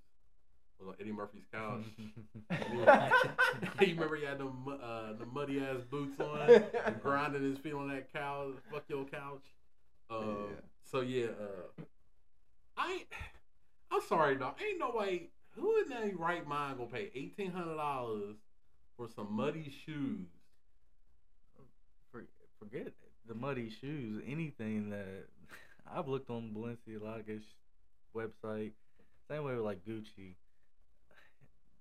[0.79, 1.83] was on Eddie Murphy's couch.
[3.81, 6.63] you remember he had the uh, the muddy ass boots on,
[7.01, 8.55] grinding his feet on that couch.
[8.71, 9.43] Fuck your couch.
[10.09, 10.61] Um, Yeah.
[10.83, 11.83] So yeah, uh,
[12.77, 13.05] I
[13.91, 14.55] I'm sorry, dog.
[14.65, 15.29] Ain't no way.
[15.51, 18.35] Who in their right mind gonna pay eighteen hundred dollars
[18.97, 20.27] for some muddy shoes?
[22.59, 22.93] Forget
[23.27, 24.23] the muddy shoes.
[24.27, 25.27] Anything that
[25.91, 27.43] I've looked on Balenciaga's
[28.15, 28.71] website,
[29.29, 30.35] same way with like Gucci.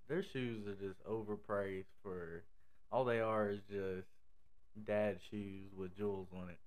[0.08, 2.42] Their shoes are just overpriced for
[2.92, 4.06] all they are is just
[4.86, 6.58] dad shoes with jewels on it.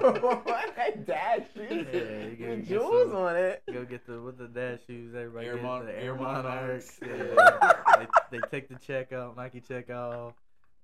[0.00, 0.76] what?
[1.06, 3.62] Dad shoes Yeah, with jewels some- on it.
[3.70, 5.14] Go get the with the dad shoes.
[5.14, 6.98] Everybody Air gets Mon- the Air Air Monarchs.
[7.02, 7.04] Monarchs.
[7.36, 7.72] Yeah.
[8.30, 10.32] they, they take the check off, Nike check off,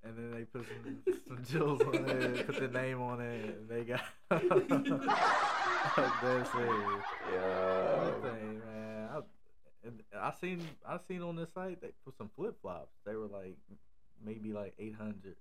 [0.05, 3.68] and then they put some some jewels on it, put the name on it, and
[3.68, 4.03] they got.
[4.30, 4.45] That's
[6.55, 7.03] it.
[7.32, 8.12] Yeah.
[9.85, 10.22] Anything, man.
[10.22, 12.93] I, and I seen I seen on this site they put some flip flops.
[13.05, 13.57] They were like
[14.24, 15.37] maybe like eight hundred.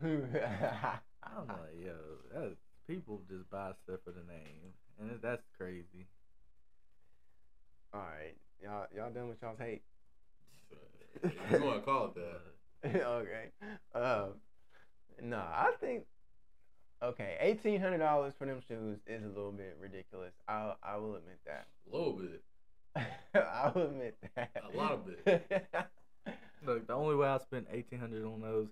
[0.02, 0.10] I'm
[1.48, 1.94] like, yo,
[2.32, 2.56] that,
[2.86, 6.06] people just buy stuff for the name, and that's crazy.
[7.92, 9.82] All right, y'all, y'all done with y'all's hate?
[11.22, 12.14] You want to call it
[12.82, 13.02] that?
[13.06, 13.50] okay.
[13.94, 14.34] Um,
[15.22, 16.04] no, I think
[17.02, 20.32] okay, eighteen hundred dollars for them shoes is a little bit ridiculous.
[20.48, 21.68] I I will admit that.
[21.90, 22.42] A little bit.
[23.34, 24.50] I will admit that.
[24.72, 25.50] A lot of it.
[26.66, 28.68] Look, the only way I spent eighteen hundred on those,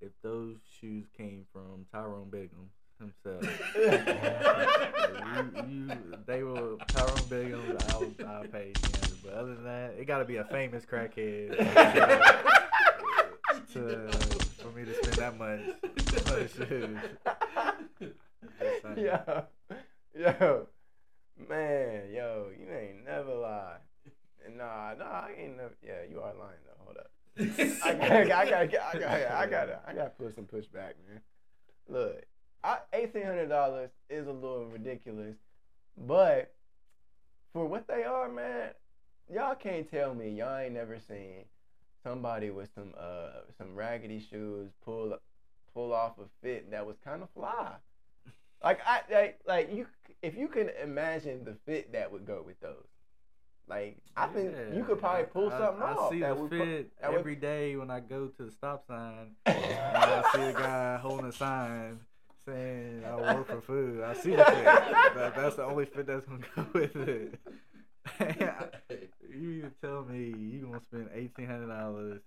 [0.00, 3.42] if those shoes came from Tyrone Biggum himself.
[5.36, 5.90] you, you,
[6.26, 7.92] they were Tyrone Biggum.
[7.92, 9.22] I'll, I'll pay eighteen hundred.
[9.24, 11.56] But other than that, it got to be a famous crackhead
[13.72, 14.08] to,
[14.62, 15.60] for me to spend that much
[16.30, 16.98] on shoes.
[18.00, 18.98] Just saying.
[18.98, 19.44] yo,
[20.14, 20.66] yo,
[21.48, 23.76] man, yo, you ain't never lie.
[24.56, 25.74] Nah, nah, I ain't never.
[25.84, 26.84] Yeah, you are lying though.
[26.84, 27.10] Hold up.
[27.84, 27.94] I
[28.28, 31.20] gotta, I gotta, I gotta, I gotta, I gotta put some pushback, man.
[31.88, 32.24] Look,
[32.62, 35.36] I, eighteen hundred dollars is a little ridiculous,
[36.06, 36.54] but
[37.52, 38.70] for what they are, man,
[39.32, 41.44] y'all can't tell me y'all ain't never seen
[42.02, 45.16] somebody with some uh some raggedy shoes pull
[45.74, 47.72] pull off a fit that was kind of fly.
[48.62, 49.86] Like I like like you
[50.22, 52.86] if you can imagine the fit that would go with those.
[53.68, 56.10] Like I think you could probably pull I- something I, off.
[56.12, 56.60] see that the would fit
[57.02, 59.32] would- every day when I go to the stop sign.
[59.46, 59.56] and
[59.96, 62.00] I see a guy holding a sign
[62.46, 64.02] saying I work for food.
[64.04, 64.64] I see the fit.
[64.64, 67.40] That, that's the only fit that's gonna go with it.
[69.28, 72.20] you even tell me you gonna spend eighteen hundred dollars.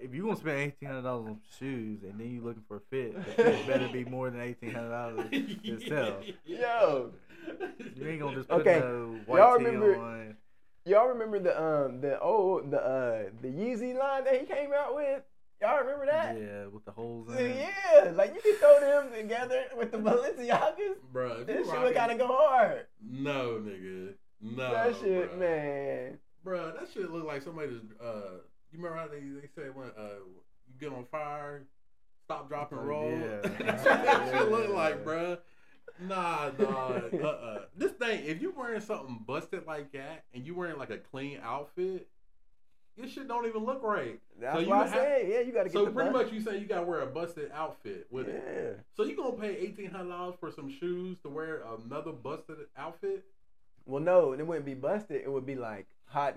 [0.00, 2.80] If you gonna spend eighteen hundred dollars on shoes and then you looking for a
[2.90, 6.24] fit, the fit better be more than eighteen hundred dollars itself.
[6.44, 7.10] Yo,
[7.94, 10.36] You ain't gonna just put Okay, no white y'all tee remember- on.
[10.86, 14.94] y'all remember the um the old the uh the Yeezy line that he came out
[14.94, 15.22] with?
[15.60, 16.36] Y'all remember that?
[16.36, 17.68] Yeah, with the holes in it.
[17.94, 20.96] Yeah, like you can throw them together with the Balenciagas.
[21.12, 22.86] Bro, this shit would rocking- gotta go hard.
[23.00, 24.14] No, nigga.
[24.40, 24.72] No.
[24.72, 25.38] that shit, bruh.
[25.38, 26.18] man.
[26.42, 28.38] Bro, that shit look like somebody just, uh,
[28.72, 30.18] you remember how they, they said when uh,
[30.68, 31.64] you get on fire,
[32.24, 33.10] stop, drop, and Oh, roll?
[33.10, 33.40] yeah.
[33.42, 35.38] That's what that shit look like, bro.
[36.00, 37.14] Nah, dog.
[37.14, 37.58] Uh-uh.
[37.76, 41.38] This thing, if you wearing something busted like that and you wearing like a clean
[41.42, 42.08] outfit,
[42.96, 44.18] your shit don't even look right.
[44.40, 46.24] That's So you why I have- say, yeah, you gotta get So the pretty bust.
[46.26, 48.42] much you say you gotta wear a busted outfit with it.
[48.46, 48.82] Yeah.
[48.96, 53.24] So you gonna pay eighteen hundred dollars for some shoes to wear another busted outfit?
[53.86, 55.22] Well, no, it wouldn't be busted.
[55.22, 56.36] It would be like hot,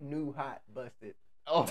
[0.00, 1.14] new hot busted.
[1.46, 1.62] Oh.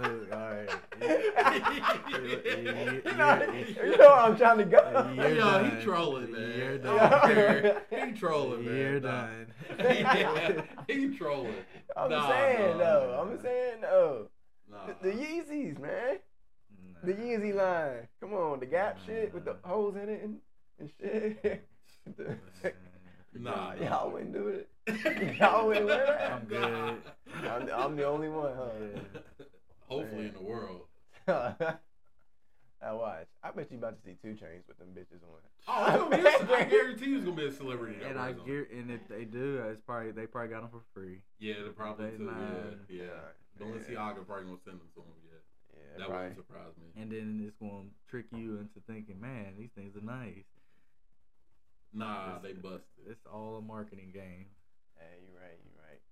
[0.00, 0.70] Look, all right.
[1.00, 5.12] you, know, you know where I'm trying to go.
[5.16, 5.70] You're Yo, done.
[5.78, 6.52] he trolling, man.
[6.58, 7.62] You're I done.
[7.90, 8.08] don't.
[8.08, 8.76] He trolling, man.
[8.76, 9.26] You're Nah.
[9.26, 10.62] done.
[10.88, 11.54] he trolling.
[11.96, 13.12] I'm Nah, saying nah, though.
[13.16, 13.22] nah.
[13.32, 14.26] I'm saying no.
[14.70, 14.86] Nah.
[14.86, 16.18] The, the Yeezys, man.
[16.92, 17.00] Nah.
[17.06, 18.08] The Yeezy line.
[18.20, 20.38] Come on, the Gap shit with the holes in it and,
[20.78, 21.66] and shit.
[22.16, 22.36] The-
[23.36, 24.68] Nah, nah, y'all wouldn't do it.
[25.38, 26.32] Y'all wouldn't wear that.
[26.32, 26.96] I'm good.
[27.48, 28.52] I'm, I'm the only one,
[29.88, 30.82] Hopefully in the world.
[31.28, 31.52] huh?
[32.82, 33.26] now watch.
[33.42, 35.40] I bet you about to see Two Chainz with them bitches on.
[35.66, 37.96] Oh, it's gonna be a, I guarantee you it's gonna be a celebrity.
[38.06, 40.82] And I wears gear, and if they do, it's probably they probably got them for
[40.92, 41.20] free.
[41.38, 42.26] Yeah, they probably They too.
[42.26, 42.78] lying.
[42.88, 43.04] Yeah, yeah.
[43.58, 43.66] Yeah.
[43.66, 45.16] Balenciaga probably gonna send them to him.
[45.24, 45.38] Yeah,
[45.72, 46.28] Yeah, that probably.
[46.28, 47.00] wouldn't surprise me.
[47.02, 50.44] And then it's going to trick you into thinking, man, these things are nice.
[51.92, 53.06] Nah, It's- they busted.
[53.08, 54.46] It's all a marketing game.
[54.98, 55.58] Hey, you right.
[55.64, 56.02] You right.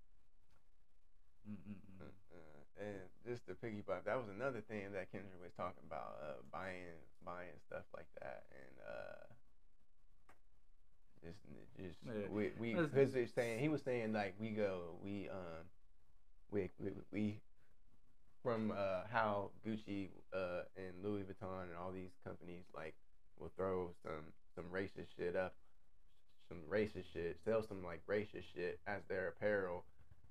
[1.49, 2.01] Mm-mm-mm.
[2.01, 6.41] Uh, and just to piggyback, that was another thing that Kendrick was talking about, uh,
[6.53, 9.25] buying buying stuff like that, and uh,
[11.23, 11.39] It's,
[11.79, 12.29] it's just Yeah.
[12.29, 15.71] we we because they're saying he was saying like we go we um
[16.51, 17.41] we we, we
[18.43, 22.95] from uh how Gucci uh and Louis Vuitton and all these companies like
[23.39, 25.55] will throw some some racist shit up
[26.53, 29.85] some racist shit sell some like racist shit as their apparel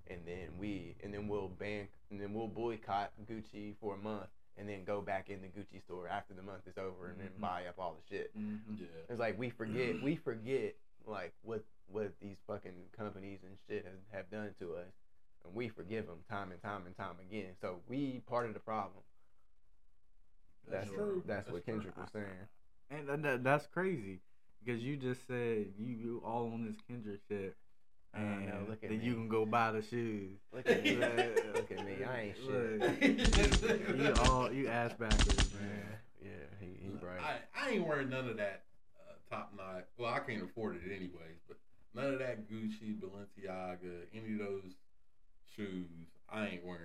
[0.08, 4.28] and then we and then we'll ban and then we'll boycott Gucci for a month
[4.58, 7.30] and then go back in the Gucci store after the month is over and then
[7.38, 7.42] Mhm.
[7.42, 8.38] buy up all the shit.
[8.38, 8.80] Mhm.
[8.80, 8.88] Yeah.
[9.10, 13.94] It's like we forget we forget like what what these fucking companies and shit have,
[14.12, 14.92] have done to us,
[15.44, 17.56] and we forgive them time and time and time again.
[17.60, 19.04] So we part of the problem.
[20.70, 21.24] That's That's true.
[21.26, 21.74] That's, That's what true.
[21.74, 22.48] Kendrick was saying.
[22.92, 24.20] And that- that, that's crazy
[24.64, 27.56] because you just said you, you all on this Kendrick shit.
[28.14, 29.06] I And know, look at then me.
[29.06, 30.38] you can go buy the shoes.
[30.54, 30.96] Look at me.
[30.98, 31.46] Look.
[31.56, 32.04] look at me.
[32.04, 33.00] I ain't Look.
[33.00, 33.96] shit.
[33.98, 35.84] You all you ass backwards, man.
[36.22, 37.20] Yeah, he he right.
[37.56, 38.64] I, I ain't wearing none of that
[39.00, 39.86] uh, top notch.
[39.98, 41.58] Well, I can't afford it anyways, but
[41.94, 44.76] none of that Gucci, Balenciaga, any of those
[45.56, 45.88] shoes,
[46.30, 46.82] I ain't wearing.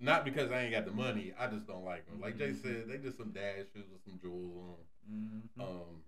[0.00, 2.20] Not because I ain't got the money, I just don't like them.
[2.20, 2.60] Like Jay Mhm.
[2.62, 4.74] said, they just some dad shoes with some jewels on.
[5.08, 5.50] 'em.
[5.56, 5.62] Mhm.
[5.62, 6.02] Um,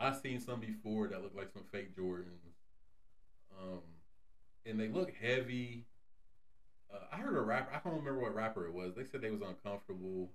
[0.00, 2.54] I seen some before that look like some fake Jordans.
[3.60, 3.80] Um,
[4.64, 5.86] and they look heavy.
[6.92, 7.74] Uh, I heard a rapper.
[7.74, 8.94] I don't remember what rapper it was.
[8.94, 10.30] They said they was uncomfortable.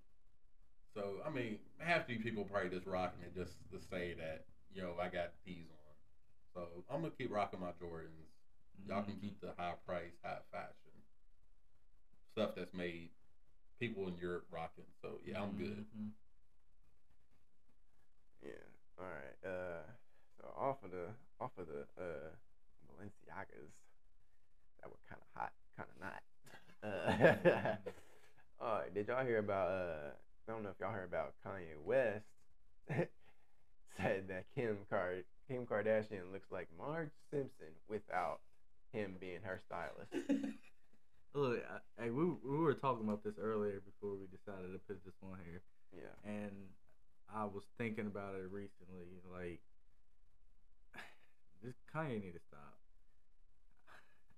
[0.93, 4.95] So I mean, half these people probably just rocking it just to say that yo,
[4.99, 5.93] I got these on.
[6.53, 8.29] So I'm gonna keep rocking my Jordans.
[8.87, 10.91] Y'all can keep the high price, high fashion
[12.31, 13.09] stuff that's made
[13.79, 14.85] people in Europe rocking.
[15.01, 15.85] So yeah, I'm good.
[15.95, 16.09] Mhm.
[18.41, 18.72] Yeah.
[18.99, 19.49] All right.
[19.49, 19.81] Uh,
[20.39, 21.07] so off of the
[21.39, 22.29] off of the uh
[22.87, 23.71] Balenciagas,
[24.81, 26.21] that were kind of hot, kind of not.
[26.83, 27.75] Uh,
[28.63, 28.93] all right.
[28.93, 29.69] Did y'all hear about?
[29.69, 30.11] Uh,
[30.47, 32.25] I don't know if y'all heard about Kanye West
[33.97, 38.39] said that Kim Card Kim Kardashian looks like Marge Simpson without
[38.91, 40.11] him being her stylist.
[41.33, 45.03] Look, I, hey, we we were talking about this earlier before we decided to put
[45.03, 45.61] this on here,
[45.95, 46.29] Yeah.
[46.29, 46.51] and
[47.35, 49.21] I was thinking about it recently.
[49.31, 49.61] Like,
[51.63, 52.77] this Kanye need to stop.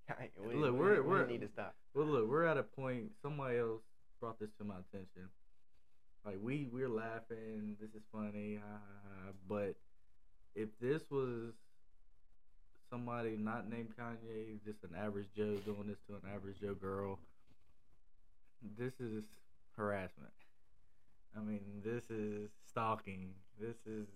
[0.10, 1.76] Kanye, we, Look, we- we're- we we're- need to stop.
[1.94, 3.12] Well, look, we're at a point.
[3.22, 3.82] Somebody else
[4.20, 5.30] brought this to my attention.
[6.26, 7.78] Like we we're laughing.
[7.80, 9.32] This is funny, ha ha ha.
[9.48, 9.76] But
[10.56, 11.54] if this was
[12.90, 17.20] somebody not named Kanye, just an average Joe doing this to an average Joe girl,
[18.78, 19.24] this is
[19.78, 20.34] harassment.
[21.38, 23.32] I mean, this is stalking.
[23.60, 24.08] This is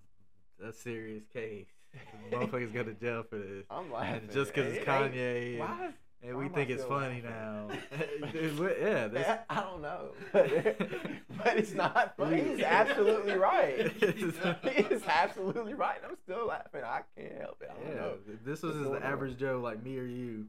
[0.63, 1.67] a serious case.
[2.31, 3.65] Motherfuckers go to jail for this.
[3.69, 4.29] I'm laughing.
[4.33, 5.89] just 'cause it's It Kanye and- Why?
[6.21, 7.79] And Why we think it's funny laughing?
[7.93, 8.27] now.
[8.33, 10.49] Dude, yeah, this, I don't know, but,
[11.37, 12.41] but it's not funny.
[12.43, 13.89] He's absolutely right.
[13.93, 15.99] He's absolutely right.
[16.05, 16.81] I'm still laughing.
[16.83, 17.69] I can't help it.
[17.71, 18.13] I don't yeah, know.
[18.25, 20.47] th- this was just the average Joe like me or you,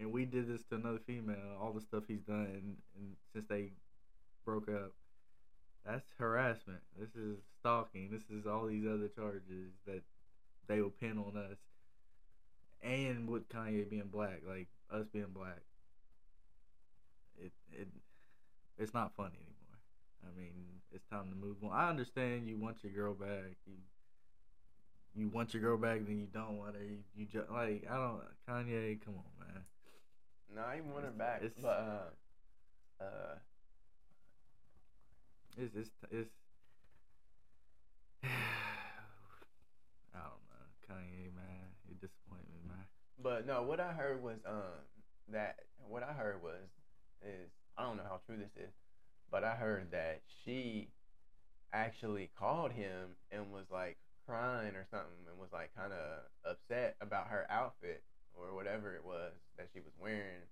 [0.00, 1.56] and we did this to another female.
[1.62, 3.70] All the stuff he's done and, and since they
[4.44, 4.90] broke up,
[5.84, 6.80] that's harassment.
[6.98, 8.10] This is stalking.
[8.10, 10.02] This is all these other charges that
[10.66, 11.58] they will pin on us,
[12.82, 15.60] and with Kanye being black, like us being black.
[17.40, 17.88] It it
[18.76, 19.78] it's not funny anymore.
[20.26, 20.52] I mean,
[20.92, 21.70] it's time to move on.
[21.72, 23.56] I understand you want your girl back.
[23.66, 23.74] You
[25.14, 26.82] you want your girl back, then you don't want her.
[26.84, 29.00] You, you just like I don't Kanye.
[29.04, 29.62] Come on, man.
[30.54, 31.42] No, I even want her back.
[31.42, 31.68] It's- But
[33.00, 33.34] uh, uh,
[35.58, 36.30] It's it's it's.
[38.24, 38.28] I
[40.14, 41.74] don't know, Kanye, man.
[41.88, 42.86] You disappoint me, man.
[43.20, 44.86] but no, what I heard was um
[45.32, 45.56] that
[45.88, 46.62] what I heard was
[47.22, 48.72] is I don't know how true this is,
[49.30, 50.90] but I heard that she
[51.72, 53.96] actually called him and was like
[54.26, 58.02] crying or something and was like kind of upset about her outfit
[58.34, 60.46] or whatever it was that she was wearing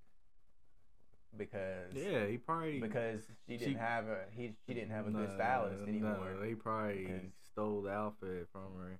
[1.36, 5.10] because Yeah, he probably because she didn't she- have a he she didn't have a
[5.10, 6.34] good stylist anymore.
[6.38, 8.98] No, he probably stole the outfit from her,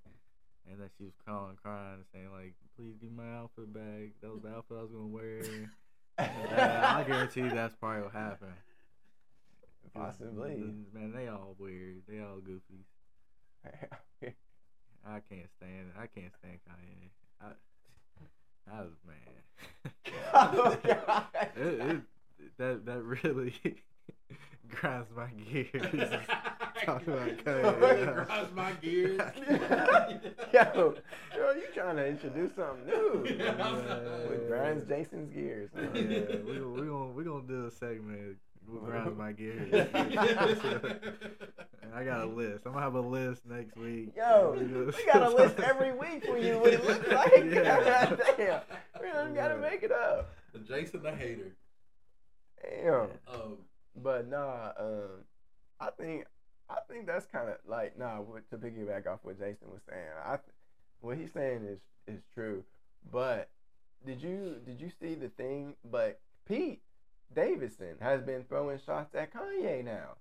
[0.69, 4.11] and then she was calling, crying, saying like, "Please give my outfit back.
[4.21, 5.41] That was the outfit I was gonna wear."
[6.19, 6.23] Uh,
[6.97, 8.55] I guarantee that's probably what happened.
[9.93, 10.73] Possibly.
[10.91, 12.01] Man, they all weird.
[12.07, 12.87] They all goofies.
[15.05, 15.89] I can't stand.
[15.89, 15.95] It.
[15.95, 17.09] I can't stand Kanye.
[17.39, 17.51] I,
[18.75, 19.93] I was man.
[20.33, 21.25] oh God.
[21.55, 22.01] it, it,
[22.57, 23.53] that that really
[24.69, 25.69] grinds my gears.
[26.85, 28.25] Talking about Kanye.
[28.27, 29.19] Grinds my gears.
[30.53, 30.95] yo,
[31.35, 33.25] yo, you trying to introduce something new?
[33.37, 34.27] Yeah.
[34.29, 35.69] With grinds Jason's gears.
[35.75, 38.37] Yeah, we we gonna we gonna do a segment.
[38.67, 39.71] What grinds my gears.
[41.81, 42.65] And I got a list.
[42.65, 44.13] I'm gonna have a list next week.
[44.15, 46.59] Yo, We we got a list every week for you.
[46.59, 47.45] What it looks like?
[47.45, 48.09] Yeah.
[48.37, 48.61] Damn,
[49.01, 50.29] we don't gotta make it up.
[50.67, 51.53] Jason the hater.
[52.61, 53.09] Damn.
[53.27, 53.57] Um,
[53.95, 55.23] But nah, um,
[55.79, 56.25] I think
[56.69, 58.21] I think that's kind of like nah.
[58.21, 60.53] What, to piggyback off what Jason was saying, I th-
[61.01, 62.63] what he's saying is is true.
[63.11, 63.49] But
[64.05, 65.75] did you did you see the thing?
[65.85, 66.81] But Pete
[67.33, 70.17] Davidson has been throwing shots at Kanye now.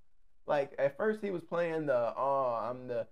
[0.47, 3.07] Like at first he was playing the oh I'm the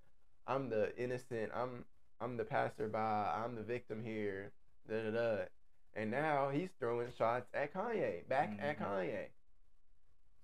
[0.47, 1.85] I'm the innocent I'm
[2.21, 4.53] I'm the passerby I'm the victim here
[4.89, 5.45] da da da,
[5.97, 8.83] and now he's throwing shots at Kanye back at Mhm.
[8.83, 9.29] Kanye.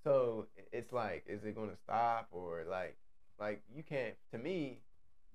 [0.05, 2.97] So it's like, is it gonna stop or like,
[3.39, 4.15] like you can't?
[4.33, 4.79] To me,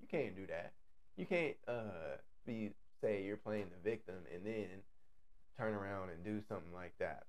[0.01, 0.73] you can't do that.
[1.17, 4.83] You can't uh be say you're playing the victim and then
[5.57, 7.27] turn around and do something like that.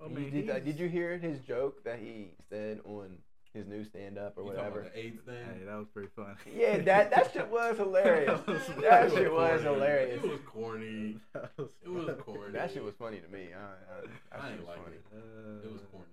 [0.00, 3.22] I You mean, did, uh, did you hear his joke that he said on
[3.56, 4.82] his new stand up or you whatever?
[4.82, 5.34] the AIDS thing?
[5.44, 6.34] Hey, that was pretty funny.
[6.56, 8.40] Yeah, that that shit was hilarious.
[8.40, 9.74] That was- that It shit was corny.
[9.74, 10.24] hilarious.
[10.24, 11.16] It was corny.
[11.32, 12.52] That was It was corny.
[12.52, 13.48] That shit was funny to me.
[13.54, 14.96] I, I, that I shit ain't was like funny.
[14.96, 15.04] it.
[15.12, 16.06] Uh, It was corny.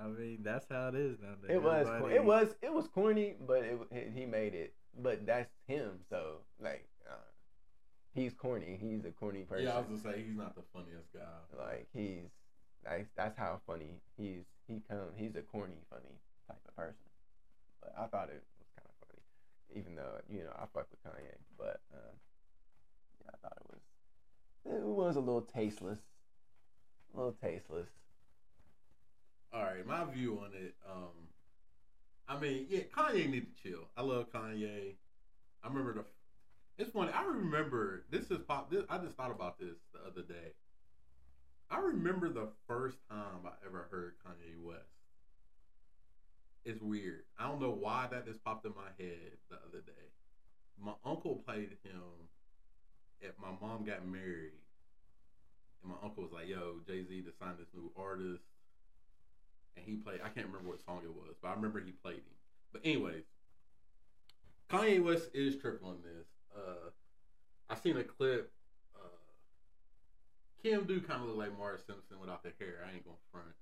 [0.00, 1.50] I mean, that's how it is nowadays.
[1.50, 4.74] It was, cor- it was, it was corny, but it, he- he made it.
[5.00, 7.14] But that's him, so like, uh,
[8.14, 8.78] he's corny.
[8.80, 9.66] He's a corny person.
[9.66, 11.20] Yeah, I was gonna say he's not the funniest guy.
[11.58, 12.30] like he's,
[12.84, 14.44] that's that's how funny he's.
[14.68, 16.14] He come, he's a corny, funny
[16.48, 17.06] type of person.
[17.80, 19.22] But I thought it was kind of funny,
[19.78, 21.36] even though you know I fuck with Kanye.
[21.56, 22.14] But uh,
[23.22, 23.82] yeah, I thought it was,
[24.64, 26.00] it was a little tasteless,
[27.14, 27.88] a little tasteless.
[29.52, 30.74] All right, my view on it.
[30.90, 31.28] Um,
[32.28, 33.88] I mean, yeah, Kanye need to chill.
[33.96, 34.94] I love Kanye.
[35.62, 36.04] I remember the.
[36.76, 37.10] It's funny.
[37.12, 38.70] I remember this is pop.
[38.70, 40.52] This, I just thought about this the other day.
[41.70, 44.97] I remember the first time I ever heard Kanye West.
[46.68, 47.24] It's weird.
[47.38, 50.12] I don't know why that just popped in my head the other day.
[50.78, 52.28] My uncle played him.
[53.24, 54.52] at my mom got married,
[55.82, 58.44] and my uncle was like, "Yo, Jay Z to sign this new artist."
[59.78, 60.20] and he played.
[60.22, 62.36] I can't remember what song it was, but I remember he played him.
[62.72, 63.24] But anyways,
[64.68, 66.26] Kanye West is tripping on this.
[66.54, 66.90] Uh,
[67.70, 68.52] I seen a clip.
[68.94, 69.08] Uh,
[70.62, 72.84] Kim do kind of look like Marge Simpson without the hair.
[72.86, 73.54] I ain't gonna front,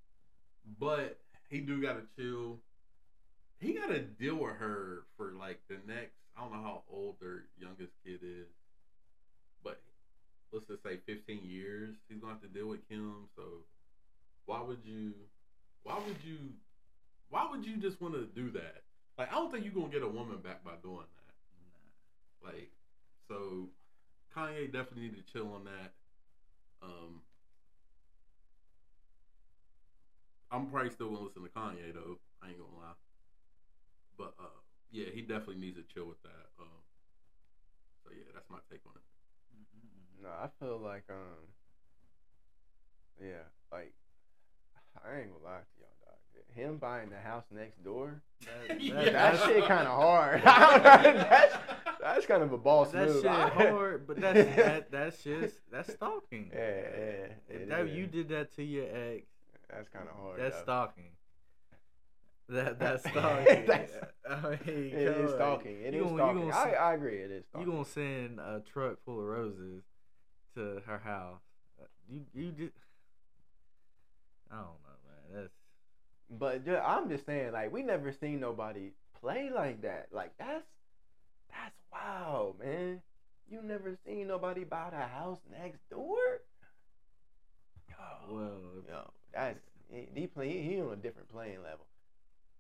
[0.79, 2.59] but he do gotta chill.
[3.59, 6.13] He gotta deal with her for like the next.
[6.37, 8.47] I don't know how old their youngest kid is,
[9.65, 9.81] but
[10.53, 11.95] let's just say 15 years.
[12.09, 13.29] He's gonna have to deal with Kim.
[13.35, 13.43] So
[14.45, 15.13] why would you?
[15.83, 16.37] Why would you?
[17.31, 18.83] Why would you just want to do that?
[19.19, 22.47] Like, I don't think you're gonna get a woman back by doing that.
[22.47, 22.71] Like,
[23.29, 23.69] so
[24.37, 25.93] Kanye definitely need to chill on that.
[26.83, 27.23] Um,
[30.51, 32.19] I'm probably still gonna listen to Kanye though.
[32.43, 33.06] I ain't gonna lie.
[34.19, 34.61] But uh,
[34.91, 36.47] yeah, he definitely needs to chill with that.
[36.61, 36.69] Um,
[38.05, 39.03] so yeah, that's my take on it.
[40.23, 41.51] No, I feel like um,
[43.23, 43.93] yeah, like
[45.05, 46.55] I ain't gonna lie to y'all, dog.
[46.55, 48.23] Him buying the house next door,
[48.69, 48.95] that, Yeah.
[48.95, 50.41] that, that shit kind of hard.
[50.45, 51.57] that's
[52.01, 53.23] that's kind of a boss that move.
[53.23, 56.51] shit hard, but that's that that's just that's stalking.
[56.55, 57.27] Yeah, yeah.
[57.49, 57.97] If it that is.
[57.97, 59.27] you did that to your ex,
[59.69, 60.41] That's kind of hard.
[60.41, 60.62] that's though.
[60.62, 61.11] stalking.
[62.49, 63.66] That that's stalking.
[63.66, 63.90] That's-
[64.30, 65.80] I mean, It is stalking.
[65.82, 66.74] It You gonna- you stalking.
[66.74, 67.18] I, I agree.
[67.18, 67.70] It is You stalking.
[67.72, 69.82] gonna send a truck full of roses
[70.55, 71.40] to her house?
[71.80, 72.72] Uh, You you just
[74.51, 74.99] I don't know,
[75.34, 75.42] man.
[75.42, 75.53] That's
[76.30, 78.90] But ju- I'm just saying, like, we never seen nobody
[79.20, 80.09] play like that.
[80.12, 80.66] Like, that's
[81.51, 83.01] that's wild, man.
[83.48, 86.16] You never seen nobody buy the house next door.
[87.89, 87.97] Yo,
[88.35, 88.60] well.
[88.89, 89.59] yo, that's
[89.89, 90.62] he, he play.
[90.62, 91.86] He on a different playing level,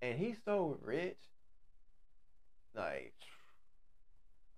[0.02, 1.18] and he's so rich.
[2.74, 3.14] Like,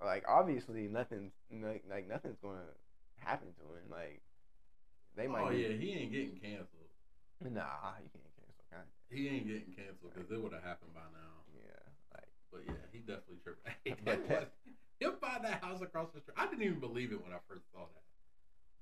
[0.05, 2.67] like obviously nothing's like, like nothing's gonna
[3.17, 3.91] happen to him.
[3.91, 4.21] Like,
[5.17, 5.43] they might.
[5.43, 6.91] oh be- yeah, he ain't getting canceled.
[7.41, 8.99] Nah, he can't cancel Kanye.
[9.11, 11.47] He ain't getting canceled because it would have happened by now.
[11.55, 11.83] Yeah,
[12.15, 12.31] like.
[12.51, 13.63] But yeah, he definitely tripped.
[14.05, 14.53] But that
[14.99, 16.35] he'll buy that house across the street.
[16.37, 18.07] I didn't even believe it when I first saw that.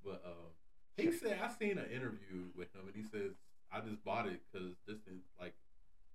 [0.03, 0.49] But um,
[0.95, 3.37] he said I seen an interview with him, and he says
[3.71, 5.53] I just bought it because this is like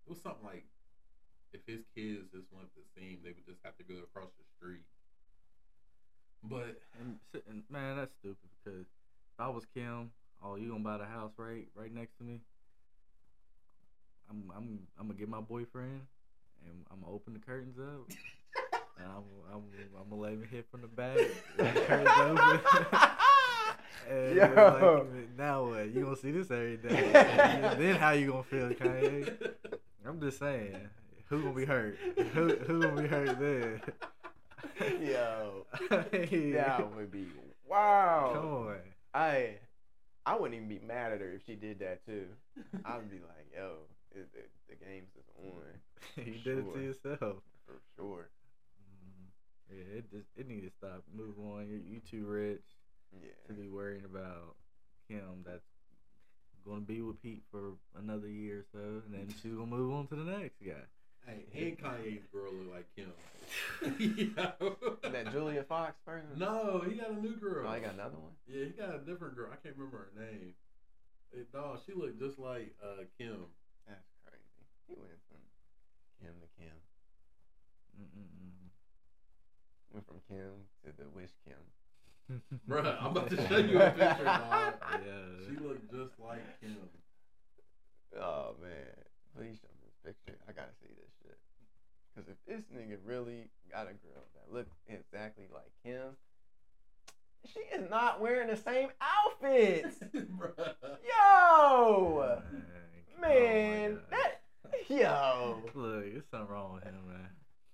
[0.07, 0.65] it was something like
[1.53, 4.31] if his kids just wanted to see him, they would just have to go across
[4.39, 4.85] the street.
[6.43, 7.19] But And,
[7.49, 10.11] and man, that's stupid because if I was Kim,
[10.43, 12.41] oh, you gonna buy the house right right next to me?
[14.29, 16.01] I'm I'm I'm gonna get my boyfriend
[16.65, 18.11] and I'm gonna open the curtains up.
[18.99, 19.63] and I'm, I'm,
[20.01, 21.19] I'm gonna let him hit from the back.
[21.59, 23.09] and the curtains open.
[24.11, 25.07] And Yo.
[25.15, 25.95] like, now what?
[25.95, 26.89] You gonna see this every day?
[27.79, 29.33] then how you gonna feel, Kanye?
[30.07, 30.77] I'm just saying.
[31.29, 31.97] Who gonna be hurt?
[32.35, 33.81] Who who gonna be hurt then?
[35.01, 35.67] Yo,
[36.11, 37.27] Hey, that would be
[37.67, 38.31] wow.
[38.35, 38.77] Come on.
[39.15, 39.57] I
[40.27, 42.27] I wouldn't even be mad at her if she did that too.
[42.85, 43.75] I'd be like, yo,
[44.13, 45.53] it, it, the game's just on
[46.27, 47.43] you did it to yourself.
[47.67, 48.29] for sure.
[48.81, 49.29] Mm,
[49.71, 51.03] Yeah, it just it need to stop.
[51.15, 51.69] Move on.
[51.69, 52.65] You you too rich
[53.21, 53.31] yeah.
[53.47, 54.57] to be worrying about
[55.09, 55.45] him.
[55.47, 55.65] That's
[56.67, 60.07] gonna be with Pete for another year or so, and then she's gonna move on
[60.09, 60.85] to the next guy.
[61.27, 63.13] Hey, and Kanye's girl look like Kim.
[64.37, 64.77] Yo.
[65.03, 66.27] That Julia Fox person?
[66.37, 67.67] No, he got a new girl.
[67.69, 68.33] Oh, he got another one.
[68.49, 69.51] Yeah, he got a different girl.
[69.53, 70.55] I can't remember her name.
[71.33, 73.47] It, dog, she looked just like uh, Kim.
[73.87, 74.67] That's crazy.
[74.89, 75.41] He went from
[76.19, 76.77] Kim to Kim.
[77.97, 78.69] Mm-mm-mm.
[79.93, 81.63] Went from Kim to the Wish Kim.
[82.69, 84.75] Bruh, I'm about to show you a picture, dog.
[84.93, 85.47] Yeah.
[85.47, 86.77] She looked just like Kim.
[88.21, 88.71] Oh man,
[89.37, 90.39] please show me this picture.
[90.49, 91.39] I gotta see this shit.
[92.15, 96.17] Cause if this nigga really got a girl that looked exactly like him,
[97.53, 99.97] she is not wearing the same outfits.
[100.15, 100.75] Bruh.
[101.09, 102.43] Yo,
[103.21, 104.43] Man, man, oh that
[104.89, 107.29] yo, Look, there's something wrong with him, man.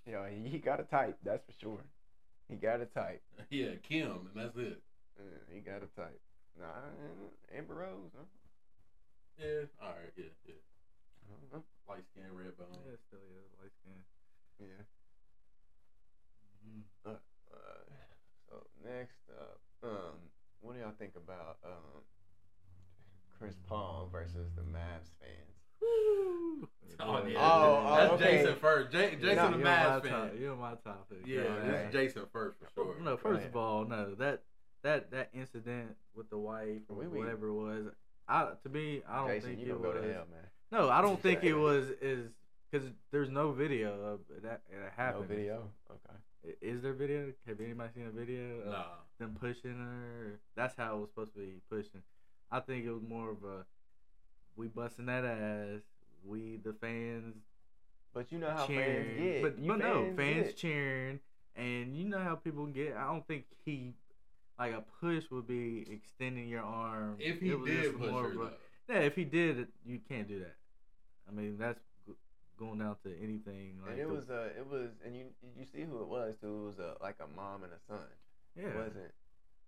[0.07, 1.16] yo, he, he got a type.
[1.25, 1.79] That's for sure.
[2.49, 3.23] He got a type.
[3.51, 4.83] Yeah, Kim, and that's it.
[5.19, 5.23] Uh,
[5.53, 6.20] he got a type.
[6.59, 6.66] Nah,
[7.57, 8.11] Amber Rose.
[8.16, 8.25] Huh?
[9.39, 10.61] Yeah, all right, yeah, yeah.
[11.25, 11.65] I don't know.
[11.89, 12.66] Light skin, red bone.
[12.85, 14.01] Yeah, still is light skin.
[14.61, 14.85] Yeah.
[16.66, 16.83] Mhm.
[17.07, 17.95] Uh,
[18.49, 20.19] so next up, um,
[20.61, 22.03] what do y'all think about um,
[23.39, 25.48] Chris Paul versus the Mavs fans?
[27.00, 27.38] Oh, yeah.
[27.38, 28.38] Oh, oh, that's okay.
[28.38, 28.90] Jason first.
[28.90, 30.10] J- Jason Nah, the You're Mavs my fan.
[30.10, 31.18] top- You're my topic.
[31.26, 31.86] Yeah, Go this ahead.
[31.86, 32.96] is Jason first for sure.
[33.00, 33.50] No, first ahead.
[33.50, 34.42] of all, no that
[34.82, 37.86] that that incident with the wife or We- we- whatever it was.
[38.26, 39.94] I to me, I don't Jason, think you it was.
[39.94, 40.46] go to hell, man.
[40.72, 42.30] No, I don't think it was is
[42.70, 45.70] because there's no video of that it No video.
[45.90, 46.56] Okay.
[46.60, 47.32] Is there video?
[47.46, 48.60] Have anybody seen a video?
[48.60, 48.84] Of Nah.
[49.20, 50.40] Them pushing her.
[50.56, 52.02] That's how it was supposed to be pushing.
[52.50, 53.66] I think it was more of a
[54.59, 55.80] we busting that ass.
[56.26, 57.36] We the fans
[58.12, 59.43] But you know how cheering, fans get.
[59.43, 60.56] but, you but no fans get.
[60.56, 61.20] cheering,
[61.56, 62.97] and you know how people get.
[62.97, 63.94] I don't think he
[64.59, 67.16] like a push would be extending your arm.
[67.20, 68.51] If he did push more her, of though.
[68.90, 70.56] yeah, if he did, you can't do that.
[71.28, 71.80] I mean, that's
[72.59, 73.76] going down to anything.
[73.82, 75.26] Like and it the- was a, it was, and you
[75.56, 76.48] you see who it was too.
[76.48, 78.05] It was uh, like a mom and a son.
[78.56, 78.64] yeah.
[78.70, 79.12] It wasn't.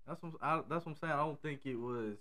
[0.09, 1.13] That's what I, that's what I'm saying.
[1.13, 2.17] I don't think it was.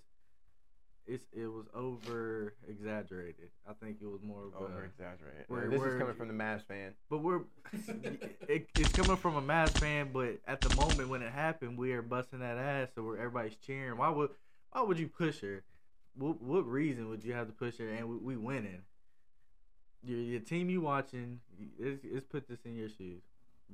[1.10, 3.50] It's it was over exaggerated.
[3.68, 5.46] I think it was more of Over exaggerated.
[5.48, 6.94] where- this is coming from the Mavs fan.
[7.10, 7.42] But we're
[8.48, 11.94] it, it's coming from a Mavs fan, but at the moment when it happened, we
[11.94, 13.98] are busting that ass, so we're everybody's cheering.
[13.98, 14.30] Why would
[14.72, 15.64] why would you push her?
[16.16, 17.90] What what reason would you have to push her?
[17.90, 18.84] And we, we winning.
[20.04, 21.40] Your your team you watching?
[21.80, 23.24] Let's, let's put this in your shoes.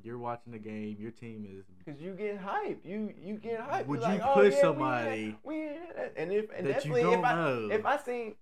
[0.03, 0.97] You're watching the game.
[0.99, 3.87] Your team is Cause you get hype, you you get hype.
[3.87, 6.13] Would you like, oh, push yeah, we somebody We, that.
[6.17, 7.69] and if and that you definitely don't if I know.
[7.71, 8.35] if I seen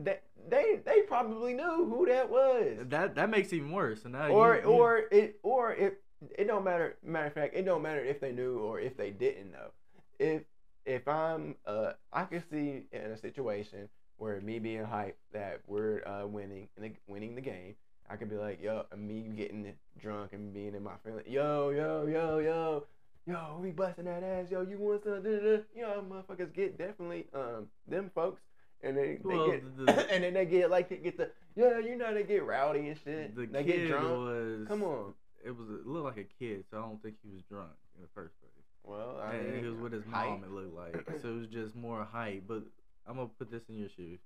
[0.00, 4.02] that they they probably knew who that was, that that makes it even worse.
[4.02, 5.94] So now or you, you- or it or if
[6.36, 6.96] it don't matter.
[7.02, 9.70] Matter of fact, it don't matter if they knew or if they didn't know.
[10.18, 10.42] If
[10.84, 13.88] if I'm uh I can see in a situation
[14.18, 17.76] where me being hype that we're uh winning and winning the game.
[18.08, 21.70] I could be like, yo, and me getting drunk and being in my feeling, yo,
[21.70, 22.84] yo, yo, yo,
[23.26, 27.66] yo, we busting that ass, yo, you want some, you know, motherfuckers get definitely um
[27.88, 28.40] them folks,
[28.82, 31.78] and they, they Well, get, the- and then they get like they get the, yeah,
[31.78, 34.08] you know, they get rowdy and shit, the they kid get drunk.
[34.18, 35.14] was Come on,
[35.44, 38.02] It was it looked like a kid, so I don't think he was drunk in
[38.02, 38.52] the first place.
[38.84, 40.28] well, I and mean, he was with his hype.
[40.28, 40.44] mom.
[40.44, 42.44] It looked like so it was just more hype.
[42.46, 42.62] But
[43.06, 44.20] I'm gonna put this in your shoes.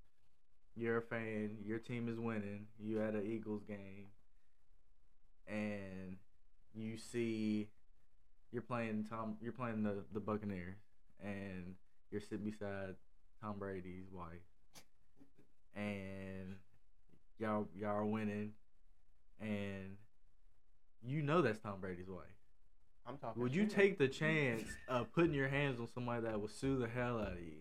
[0.81, 1.59] You're a fan.
[1.67, 2.65] Your team is winning.
[2.83, 4.07] You at an Eagles game,
[5.47, 6.17] and
[6.75, 7.69] you see
[8.51, 9.37] you're playing Tom.
[9.43, 10.79] You're playing the the Buccaneers,
[11.23, 11.75] and
[12.11, 12.95] you're sitting beside
[13.43, 14.41] Tom Brady's wife,
[15.77, 16.57] and
[17.39, 18.53] y'all y'all are winning,
[19.39, 19.99] and
[21.07, 22.25] you know that's Tom Brady's wife.
[23.07, 23.43] I'm talking.
[23.43, 23.75] Would you shit.
[23.75, 27.33] take the chance of putting your hands on somebody that will sue the hell out
[27.33, 27.61] of you?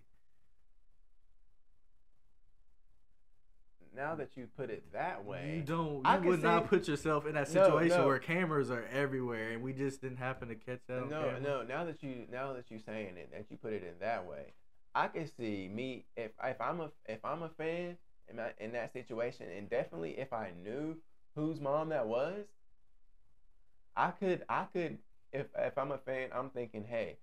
[3.95, 5.55] Now that you put it that way?
[5.55, 6.05] You don't.
[6.05, 8.07] I You can would not put yourself in that situation no.
[8.07, 11.09] where cameras are everywhere, and we just didn't happen to catch that.
[11.09, 11.39] No, camera.
[11.41, 11.63] no.
[11.63, 14.53] Now that you now that you're saying it, that you put it in that way,
[14.95, 17.97] I can see me if if I'm a if I'm a fan
[18.29, 20.97] in that in that situation, and definitely if I knew
[21.35, 22.45] whose mom that was,
[23.95, 24.97] I could I could
[25.31, 27.17] if if I'm a fan, I'm thinking, hey,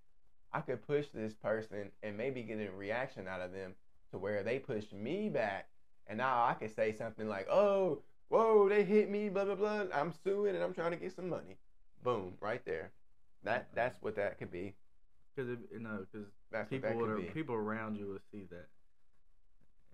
[0.53, 3.75] I could push this person and maybe get a reaction out of them
[4.11, 5.69] to where they push me back,
[6.07, 8.03] and now I can say something like, oh.
[8.29, 9.85] Whoa, they hit me, blah blah blah.
[9.95, 11.59] I'm suing and I'm trying to get some money.
[12.03, 12.91] Boom, right there.
[13.45, 14.75] That that's what that could be.
[15.37, 17.23] Because you know, because That's people that are, be.
[17.27, 18.67] people around you will see that.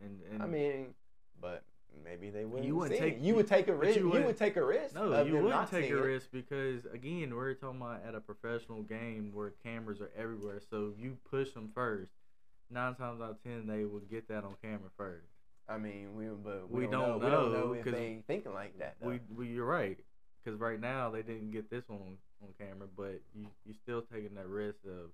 [0.02, 0.94] And and I mean,
[1.43, 1.62] but
[2.02, 2.64] maybe they wouldn't.
[2.66, 3.20] You wouldn't take- it.
[3.20, 3.98] You would take a risk.
[3.98, 4.94] you You, wouldn't- take a risk.
[4.94, 6.01] no, you wouldn't not take a it.
[6.01, 10.60] risk because again, we're talking about at a professional game where cameras are everywhere.
[10.70, 12.12] So if you push them first,
[12.70, 15.26] nine times out of ten they will get that on camera first.
[15.68, 17.24] I mean, we but we, We don't, don't know.
[17.24, 18.97] We don't know, know if they thinking like that.
[19.01, 19.10] Though.
[19.10, 19.98] We, we you're right.
[20.44, 24.02] Because right now they didn't get this one on, on camera, but you you still
[24.02, 25.10] taking that risk of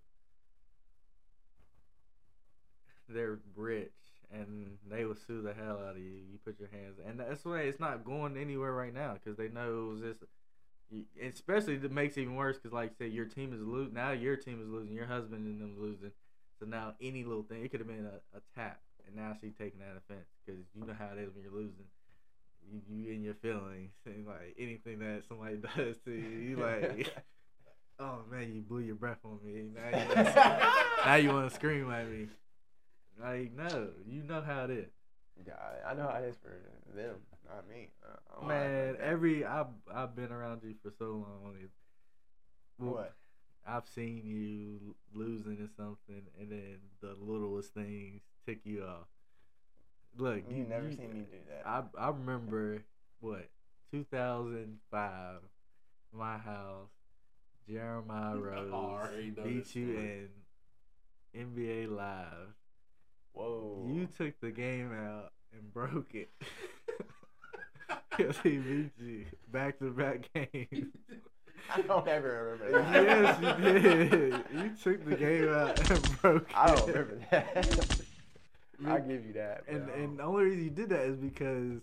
[3.09, 3.93] they're rich
[4.31, 6.21] and they will sue the hell out of you.
[6.31, 9.49] You put your hands, and that's why it's not going anywhere right now because they
[9.49, 10.21] know it was just.
[11.23, 13.93] Especially it makes it even worse because, like I said, your team is losing.
[13.93, 14.95] Now your team is losing.
[14.95, 16.13] Your husband and them losing.
[16.59, 19.55] So now any little thing, it could have been a, a tap, and now she's
[19.59, 21.87] taking that offense because you know how it is when you're losing.
[22.71, 27.13] You, you in your feelings, and like anything that somebody does to you, you like,
[27.99, 29.71] oh man, you blew your breath on me.
[29.75, 30.25] Now you
[31.05, 32.29] now you want to scream at me.
[33.21, 34.91] Like no, you know how it is.
[35.47, 35.55] yeah,
[35.89, 36.57] I- know how it is for
[36.95, 37.17] them,
[37.49, 37.89] not me.
[38.05, 41.55] Uh, I Man, like every I've I've been around you for so long.
[42.79, 43.15] well, what?
[43.67, 49.07] I've seen you losing in something, and then the littlest things tick you off.
[50.17, 51.67] Look, You never seen me do that.
[51.67, 52.83] I I remember
[53.21, 53.49] what
[53.93, 55.35] 2005,
[56.13, 56.89] my house,
[57.69, 59.09] Jeremiah Rose
[59.45, 60.29] beat you
[61.35, 62.55] in NBA Live.
[63.33, 63.87] Whoa.
[63.93, 66.31] You took the game out and broke it.
[68.11, 70.89] Because he beat you back to back games.
[71.73, 73.39] I don't ever remember that.
[73.41, 74.45] yes, you did.
[74.53, 76.57] You took the game out and broke it.
[76.57, 78.01] I don't remember that.
[78.87, 79.65] I give you that.
[79.69, 79.95] And bro.
[79.95, 81.81] and the only reason you did that is because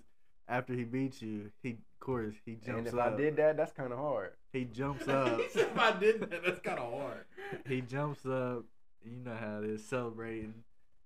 [0.47, 2.77] after he beat you, he of course he jumps up.
[2.77, 3.13] And if up.
[3.13, 4.31] I did that, that's kind of hard.
[4.53, 5.39] he jumps up.
[5.39, 7.25] if I did that, that's kind of hard.
[7.67, 8.63] he jumps up.
[9.03, 10.53] You know how it is celebrating,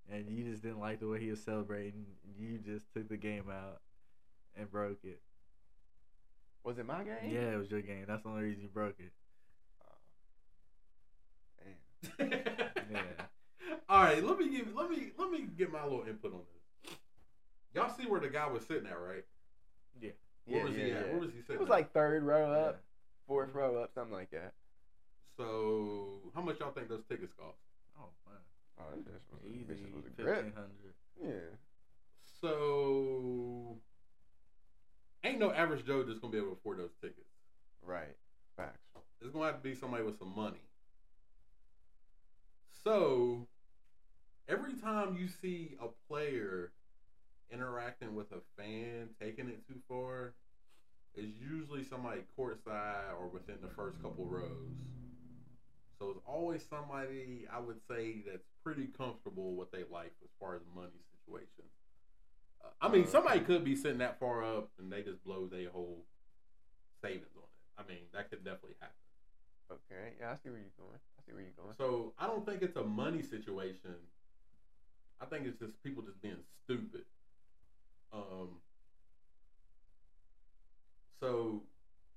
[0.09, 2.05] and you just didn't like the way he was celebrating.
[2.37, 3.81] You just took the game out
[4.55, 5.19] and broke it.
[6.63, 7.29] Was it my game?
[7.29, 8.05] Yeah, it was your game.
[8.07, 9.11] That's the only reason you broke it.
[9.81, 9.95] Oh,
[12.17, 12.31] Damn.
[12.91, 13.25] Yeah.
[13.89, 16.91] All right, let me give let me let me get my little input on this.
[17.73, 19.25] Y'all see where the guy was sitting at, right?
[20.01, 20.11] Yeah.
[20.45, 21.05] Where Yeah, was he yeah, at?
[21.05, 21.11] yeah.
[21.11, 21.55] Where was he sitting?
[21.55, 21.71] It was at?
[21.71, 22.67] like third row Yeah.
[22.69, 22.81] up,
[23.27, 24.53] fourth row up, something like that.
[25.37, 27.57] So, how much y'all think those tickets cost?
[27.99, 28.37] Oh man.
[28.79, 29.65] Oh, this was, Easy.
[29.67, 30.55] this was a Fifteen grip.
[30.55, 30.93] hundred.
[31.21, 31.55] Yeah.
[32.41, 33.77] So,
[35.23, 37.27] ain't no average Joe that's gonna be able to afford those tickets.
[37.81, 38.15] Right.
[38.55, 38.79] Facts.
[39.21, 40.61] It's gonna have to be somebody with some money.
[42.83, 43.47] So,
[44.47, 46.71] every time you see a player
[47.51, 50.33] interacting with a fan, taking it too far,
[51.15, 54.49] it's usually somebody courtside or within the first couple rows.
[55.99, 60.55] So it's always somebody I would say that's pretty comfortable with their life as far
[60.55, 61.65] as money situation.
[62.63, 65.47] Uh, I mean, Uh, somebody could be sitting that far up and they just blow
[65.47, 66.05] their whole
[67.01, 67.81] savings on it.
[67.83, 68.95] I mean, that could definitely happen.
[69.71, 70.13] Okay.
[70.19, 70.99] Yeah, I see where you're going.
[71.29, 71.75] I see where you're going.
[71.77, 73.95] So I don't think it's a money situation.
[75.21, 77.03] I think it's just people just being stupid.
[78.13, 78.61] Um.
[81.21, 81.63] So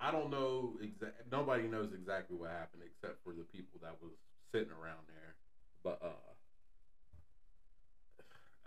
[0.01, 1.31] I don't know exact.
[1.31, 4.13] Nobody knows exactly what happened except for the people that was
[4.53, 5.35] sitting around there.
[5.83, 6.33] But uh,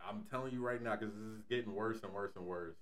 [0.08, 2.76] I'm telling you right now, because this is getting worse and worse and worse.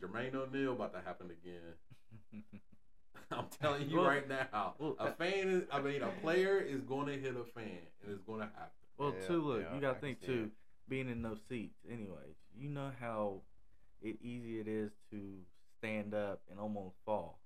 [0.00, 1.74] Jermaine O'Neal about to happen again.
[3.30, 6.58] I'm telling you Well- right now, well, a uh, fan is, I mean, a player
[6.58, 8.70] is going to hit a fan, and it's going to happen.
[8.98, 10.50] Well, Yeah, too, look, yeah, you got to think too,
[10.88, 12.36] being in those seats, anyways.
[12.58, 13.40] You know how
[14.02, 15.20] it easy it is to
[15.78, 17.38] stand up and almost fall.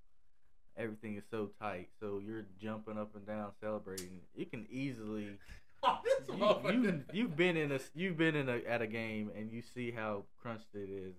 [0.76, 4.20] Everything is so tight, so you're jumping up and down, celebrating.
[4.34, 5.38] You can easily
[5.82, 6.72] oh, This you, motherfucker.
[6.82, 9.90] you you've been in a you've been in a at a game and you see
[9.90, 11.14] how crunched it is,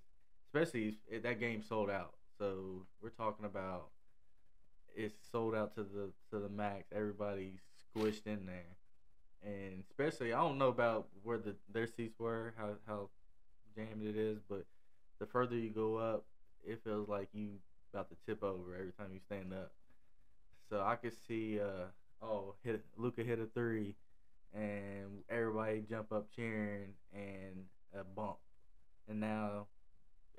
[0.48, 2.14] especially if that game sold out.
[2.38, 3.88] So we're talking about
[4.98, 6.86] it's sold out to the to the max.
[6.92, 7.60] Everybody's
[7.96, 8.76] squished in there,
[9.44, 13.10] and especially I don't know about where the their seats were, how how
[13.76, 14.66] jammed it is, but
[15.20, 16.26] the further you go up,
[16.66, 17.50] it feels like you
[17.94, 19.72] about to tip over every time you stand up.
[20.70, 21.88] So I could see, uh,
[22.22, 23.96] oh, hit Luka hit a three,
[24.54, 27.66] and everybody jump up cheering and
[27.98, 28.38] a bump,
[29.08, 29.68] and now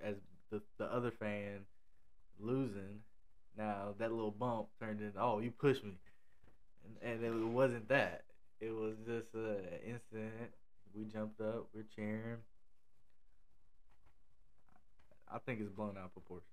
[0.02, 0.16] as
[0.50, 1.60] the the other fan
[2.40, 3.00] losing,
[3.58, 5.98] now that little bump turned into oh you pushed me,
[7.02, 8.24] and, and it wasn't that.
[8.60, 10.52] It was just an incident.
[10.94, 12.38] We jumped up, we're cheering.
[15.30, 16.48] I think it's blown out of proportion.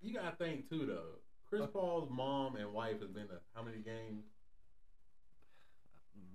[0.00, 1.18] You gotta think too though.
[1.48, 4.24] Chris uh, Paul's mom and wife has been to how many games?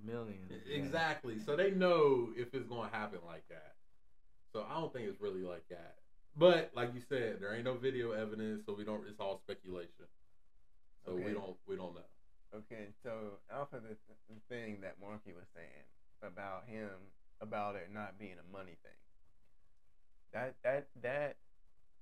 [0.05, 0.51] Millions.
[0.71, 1.39] Exactly.
[1.39, 3.75] So they know if it's gonna happen like that.
[4.53, 5.95] So I don't think it's really like that.
[6.39, 9.03] But like you said, there ain't no video evidence, so we don't.
[9.11, 10.07] It's all speculation.
[11.05, 11.59] So we don't.
[11.67, 12.07] We don't know.
[12.55, 13.99] Okay, so off of the,
[14.31, 15.83] the thing that Marky was saying
[16.23, 17.11] about him
[17.43, 18.99] about it not being a money thing,
[20.31, 21.35] that that that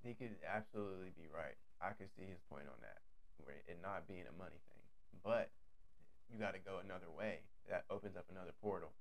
[0.06, 1.58] he could absolutely be right.
[1.82, 3.02] I could see his point on that,
[3.42, 4.84] where it not being a money thing,
[5.26, 5.50] but
[6.30, 7.42] you got to go another way.
[7.68, 8.94] That opens up another portal.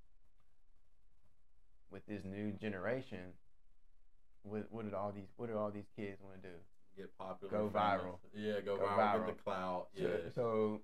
[1.93, 3.37] With this new generation,
[4.43, 6.55] what what did all these what do all these kids want to do?
[6.95, 7.51] Get popular.
[7.51, 8.17] Go viral.
[8.33, 8.97] Yeah, go, Go viral.
[8.97, 9.25] viral.
[9.27, 9.87] Get the clout.
[9.95, 10.07] Yeah.
[10.33, 10.81] so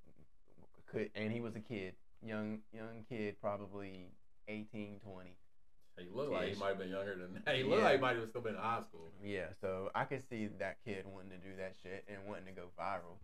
[0.91, 4.07] could and he was a kid, young young kid, probably
[4.47, 5.29] 18, 20.
[5.97, 7.55] he looked like he might have been younger than that.
[7.55, 7.85] He looked Yeah.
[7.85, 9.11] like he might have still been in high school.
[9.23, 12.51] Yeah, so I could see that kid wanting to do that shit and wanting to
[12.51, 13.17] go viral.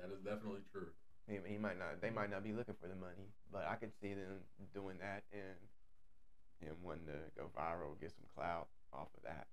[0.00, 0.88] That is definitely true.
[1.28, 2.00] He, he might not.
[2.00, 4.42] They might not be looking for the money, but I could see them
[4.74, 5.56] doing that and
[6.60, 9.46] him wanting to go viral, get some clout off of that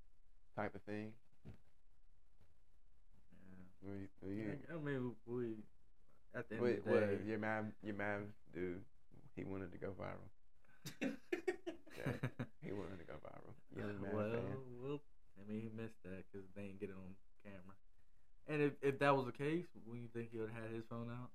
[0.56, 1.14] type of thing.
[1.46, 1.52] Yeah.
[3.82, 5.64] What, you- what you- I mean, we
[6.34, 7.18] at the end of the day.
[7.28, 8.82] your man, your man, dude,
[9.36, 10.30] he wanted to go viral.
[12.02, 12.18] Yeah,
[12.66, 13.54] he wanted to go viral.
[13.78, 14.58] Young man well, fan.
[14.82, 15.00] well,
[15.38, 17.14] I mean, he missed that because they didn't get it on
[17.46, 17.78] camera.
[18.50, 20.84] And if, if that was the case, would you think he would have had his
[20.90, 21.30] phone out?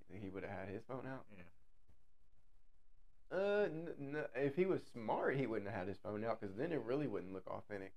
[0.00, 1.26] You think he would have had his phone out?
[1.30, 1.46] Yeah.
[3.32, 6.54] Uh, n- n- if he was smart, he wouldn't have had his phone out because
[6.56, 7.92] then it really wouldn't look authentic.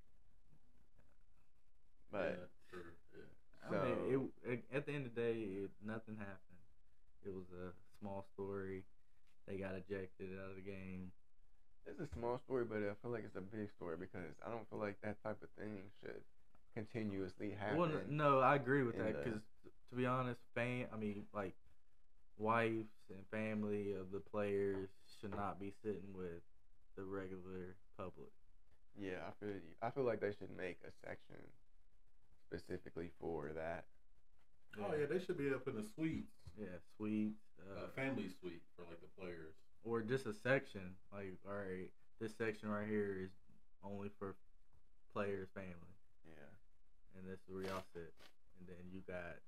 [2.11, 2.81] But yeah, true.
[3.13, 3.67] Yeah.
[3.79, 5.33] I mean, So- it, it, at the end of the day,
[5.65, 6.39] it, nothing happened.
[7.25, 8.83] It was a small story.
[9.47, 11.11] They got ejected out of the game.
[11.85, 14.67] it's a small story, but I feel like it's a big story because I don't
[14.69, 16.21] feel like that type of thing should
[16.73, 17.77] continuously happen.
[17.77, 19.41] Well, no, I agree with that because,
[19.91, 21.55] to be honest, fan, I mean, like,
[22.37, 24.89] wives and family of the players
[25.19, 26.41] should not be sitting with
[26.95, 28.31] the regular public.
[28.97, 29.75] Yeah, I feel you.
[29.81, 31.41] I feel like they should make a section
[32.47, 33.85] specifically for that.
[34.79, 36.67] Oh yeah, they should be up in the suites, Yeah,
[36.97, 37.39] suites.
[37.59, 39.55] Uh, uh, family suite for like the players.
[39.83, 41.89] or just a section like all right
[42.19, 43.31] this section right here is
[43.83, 44.35] only for
[45.13, 45.95] players family
[46.27, 46.51] Yeah.
[47.15, 48.11] and this is where y'all sit
[48.59, 49.39] and then you got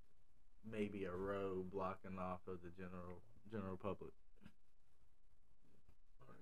[0.64, 3.19] maybe a row blocking off of the general
[3.52, 4.14] general public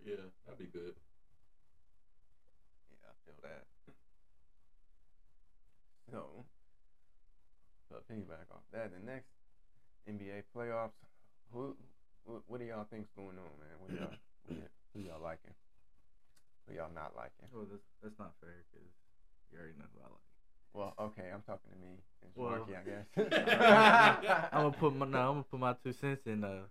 [0.05, 0.93] Yeah, that'd be good.
[2.93, 3.65] Yeah, I feel that.
[6.11, 6.45] So,
[7.89, 9.27] so piggyback off that, the next
[10.07, 10.95] NBA playoffs,
[11.51, 11.75] who,
[12.23, 13.75] what, what do y'all think's going on, man?
[13.81, 14.15] What y'all,
[14.47, 15.51] what y- who y'all liking?
[16.69, 17.49] Who y'all not liking?
[17.51, 18.87] well that's, that's not fair because
[19.51, 20.29] you already know who i like
[20.73, 24.49] Well, okay, I'm talking to me and Well- Marky, I guess.
[24.53, 26.63] i'm gonna put my no i'm gonna put my two cents in though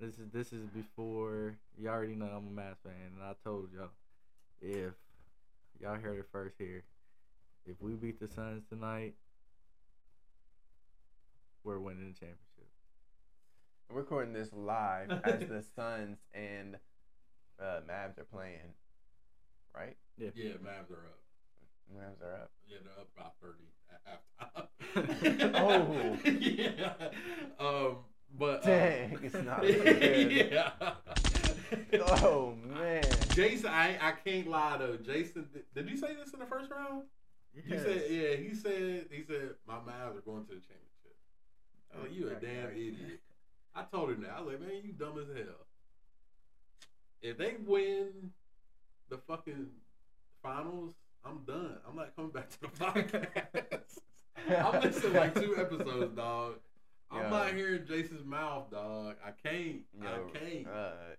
[0.00, 3.68] this is this is before y'all already know i'm a Mavs fan and i told
[3.72, 3.90] y'all
[4.60, 4.94] if
[5.80, 6.82] y'all heard it first here
[7.66, 9.14] if we beat the suns tonight
[11.64, 12.50] we're winning the championship
[13.90, 16.76] I'm recording this live as the Suns and
[17.60, 18.74] uh, Mavs are playing,
[19.74, 19.96] right?
[20.16, 21.18] Yeah, Mavs are up.
[21.92, 22.50] Mavs are up.
[22.68, 24.22] Yeah, they're up by thirty at
[24.54, 25.52] halftime.
[25.56, 26.18] Oh.
[26.38, 26.92] yeah.
[27.58, 27.96] Um,
[28.38, 30.70] but uh, Dang, it's not yeah.
[32.02, 33.04] Oh man.
[33.34, 34.96] Jason, I I can't lie though.
[34.96, 37.04] Jason, did, did you say this in the first round?
[37.54, 38.36] You said yeah.
[38.36, 41.16] He said he said my Mavs are going to the championship.
[41.94, 43.20] Oh, you a damn idiot.
[43.74, 44.32] I told him that.
[44.36, 45.66] I was like, man, you dumb as hell.
[47.22, 48.32] If they win
[49.08, 49.66] the fucking
[50.42, 50.94] finals,
[51.24, 51.76] I'm done.
[51.88, 53.98] I'm not coming back to the podcast.
[54.48, 56.54] I'm missing like two episodes, dog.
[57.10, 59.16] I'm not hearing Jason's mouth, dog.
[59.24, 59.82] I can't.
[60.00, 60.66] Yo, I can't.
[60.66, 61.16] Uh,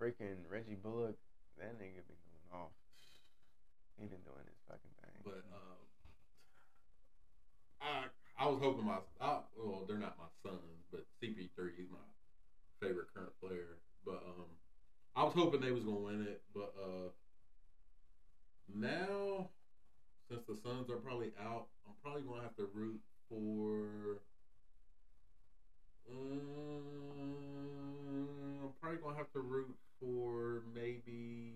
[0.00, 1.16] freaking Reggie Bullock,
[1.58, 2.70] that nigga been going off.
[3.98, 5.22] He been doing his fucking thing.
[5.24, 5.80] But um,
[7.80, 11.98] I I was hoping my I, well they're not my Suns, but CP3 he's my
[12.80, 13.78] favorite current player.
[14.04, 14.46] But um,
[15.14, 16.42] I was hoping they was gonna win it.
[16.54, 17.08] But uh,
[18.74, 19.48] now
[20.28, 24.20] since the Suns are probably out, I'm probably gonna have to root for.
[26.10, 26.18] Um,
[28.62, 31.54] I'm probably gonna have to root for maybe.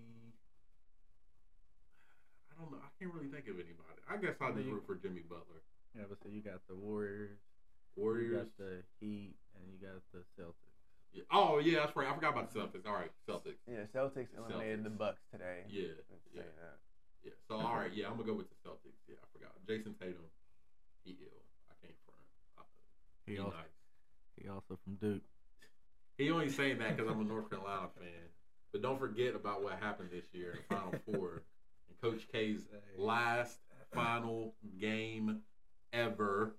[2.51, 2.79] I don't know.
[2.81, 4.01] I can't really think of anybody.
[4.09, 4.71] I guess I'll just Me.
[4.73, 5.61] root for Jimmy Butler.
[5.95, 7.37] Yeah, but so you got the Warriors,
[7.95, 8.47] you Warriors.
[8.49, 10.73] got the Heat, and you got the Celtics.
[11.13, 11.23] Yeah.
[11.31, 12.07] Oh yeah, that's right.
[12.07, 12.85] I forgot about the Celtics.
[12.87, 13.61] All right, Celtics.
[13.67, 14.83] Yeah, Celtics eliminated Celtics.
[14.83, 15.63] the Bucks today.
[15.69, 15.93] Yeah,
[16.33, 16.41] yeah.
[17.23, 17.31] Yeah.
[17.47, 18.99] So all right, yeah, I'm gonna go with the Celtics.
[19.07, 19.51] Yeah, I forgot.
[19.67, 20.25] Jayson Tatum,
[21.03, 21.43] he ill.
[21.69, 22.23] I can't front.
[22.57, 22.63] Uh,
[23.25, 23.76] He he also, nice.
[24.47, 25.21] He also from Duke.
[26.17, 28.07] He only saying that because I'm a North Carolina fan.
[28.71, 31.43] But don't forget about what happened this year in Final Four.
[31.89, 32.61] And Coach K's
[32.97, 33.59] last
[33.93, 35.41] final game
[35.93, 36.55] ever.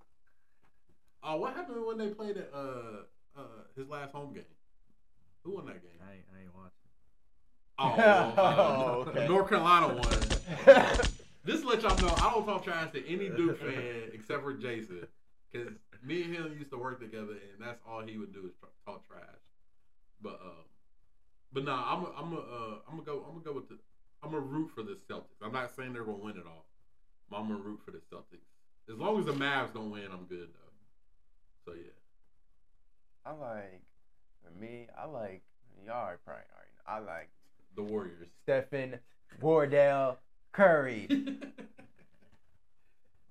[1.23, 3.03] Oh, what happened when they played at uh
[3.37, 3.41] uh
[3.75, 4.43] his last home game?
[5.43, 5.91] Who won that game?
[6.07, 6.71] I ain't, I ain't watching.
[7.79, 9.27] Oh, well, uh, Oh, okay.
[9.27, 10.35] North Carolina won.
[11.45, 14.53] Just to let y'all know, I don't talk trash to any Duke fan except for
[14.53, 15.07] Jason,
[15.51, 15.69] because
[16.03, 18.53] me and him used to work together, and that's all he would do is
[18.85, 19.23] talk trash.
[20.21, 20.65] But um,
[21.51, 23.77] but nah, I'm a, I'm a, uh, I'm gonna go I'm gonna go with the
[24.23, 25.41] I'm gonna root for the Celtics.
[25.43, 26.65] I'm not saying they're gonna win it all,
[27.29, 28.45] but I'm gonna root for the Celtics.
[28.91, 31.71] As long as the Mavs don't win, I'm good though.
[31.71, 31.91] So yeah.
[33.25, 33.81] I like,
[34.43, 35.43] for me, I like,
[35.85, 37.29] y'all probably already know, I like
[37.75, 38.27] The Warriors.
[38.43, 38.99] Stephen
[39.41, 40.17] Wardell
[40.51, 41.07] Curry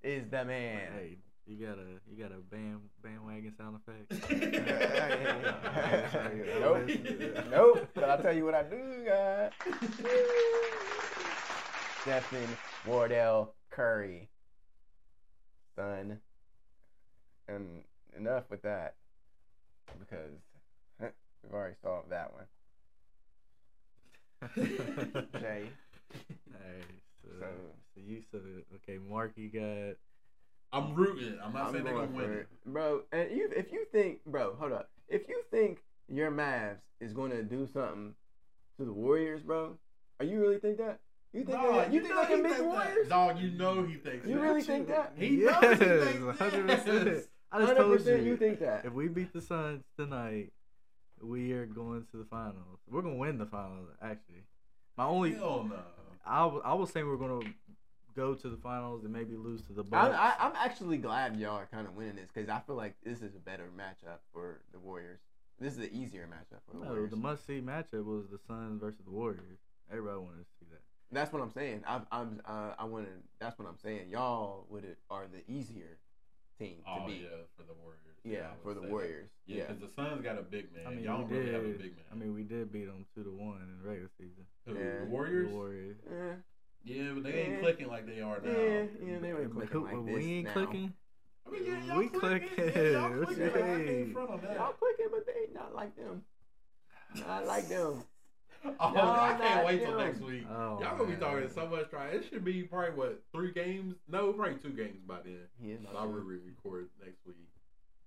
[0.02, 0.92] is the man.
[0.96, 1.16] Hey,
[1.48, 4.12] you got a you got a band bandwagon sound effect.
[6.60, 6.90] nope.
[7.50, 7.88] nope.
[7.94, 9.52] But I'll tell you what I do got.
[12.02, 12.48] Stephen
[12.86, 14.28] Wardell Curry.
[15.74, 16.20] Son.
[17.48, 17.82] And
[18.16, 18.94] enough with that.
[19.98, 20.32] Because
[21.00, 22.44] we've already solved that one.
[25.40, 25.70] Jay.
[26.12, 26.82] Hey,
[27.22, 27.46] so, So-
[27.94, 28.38] so you so
[28.76, 29.96] okay, Mark, you got
[30.72, 31.38] I'm rooting.
[31.42, 32.38] I'm not I'm saying they're going gonna win it.
[32.40, 32.48] it.
[32.66, 34.90] Bro, and you if you think bro, hold up.
[35.08, 35.78] If you think
[36.08, 38.14] your Mavs is gonna do something
[38.78, 39.78] to the Warriors, bro,
[40.20, 41.00] are you really think that?
[41.32, 42.74] You think Dog, that, you, think know they can beat the thinks.
[42.74, 43.08] Warriors?
[43.08, 44.40] Dog, you know he thinks You that.
[44.40, 45.12] really think that?
[45.16, 45.84] He yes, knows he
[46.18, 46.84] thinks hundred that.
[46.84, 47.08] percent.
[47.52, 48.84] I just Hundred told you, you think that.
[48.84, 50.52] if we beat the Suns tonight,
[51.22, 52.78] we are going to the finals.
[52.90, 53.88] We're gonna win the finals.
[54.02, 54.44] Actually,
[54.96, 55.76] my only Hell no.
[56.26, 57.40] I I was saying we're gonna
[58.18, 60.16] go to the finals and maybe lose to the I'm, Bucks.
[60.18, 63.22] I, I'm actually glad y'all are kind of winning this because I feel like this
[63.22, 65.20] is a better matchup for the Warriors.
[65.60, 67.10] This is an easier matchup for the no, Warriors.
[67.10, 69.58] the must see matchup was the Suns versus the Warriors.
[69.90, 70.80] Everybody wanted to see that.
[71.12, 71.82] That's what I'm saying.
[71.86, 73.12] I, I'm uh, I want to.
[73.40, 74.10] That's what I'm saying.
[74.10, 75.96] Y'all would are the easier
[76.58, 77.22] team to Oh beat.
[77.22, 78.18] yeah, for the Warriors.
[78.24, 78.92] Yeah, I would for the say that.
[78.92, 79.30] Warriors.
[79.46, 79.62] Yeah, Yeah.
[79.68, 80.84] because the Suns got a big man.
[80.86, 81.54] I mean, Y'all we really did.
[81.54, 82.04] have a big man.
[82.12, 84.44] I mean, we did beat them two to one in the regular season.
[84.66, 84.98] Who, Yeah.
[85.00, 85.48] the Warriors.
[85.48, 85.96] The Warriors.
[86.10, 86.34] Eh,
[86.89, 87.60] Yeah, but they ain't Yeah.
[87.60, 88.51] clicking like they are now.
[88.51, 90.52] yeah, yeah, they ain't clicking who- like we this ain't now.
[90.55, 90.94] clicking.
[91.47, 92.48] I mean, yeah, y'all We clicking.
[92.56, 92.73] clicking.
[92.74, 93.44] Yeah, y'all What clicking.
[93.44, 94.12] you I can't mean?
[94.12, 94.55] front on that.
[94.56, 96.23] Y'all clicking, but they not like them.
[97.27, 98.05] Not like them.
[98.81, 100.44] Oh, No, I can't wait till next week.
[100.51, 101.20] Oh, Y'all gonna be man.
[101.20, 102.12] talking so much trash.
[102.15, 103.94] It should be probably what three games?
[104.09, 105.47] No, probably two games by then.
[105.62, 107.36] Yeah, So I will record next week.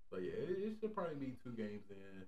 [0.09, 2.25] So yeah, it, it should probably be two games in.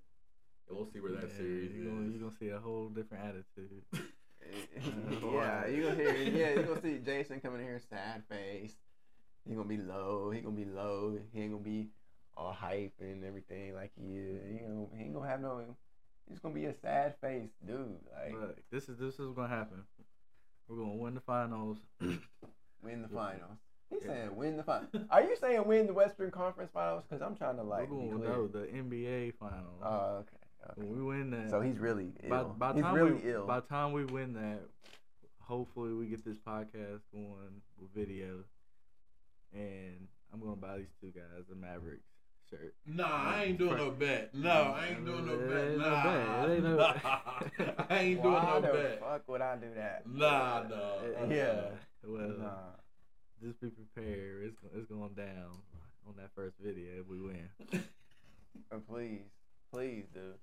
[0.70, 2.12] And we'll see where that Yeah, series you're gonna, is.
[2.14, 3.84] you're gonna see a whole different attitude.
[5.34, 6.14] yeah, you gonna hear.
[6.15, 8.74] Yeah, you gonna see Jason coming here sad face.
[9.48, 10.32] He gonna be low.
[10.32, 11.18] He gonna be low.
[11.34, 11.90] He ain't gonna be
[12.36, 14.41] all hype and everything like he is.
[14.48, 15.61] He ain't gonna, he ain't gonna have no.
[16.30, 17.98] He's gonna be a sad face dude.
[18.15, 19.84] Like Look, this is this is gonna happen.
[20.68, 21.78] We're gonna win the finals.
[22.02, 23.57] win the finals.
[23.90, 24.14] He's Yeah.
[24.14, 24.90] saying win the finals.
[25.10, 27.03] Are you saying win the Western Conference Finals?
[27.07, 29.82] Because I'm trying to like We're gonna know the NBA finals.
[29.84, 30.38] Oh, okay.
[30.72, 30.81] Okay.
[30.88, 32.56] when we win that, So he's really by, ill.
[32.57, 33.45] by the he's time really we, ill.
[33.48, 34.61] By the time we win that,
[35.40, 38.44] hopefully we get this podcast going with video,
[39.53, 42.03] and I'm gonna buy these two guys a Mavericks
[42.49, 42.73] shirt.
[42.85, 44.34] Nah, I ain't doing no bet.
[44.34, 45.68] No, I ain't doing no It bet.
[45.69, 46.49] ain't no Nah, bet.
[46.49, 46.94] It ain't no- nah.
[47.90, 48.99] I ain't doing Why no the bet.
[48.99, 50.03] fuck would I do that?
[50.07, 50.98] Nah, no.
[51.30, 51.61] Yeah.
[52.06, 52.52] Well, Nah.
[53.41, 54.45] just be prepared.
[54.45, 55.52] It's it's going down
[56.07, 57.49] on that first video if we win.
[58.72, 59.22] Uh, please,
[59.73, 60.35] please, dude.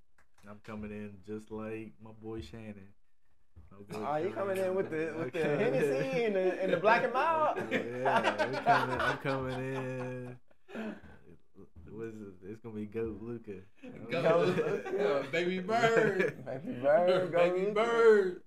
[0.49, 2.87] I'm coming in just like my boy Shannon.
[3.71, 6.25] My boy Oh, you coming in with the with the Hennessy in.
[6.27, 7.57] and the and the black and mild?
[7.71, 10.37] yeah, I'm coming, I'm coming in.
[11.93, 12.49] What's it?
[12.49, 13.51] It's gonna be Goat Luka.
[14.09, 15.25] Go, Go, Luka.
[15.31, 17.73] baby bird, Baby bird, go baby Luka.
[17.73, 18.41] bird.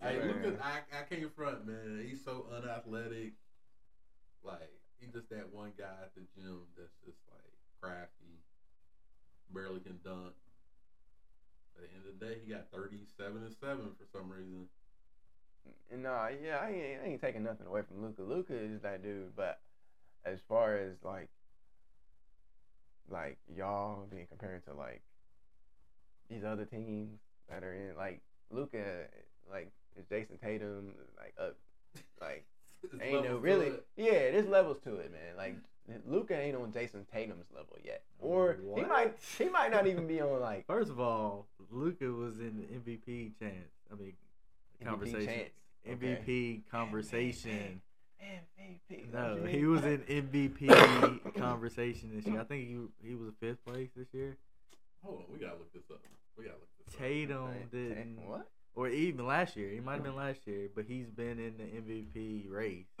[0.00, 0.28] Hey, Man.
[0.42, 2.04] Luka, I, I can't front, man.
[2.08, 3.34] He's so unathletic.
[4.42, 8.42] Like he's just that one guy at the gym that's just like crafty,
[9.52, 10.32] barely can dunk.
[11.82, 14.68] At the end of the day, he got thirty-seven and seven for some reason.
[15.90, 18.22] Nah, yeah, I ain't, I ain't taking nothing away from Luka.
[18.22, 19.60] Luka is that dude, but
[20.24, 21.28] as far as like,
[23.10, 25.02] like y'all being compared to like
[26.30, 27.18] these other teams
[27.48, 29.06] that are in, like Luka,
[29.50, 31.56] like is Jayson Tatum, like up,
[32.20, 32.44] like
[33.02, 33.86] ain't no really, it.
[33.96, 35.36] yeah, there's levels to it, man.
[35.36, 35.56] Like
[36.06, 40.20] Luka ain't on Jayson Tatum's level yet, or he might, he might not even be
[40.20, 43.72] on like First of all, Luka was in the MVP chance.
[43.90, 44.12] I mean,
[44.82, 45.26] MVP conversation.
[45.26, 45.50] chance.
[45.88, 47.80] MVP conversation.
[48.22, 49.12] MVP.
[49.12, 52.40] No, he was in MVP conversation this year.
[52.40, 54.36] I think he he was fifth place this year.
[55.02, 56.00] Hold on, we gotta look this up.
[56.38, 57.00] We gotta look this up.
[57.00, 58.48] Tatum didn't, Ta- What?
[58.74, 59.70] or even last year.
[59.70, 62.86] He might have been last year, but he's been in the MVP race.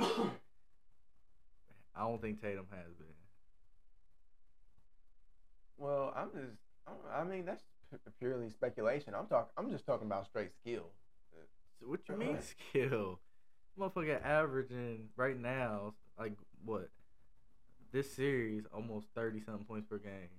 [1.94, 3.06] I don't think Tatum has been.
[5.76, 6.58] Well, I'm just.
[6.86, 7.62] I'm- mean, that's
[8.18, 9.14] purely speculation.
[9.14, 9.52] I'm talking.
[9.56, 10.92] I'm just talking about straight skill.
[11.80, 13.20] So what you mean skill?
[13.78, 16.90] Motherfucker averaging right now like what?
[17.92, 20.30] This series almost thirty something points per game.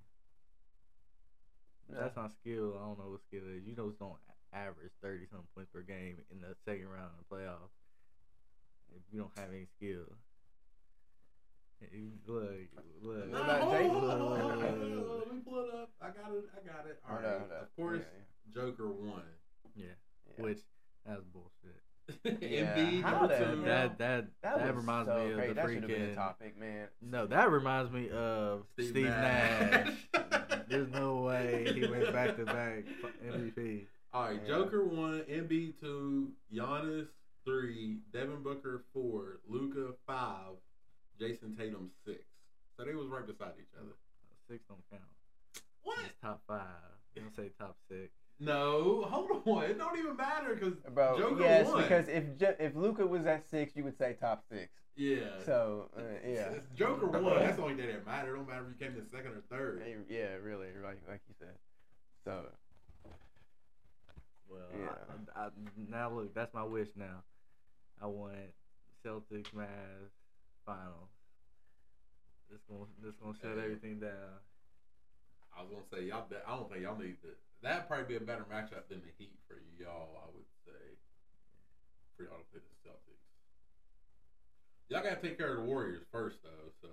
[1.89, 2.77] If That's not skill.
[2.79, 3.63] I don't know what skill is.
[3.65, 4.15] You just don't
[4.53, 7.73] average thirty something points per game in the second round of the playoffs
[8.95, 10.05] if you don't have any skill.
[11.91, 12.49] You- Look,
[13.01, 13.33] look.
[13.35, 13.71] Hold on, hold
[14.03, 15.25] on, Look.
[15.25, 15.89] Let me pull it up.
[16.01, 16.45] I got it.
[16.55, 16.99] I got it.
[17.07, 17.33] All Hold right.
[17.33, 17.61] up, hold up.
[17.63, 17.99] Of course,
[18.47, 19.21] Yeah, Joker won.
[19.75, 19.85] Yeah,
[20.37, 20.43] yeah.
[20.43, 20.59] which
[21.05, 21.79] that's bullshit.
[22.25, 23.61] Embiid how number the- two.
[23.63, 25.47] That that that, was reminds so me of crazy.
[25.49, 26.15] the that should have been a freaking.
[26.15, 26.87] topic, man.
[27.01, 29.91] No, that reminds me of Steve Steve, Nash.
[30.13, 30.59] Nash.
[30.69, 32.83] There's no way he went back to back
[33.25, 33.85] MVP.
[34.13, 34.47] All right, Yeah.
[34.47, 37.07] Joker one, Embiid two, Giannis
[37.45, 40.55] three, Devin Booker four, Luka five,
[41.19, 42.19] Jayson Tatum six.
[42.77, 43.93] So they was right beside each other.
[44.49, 45.03] Six don't count.
[45.83, 45.97] What?
[46.05, 46.65] It's top five.
[47.15, 48.11] You don't say top six.
[48.39, 49.63] No, hold on.
[49.65, 51.81] It don't even matter because Bro, Joker yes, won.
[51.83, 54.71] because if Je- if Luka was at six, you would say top six.
[54.95, 55.25] yeah.
[55.45, 57.23] So uh, yeah, Joker won.
[57.39, 58.33] That's the only thing that matter.
[58.33, 59.83] It don't matter if you came in second or third.
[60.09, 61.55] yeah, really, like like you said.
[62.25, 62.45] So
[64.49, 64.89] Well, Yeah.
[65.35, 65.49] I, I,
[65.89, 67.23] now look, that's my wish now.
[68.01, 68.35] I want
[69.05, 70.11] Celtics Mavs
[70.65, 71.09] finals.
[72.49, 73.63] This gonna this gonna shut Hey.
[73.65, 74.39] everything down.
[75.55, 76.25] I was gonna say y'all.
[76.45, 77.33] I don't think y'all need to.
[77.61, 80.17] That'd probably be a better matchup than the Heat for y'all.
[80.21, 80.97] I would say
[82.17, 83.25] for y'all to play the Celtics.
[84.89, 86.69] Y'all gotta take care of the Warriors first, though.
[86.81, 86.89] So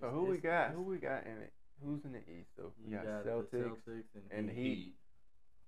[0.00, 0.72] so who we got?
[0.72, 1.52] Who we got in it?
[1.82, 2.50] Who's in the East?
[2.56, 3.78] So we You got, got, the Celtics.
[3.88, 4.74] Celtics and, and Heat.
[4.74, 4.94] Heat.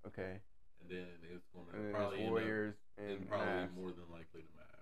[0.07, 0.39] Okay,
[0.83, 3.75] and then it's gonna and probably it's end up- Warriors and and probably Mavs.
[3.75, 4.76] more than likely the Mavs.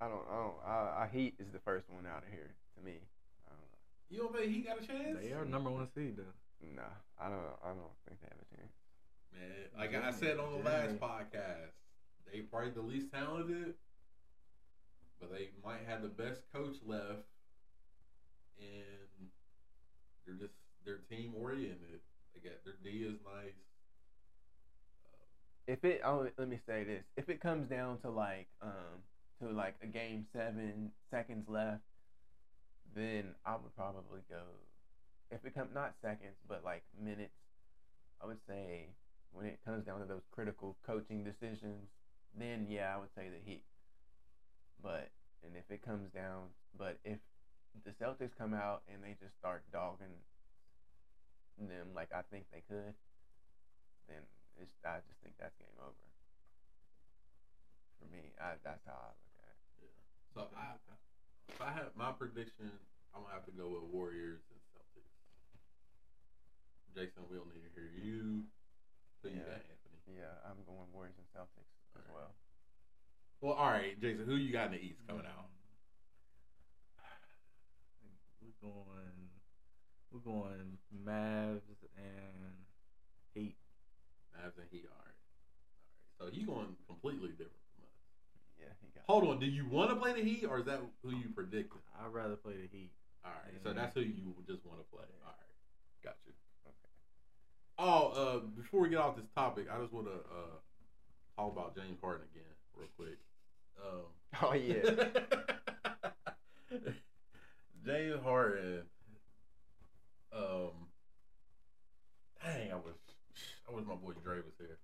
[0.00, 0.06] Yeah.
[0.06, 0.24] I don't.
[0.30, 0.54] I don't.
[0.66, 2.98] I, I Heat is the first one out of here to me.
[3.46, 3.80] I don't know.
[4.08, 5.18] You don't think he got a chance?
[5.22, 6.34] They are number one seed though.
[6.74, 6.82] Nah,
[7.18, 7.40] I don't.
[7.64, 8.72] I don't think they have a chance.
[9.32, 11.72] Man, like I said on the last podcast,
[12.30, 13.74] they probably the least talented,
[15.20, 17.24] but they might have the best coach left,
[18.58, 19.28] and
[20.26, 20.54] they're just
[20.84, 22.00] they're team oriented.
[22.34, 23.52] They got their D is nice.
[25.66, 29.04] If it, oh, let me say this: if it comes down to like, um,
[29.40, 31.82] to like a game seven, seconds left,
[32.94, 34.42] then I would probably go.
[35.30, 37.34] If it comes not seconds, but like minutes,
[38.22, 38.88] I would say
[39.32, 41.88] when it comes down to those critical coaching decisions,
[42.36, 43.64] then yeah, I would say the Heat.
[44.82, 45.10] But
[45.44, 47.18] and if it comes down, but if
[47.84, 50.18] the Celtics come out and they just start dogging
[51.58, 52.94] them like I think they could,
[54.08, 54.22] then
[54.60, 56.06] it's, I just think that's game over.
[58.00, 59.29] For me, I, that's how I look.
[60.34, 60.78] So I,
[61.48, 62.70] if I have my prediction,
[63.14, 65.10] I'm gonna have to go with Warriors and Celtics.
[66.94, 68.46] Jason, we'll need to hear you.
[69.22, 69.44] Who you Yeah.
[69.46, 69.98] got, Anthony?
[70.18, 72.14] Yeah, I'm going Warriors and Celtics as Alright.
[72.14, 72.34] well.
[73.40, 74.26] Well, all right, Jason.
[74.26, 75.48] Who you got in the East coming out?
[78.40, 79.30] We're going.
[80.10, 81.62] We're going Mavs
[81.96, 82.66] and
[83.34, 83.54] Heat.
[84.34, 84.86] Mavs and Heat.
[84.90, 85.14] All right.
[86.18, 86.34] All right.
[86.34, 87.94] So you going completely different from us.
[88.58, 88.99] Yeah, he got.
[89.10, 89.40] Hold on.
[89.40, 91.80] Do you want to play the Heat, or is that who you predicted?
[91.98, 92.92] I'd rather play the Heat.
[93.24, 93.52] All right.
[93.64, 95.02] So that's who you just want to play.
[95.26, 95.54] All right.
[96.04, 96.32] Got you.
[96.64, 96.90] Okay.
[97.76, 100.58] Oh, uh, before we get off this topic, I just want to uh,
[101.36, 103.18] talk about James Harden again, real quick.
[103.82, 104.06] Um,
[104.42, 105.10] Oh yeah.
[107.84, 108.82] James Harden.
[110.32, 110.86] Um,
[112.44, 112.94] dang, I was
[113.68, 114.78] I wish my boy Dre was here.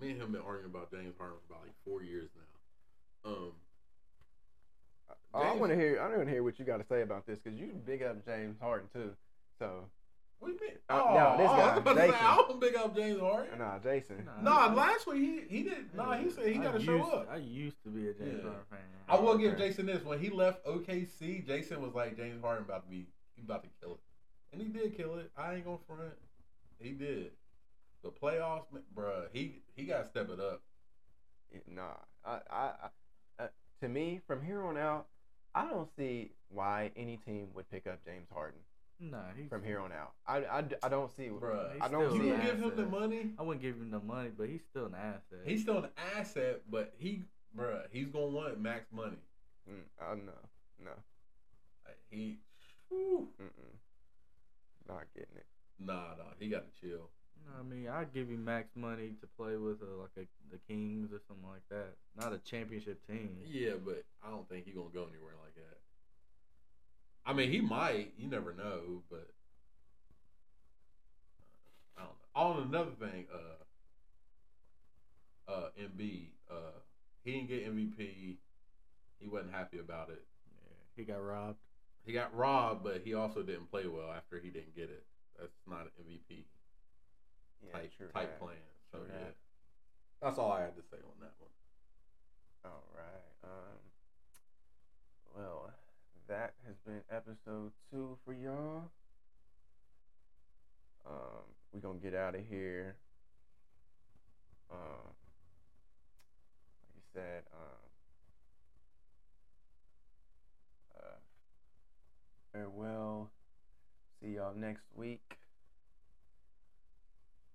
[0.00, 2.57] Me and him been arguing about James Harden for about like four years now.
[3.24, 3.52] Um,
[5.34, 6.00] Oh, I James- want to hear.
[6.00, 8.24] I want to hear what you got to say about this because you big up
[8.24, 9.10] James Harden too.
[9.58, 9.84] So
[10.38, 10.78] what do you mean?
[10.88, 13.58] Uh, no, this I guy, was about to say, I don't big up James Harden.
[13.58, 14.26] nah, Jason.
[14.42, 15.18] Nah, last week
[15.48, 15.94] he he did.
[15.94, 17.28] Nah, he said he got to show up.
[17.30, 18.42] I used to be a James Yeah.
[18.42, 18.78] Harden fan.
[19.06, 20.02] I will give Jason this.
[20.02, 23.68] When he left OKC, Jason was like, James Harden about to be, he about to
[23.82, 24.00] kill it.
[24.52, 25.30] And he did kill it.
[25.36, 26.14] I ain't gonna front.
[26.80, 27.32] He did.
[28.02, 30.62] The playoffs, man, bruh, he he got to step it up.
[31.70, 31.82] Nah,
[32.24, 32.88] I, I, I,
[33.80, 35.06] to me, from here on out,
[35.54, 38.60] I don't see why any team would pick up James Harden.
[39.00, 40.12] Nah, he's, from here on out.
[40.26, 41.28] I, I, I don't see.
[41.28, 43.30] Bruh, I don't still You see an give him the money?
[43.38, 45.38] I wouldn't give him the money, but he's still an asset.
[45.44, 47.22] He's still an asset, but he,
[47.56, 49.18] bruh, he's gonna want max money.
[49.70, 50.32] Mm, I no,
[50.84, 50.90] no,
[51.86, 52.38] Like, he,
[52.88, 54.88] whew, mm-mm.
[54.88, 55.46] not getting it.
[55.78, 57.10] nah, nah, he got to chill.
[57.58, 61.12] I mean, I'd give you max money to play with uh, like a, the Kings
[61.12, 61.96] or something like that.
[62.16, 63.38] Not a championship team.
[63.46, 65.78] Yeah, but I don't think he's gonna go anywhere like that.
[67.24, 68.12] I mean, he might.
[68.18, 69.30] You never know, but
[71.98, 72.02] uh,
[72.34, 72.62] I don't know.
[72.62, 73.64] On another thing, uh,
[75.50, 76.78] uh, Embiid, uh,
[77.24, 78.36] he didn't get MVP.
[79.18, 80.22] He wasn't happy about it.
[80.52, 81.58] Yeah, he got robbed.
[82.04, 85.04] He got robbed, but he also didn't play well after he didn't get it.
[85.38, 86.44] That's not an MVP
[87.64, 88.40] Yeah, type type that.
[88.40, 88.56] plan.
[88.92, 89.34] So yeah, that.
[90.22, 91.50] that's all I had to say on that one.
[92.64, 93.32] All right.
[93.44, 93.78] Um.
[95.36, 95.70] Well,
[96.28, 98.90] that has been episode two for y'all.
[101.06, 102.96] Um, we gonna get out of here.
[104.70, 105.14] Um,
[106.82, 107.88] like you said, um,
[110.96, 111.18] uh,
[112.52, 113.30] farewell.
[114.20, 115.38] See y'all next week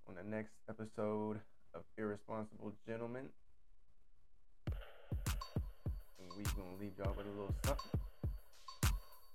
[0.08, 1.40] on the next episode
[1.74, 3.30] of Irresponsible Gentlemen.
[6.20, 8.00] And we gonna leave y'all with a little something.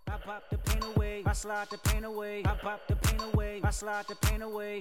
[0.08, 2.42] I pop the pain away, I slide the pain away.
[2.44, 4.80] I pop the pain away, I slide the pain away.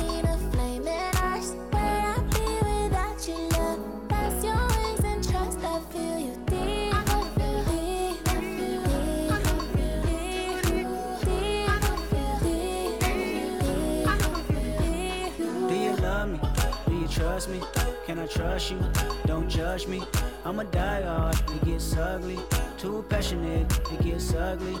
[17.41, 17.61] trust me?
[18.05, 18.79] Can I trust you?
[19.25, 20.03] Don't judge me.
[20.45, 22.39] I'm a die hard, it gets ugly.
[22.77, 24.77] Too passionate, it gets ugly.